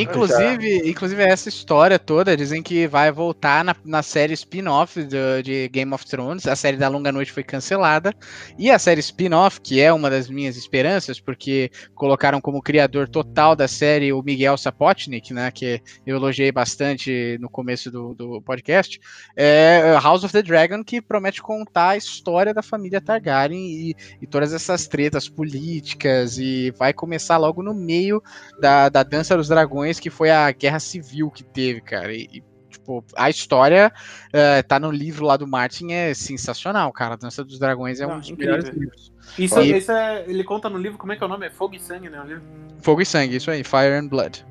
[0.00, 5.92] Inclusive, inclusive, essa história toda dizem que vai voltar na, na série spin-off de Game
[5.92, 6.46] of Thrones.
[6.46, 8.12] A série da Longa Noite foi cancelada.
[8.58, 13.54] E a série spin-off, que é uma das minhas esperanças, porque colocaram como criador total
[13.54, 15.50] da série o Miguel Sapotnik, né?
[15.50, 19.00] Que eu elogiei bastante no começo do, do podcast.
[19.36, 24.26] É House of the Dragon, que promete contar a história da família Targaryen e, e
[24.26, 26.38] todas essas tretas políticas.
[26.38, 28.22] E vai começar logo no meio
[28.60, 32.12] da, da Dança dos Dragões, que foi a guerra civil que teve, cara.
[32.12, 33.92] E, e, tipo, a história
[34.32, 37.14] eh, tá no livro lá do Martin, é sensacional, cara.
[37.14, 38.56] A Dança dos Dragões é Não, um dos incrível.
[38.56, 39.12] melhores livros.
[39.38, 41.46] Isso, E- isso é, ele conta no livro, como é que é o nome?
[41.46, 42.20] É Fogo e Sangue, né?
[42.20, 42.42] o livro?
[42.80, 44.44] Fogo e Sangue, isso aí, Fire and Blood.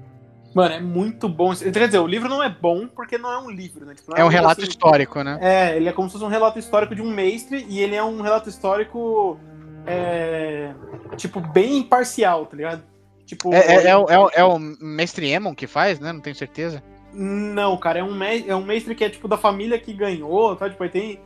[0.55, 1.51] Mano, é muito bom.
[1.55, 3.95] Quer dizer, o livro não é bom porque não é um livro, né?
[3.95, 5.39] Tipo, não É um relato assim- histórico, né?
[5.41, 8.03] É, ele é como se fosse um relato histórico de um mestre e ele é
[8.03, 9.39] um relato histórico,
[9.88, 10.73] é,
[11.18, 12.84] tipo, bem imparcial, tá ligado?
[13.34, 16.11] Tipo, É, é- é o- é o- é o Mestre Emon que faz, né?
[16.11, 16.81] Não tenho certeza.
[17.14, 20.55] Não, cara, é um, me- é um mestre que é tipo da família que ganhou,
[20.55, 20.69] tá?
[20.69, 21.19] Tipo, aí tem.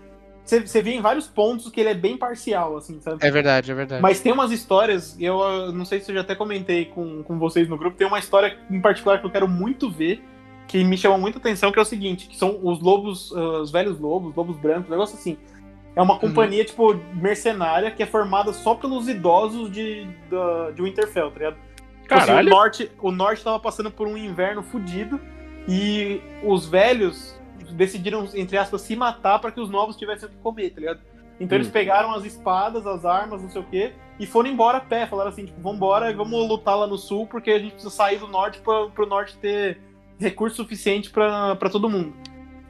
[0.45, 3.17] Você vê em vários pontos que ele é bem parcial, assim, sabe?
[3.25, 4.01] É verdade, é verdade.
[4.01, 7.21] Mas tem umas histórias, e eu uh, não sei se eu já até comentei com,
[7.23, 10.23] com vocês no grupo, tem uma história em particular que eu quero muito ver,
[10.65, 13.71] que me chamou muita atenção, que é o seguinte, que são os lobos, uh, os
[13.71, 15.37] velhos lobos, lobos brancos, um negócio assim.
[15.93, 21.29] É uma companhia, tipo, mercenária que é formada só pelos idosos de, de, de Winterfell,
[21.31, 21.57] tá ligado?
[22.07, 22.47] Tipo assim, Caralho.
[22.47, 25.19] o, norte, o norte tava passando por um inverno fudido
[25.67, 27.37] e os velhos
[27.73, 31.01] decidiram, entre aspas, se matar para que os novos tivessem o que comer, tá ligado?
[31.37, 34.81] Então eles pegaram as espadas, as armas, não sei o quê, e foram embora a
[34.81, 35.05] pé.
[35.05, 38.17] Falaram assim, tipo, vambora e vamos lutar lá no sul, porque a gente precisa sair
[38.17, 39.79] do norte para pro norte ter
[40.17, 42.13] recurso suficiente pra pra todo mundo.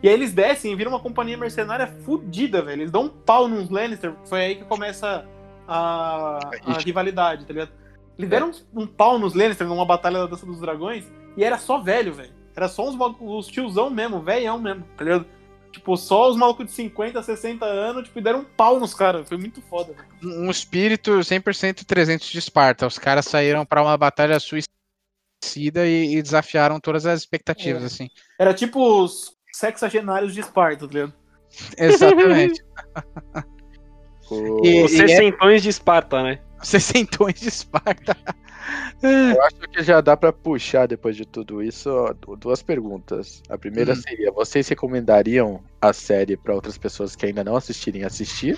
[0.02, 2.82] E aí eles descem e viram uma companhia mercenária fudida, velho.
[2.82, 5.26] Eles dão um pau nos Lannister, foi aí que começa
[5.68, 7.72] a, a rivalidade, tá ligado?
[8.18, 11.58] Eles deram um, um pau nos Lannister numa batalha da Dança dos Dragões e era
[11.58, 12.34] só velho, velho.
[12.56, 15.26] Era só uns, os tiozão mesmo, velhão mesmo, tá ligado?
[15.72, 19.28] Tipo, só os malucos de 50, 60 anos, tipo, deram um pau nos caras.
[19.30, 20.08] Foi muito foda, velho.
[20.44, 22.88] Um espírito 100% 300 de Esparta.
[22.88, 27.86] Os caras saíram pra uma batalha suicida e, e desafiaram todas as expectativas, É.
[27.86, 28.10] assim.
[28.40, 31.14] Era tipo os sexagenários de Esparta, tá ligado?
[31.78, 32.64] Exatamente.
[34.30, 36.40] O- E- Os é- sessentões de Esparta, né?
[36.64, 38.16] Sessentões de Esparta.
[39.02, 41.90] Eu acho que já dá pra puxar depois de tudo isso
[42.40, 43.42] duas perguntas.
[43.48, 43.96] A primeira Hum.
[43.96, 48.58] seria: vocês recomendariam a série pra outras pessoas que ainda não assistirem assistir?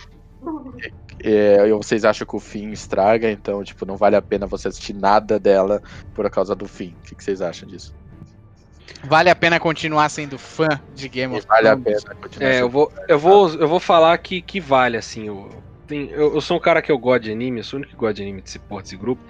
[1.23, 4.69] É, ou vocês acham que o fim estraga, então tipo não vale a pena você
[4.69, 5.81] assistir nada dela
[6.13, 6.93] por causa do fim?
[6.93, 7.93] O que, que vocês acham disso?
[9.03, 12.03] Vale a pena continuar sendo fã de Game of vale a Thrones?
[12.03, 12.49] pena continuar.
[12.49, 15.27] É, eu sendo- vou, eu vou, eu vou falar que, que vale, assim.
[15.27, 15.49] Eu,
[15.89, 17.93] tem- eu, eu sou um cara que eu gosto de anime, eu sou o único
[17.93, 19.21] que gosta de anime desse porra, desse grupo.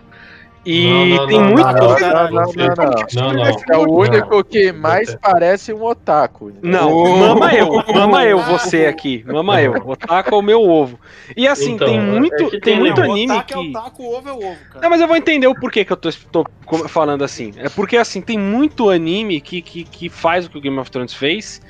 [0.66, 1.66] E Não, não, tem não, muito.
[1.66, 3.44] não, Não.
[3.72, 6.52] É o único que mais parece um otaku.
[6.62, 7.16] Não, Oh.
[7.18, 9.72] mama eu, mama eu, você aqui, mama eu.
[9.86, 11.00] Otaku é o meu ovo.
[11.36, 13.54] E assim, Então, tem é muito, que tem tem muito anime otaku que.
[13.54, 14.82] é otaku, ovo é ovo, cara.
[14.84, 16.46] Não, mas eu vou entender o porquê que eu tô, tô
[16.90, 17.54] falando assim.
[17.58, 20.92] É porque, assim, tem muito anime que, que, que faz o que o Game of
[20.92, 21.62] Thrones fez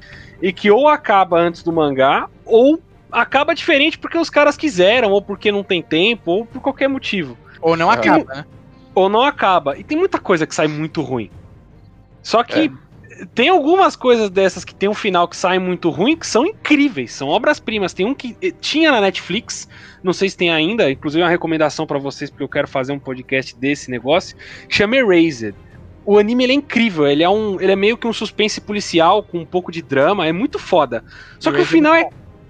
[0.42, 2.80] e que ou acaba antes do mangá ou
[3.12, 7.38] acaba diferente porque os caras quiseram, ou porque não tem tempo, ou por qualquer motivo.
[7.62, 8.46] Ou não acaba, né?
[8.96, 9.78] Ou não acaba.
[9.78, 11.30] E tem muita coisa que sai muito ruim.
[12.22, 12.72] Só que
[13.34, 17.14] tem algumas coisas dessas que tem um final que sai muito ruim que são incríveis,
[17.14, 17.94] são obras-primas.
[17.94, 19.68] Tem um que eh, tinha na Netflix,
[20.04, 22.92] não sei se tem ainda, inclusive é uma recomendação pra vocês, porque eu quero fazer
[22.92, 24.36] um podcast desse negócio,
[24.68, 25.56] chama Erased.
[26.06, 29.22] O anime ele é incrível, ele é, um, ele é meio que um suspense policial
[29.22, 31.04] com um pouco de drama, é muito foda.
[31.40, 32.10] Só que o Erased final é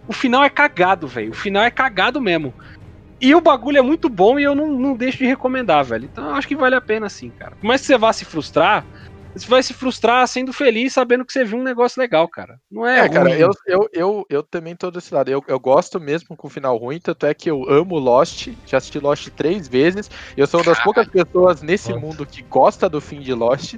[0.09, 1.29] o final é cagado, velho.
[1.29, 2.51] O final é cagado mesmo.
[3.21, 6.05] E o bagulho é muito bom e eu não, não deixo de recomendar, velho.
[6.11, 7.55] Então eu acho que vale a pena sim, cara.
[7.55, 8.83] Por mais que você vá se frustrar,
[9.35, 12.59] você vai se frustrar sendo feliz, sabendo que você viu um negócio legal, cara.
[12.71, 13.39] Não é, É, cara, ruim.
[13.39, 15.29] eu, eu, eu, eu também tô desse lado.
[15.29, 18.47] Eu, eu gosto mesmo com o final ruim, tanto é que eu amo Lost.
[18.65, 20.09] Já assisti Lost três vezes.
[20.35, 22.01] Eu sou uma das poucas pessoas nesse Nossa.
[22.01, 23.75] mundo que gosta do fim de Lost.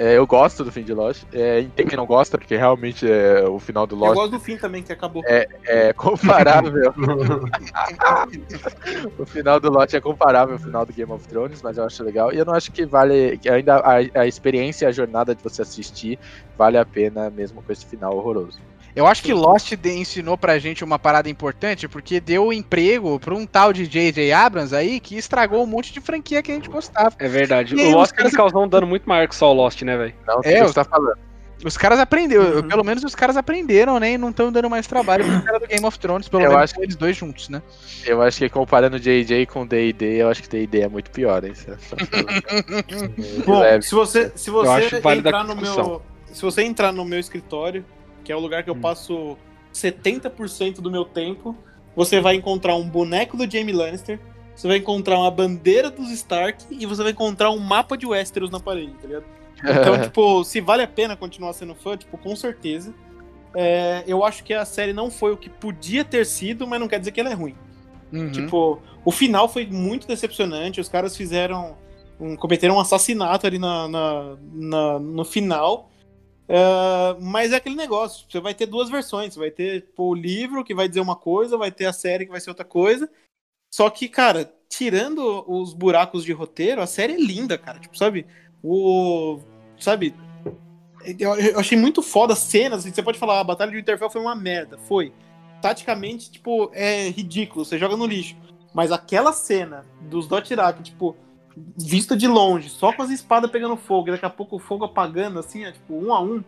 [0.00, 1.24] É, eu gosto do fim de Lost.
[1.30, 4.40] É, tem quem não gosta, porque realmente é, o final do Eu Lost gosto do
[4.40, 5.22] fim também, que acabou.
[5.66, 6.94] é comparável.
[9.18, 12.02] o final do Lost é comparável ao final do Game of Thrones, mas eu acho
[12.02, 12.32] legal.
[12.32, 13.36] E eu não acho que vale.
[13.36, 16.18] Que ainda a, a experiência e a jornada de você assistir
[16.56, 18.58] vale a pena mesmo com esse final horroroso.
[18.94, 23.34] Eu acho que Lost de- ensinou pra gente uma parada importante, porque deu emprego pra
[23.34, 24.32] um tal de J.J.
[24.32, 27.14] Abrams aí que estragou um monte de franquia que a gente gostava.
[27.18, 27.74] É verdade.
[27.76, 29.96] E o Lost os caras- causou um dano muito maior que só o Lost, né,
[29.96, 30.14] velho?
[30.26, 31.16] Não, É, eu- você tá falando.
[31.62, 32.68] Os caras aprenderam, Uhum.
[32.68, 34.12] pelo menos os caras aprenderam, né?
[34.12, 36.64] E não estão dando mais trabalho pro cara do Game of Thrones, pelo Eu menos
[36.72, 37.60] acho- eles dois juntos, né?
[38.06, 41.52] Eu acho que comparando JJ com D&D, eu acho que D&D é muito pior, hein?
[41.52, 41.76] Tá.
[43.44, 44.86] Bom, se você, se Eu você
[45.16, 46.02] entrar no meu.
[46.32, 47.84] Se você entrar no meu escritório,
[48.30, 48.80] que é o lugar que eu Hum.
[48.80, 49.36] passo
[49.74, 51.56] 70% do meu tempo,
[51.96, 54.20] você vai encontrar um boneco do Jamie Lannister,
[54.54, 58.48] você vai encontrar uma bandeira dos Stark e você vai encontrar um mapa de Westeros
[58.50, 59.24] na parede, tá ligado?
[59.58, 62.94] Então, tipo, se vale a pena continuar sendo fã, tipo, com certeza.
[63.52, 66.86] É, eu acho que a série não foi o que podia ter sido, mas não
[66.86, 67.56] quer dizer que ela é ruim.
[68.12, 68.30] Uhum.
[68.30, 70.80] Tipo, o final foi muito decepcionante.
[70.80, 71.76] Os caras fizeram.
[72.20, 75.89] Um, cometeram um assassinato ali na, na- na- no final.
[76.52, 78.26] É, mas é aquele negócio.
[78.28, 79.32] Você vai ter duas versões.
[79.32, 82.24] Você vai ter tipo, o livro que vai dizer uma coisa, vai ter a série
[82.24, 83.08] que vai ser outra coisa.
[83.72, 87.78] Só que, cara, tirando os buracos de roteiro, a série é linda, cara.
[87.78, 88.26] Tipo, sabe?
[88.64, 89.38] O.
[89.78, 90.12] Sabe?
[91.18, 92.84] Eu, eu achei muito foda as cenas.
[92.84, 94.76] Você pode falar, "Ah, a Batalha de Winterfell foi uma merda.
[94.76, 95.12] Foi
[95.62, 98.36] taticamente, tipo, é ridículo, você joga no lixo.
[98.74, 101.16] Mas aquela cena dos Dothraki, tipo,
[101.76, 104.84] vista de longe, só com as espadas pegando fogo, e daqui a pouco o fogo
[104.84, 106.42] apagando, assim, é, tipo, um a um.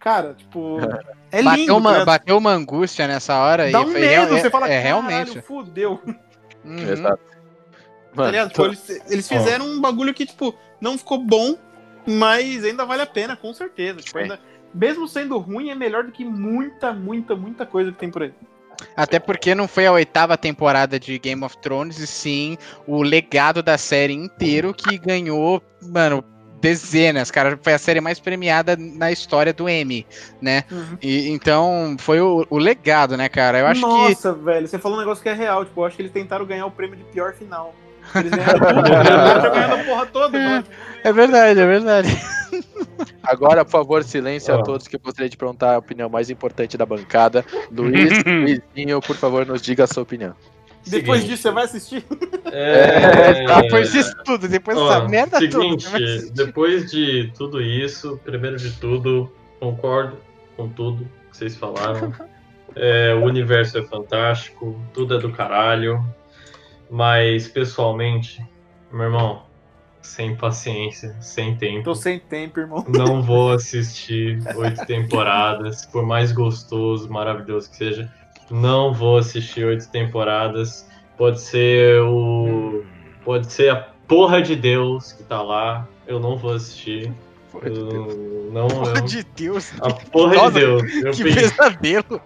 [0.00, 0.78] Cara, tipo,
[1.32, 1.50] é lindo.
[1.50, 2.06] bateu, uma, tá ligado?
[2.06, 4.82] bateu uma angústia nessa hora Dá e um foi medo, real- você fala, é, é
[4.82, 5.40] "Caralho, realmente.
[5.42, 6.00] fudeu.
[6.64, 6.78] Uhum.
[6.78, 7.18] Exato.
[7.18, 8.48] Tá Mano, ligado?
[8.50, 11.56] Tipo, eles, eles fizeram um bagulho que, tipo, não ficou bom,
[12.08, 14.00] Mas ainda vale a pena, com certeza.
[14.00, 14.38] Tipo, ainda,
[14.72, 18.32] mesmo sendo ruim, é melhor do que muita, muita, muita coisa que tem por aí.
[18.96, 23.62] Até porque não foi a oitava temporada de Game of Thrones, e sim o legado
[23.62, 26.24] da série inteiro que ganhou, mano,
[26.60, 27.58] dezenas, cara.
[27.62, 30.06] Foi a série mais premiada na história do M,
[30.40, 30.64] né?
[30.70, 30.98] Uhum.
[31.02, 33.60] E, então, foi o, o, legado, né, cara?
[33.60, 34.08] Eu acho Nossa, que.
[34.08, 35.64] Nossa, velho, você falou um negócio que é real.
[35.64, 37.74] Tipo, eu acho que eles tentaram ganhar o prêmio de pior final.
[38.14, 40.64] Eles ganharam tudo, eles ganhado a porra toda, é,
[41.04, 42.20] é verdade, é verdade.
[43.22, 44.60] Agora, por favor, silêncio oh.
[44.60, 47.44] a todos que eu gostaria de perguntar a opinião mais importante da bancada.
[47.70, 50.34] Luiz, Luizinho, por favor, nos diga a sua opinião.
[50.86, 51.30] Depois seguinte.
[51.30, 52.04] disso, você vai assistir?
[52.44, 53.44] É...
[53.62, 56.30] Depois disso tudo, depois dessa merda seguinte, toda.
[56.32, 60.16] Depois de tudo isso, primeiro de tudo, concordo
[60.56, 62.12] com tudo que vocês falaram.
[62.76, 66.04] É, o universo é fantástico, tudo é do caralho.
[66.90, 68.44] Mas, pessoalmente,
[68.92, 69.42] meu irmão,
[70.06, 71.84] sem paciência, sem tempo.
[71.84, 72.84] Tô sem tempo, irmão.
[72.88, 78.12] Não vou assistir oito temporadas, por mais gostoso, maravilhoso que seja.
[78.50, 80.86] Não vou assistir oito temporadas.
[81.18, 82.84] Pode ser o.
[83.24, 83.76] Pode ser a
[84.06, 85.86] porra de Deus que tá lá.
[86.06, 87.12] Eu não vou assistir.
[87.50, 88.14] Porra de Deus.
[88.52, 89.04] Não, porra eu...
[89.04, 89.72] de Deus.
[89.80, 90.94] A porra Nossa, de Deus.
[90.94, 92.20] Eu que pesadelo.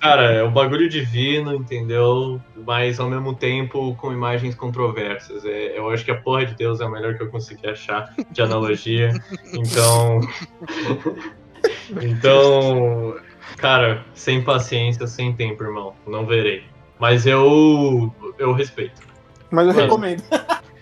[0.00, 2.40] Cara, é um bagulho divino, entendeu?
[2.66, 5.44] Mas ao mesmo tempo com imagens controversas.
[5.44, 8.14] É, eu acho que a porra de Deus é a melhor que eu consegui achar
[8.30, 9.12] de analogia.
[9.52, 10.20] Então.
[12.02, 13.16] então.
[13.56, 15.94] Cara, sem paciência, sem tempo, irmão.
[16.06, 16.64] Não verei.
[16.98, 18.12] Mas eu.
[18.38, 19.00] Eu respeito.
[19.50, 20.22] Mas eu Mano, recomendo.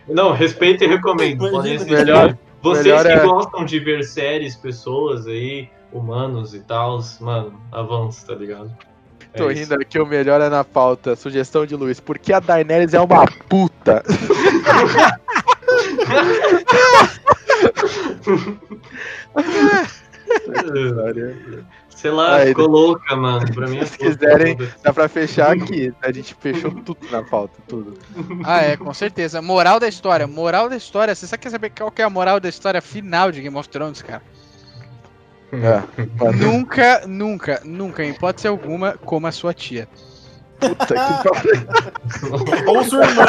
[0.08, 1.42] Não, respeito e recomendo.
[1.44, 3.20] Melhor, vocês melhor que é...
[3.20, 8.70] gostam de ver séries, pessoas aí, humanos e tal, mano, avança, tá ligado?
[9.32, 11.16] É Tô rindo aqui, o melhor é na pauta.
[11.16, 11.98] Sugestão de Luiz.
[11.98, 14.02] Porque a Daenerys é uma puta.
[21.88, 23.52] Sei lá, Aí, ficou louca, mano.
[23.52, 25.92] Pra mim, se quiserem, dá pra fechar aqui.
[26.02, 27.98] A gente fechou tudo na pauta, tudo.
[28.44, 29.40] Ah, é, com certeza.
[29.40, 30.26] Moral da história.
[30.26, 31.14] Moral da história.
[31.14, 33.68] Você só quer saber qual que é a moral da história final de Game of
[33.68, 34.22] Thrones, cara?
[35.52, 35.82] É,
[36.32, 39.88] nunca, nunca, nunca, em hipótese alguma, como a sua tia.
[40.58, 40.94] Puta que
[41.28, 42.66] pariu.
[42.66, 43.26] Ou sua irmã.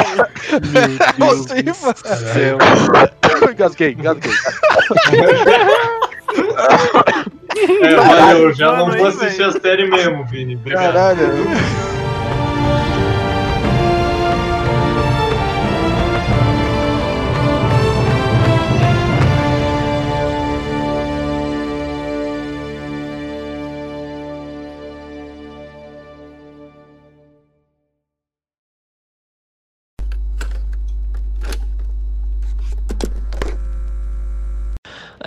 [1.20, 1.94] Ou sua irmã.
[3.56, 4.32] Gasguei, gasguei.
[7.82, 10.56] É, valeu, eu já não vou assistir a série mesmo, Vini.
[10.56, 10.92] Obrigado.
[10.92, 12.05] Caralho.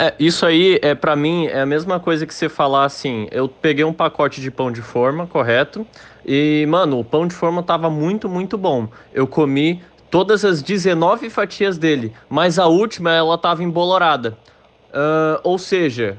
[0.01, 3.49] É, isso aí, é para mim, é a mesma coisa que você falar assim, eu
[3.49, 5.85] peguei um pacote de pão de forma, correto?
[6.26, 8.88] E, mano, o pão de forma tava muito, muito bom.
[9.13, 14.38] Eu comi todas as 19 fatias dele, mas a última, ela tava embolorada.
[14.88, 16.17] Uh, ou seja,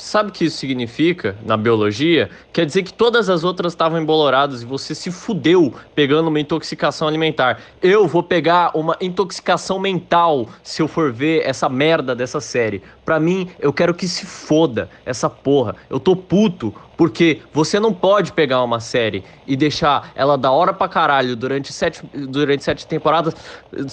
[0.00, 2.30] Sabe o que isso significa na biologia?
[2.54, 7.06] Quer dizer que todas as outras estavam emboloradas e você se fudeu pegando uma intoxicação
[7.06, 7.60] alimentar.
[7.82, 12.82] Eu vou pegar uma intoxicação mental se eu for ver essa merda dessa série.
[13.04, 15.76] Pra mim, eu quero que se foda essa porra.
[15.90, 20.72] Eu tô puto porque você não pode pegar uma série e deixar ela da hora
[20.72, 23.34] pra caralho durante sete, durante sete temporadas.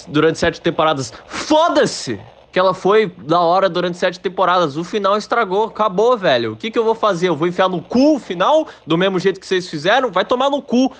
[0.08, 1.12] Durante sete temporadas.
[1.26, 2.18] Foda-se!
[2.58, 4.76] Que ela foi da hora durante sete temporadas.
[4.76, 6.54] O final estragou, acabou, velho.
[6.54, 7.28] O que, que eu vou fazer?
[7.28, 10.10] Eu vou enfiar no cu o final, do mesmo jeito que vocês fizeram?
[10.10, 10.92] Vai tomar no cu.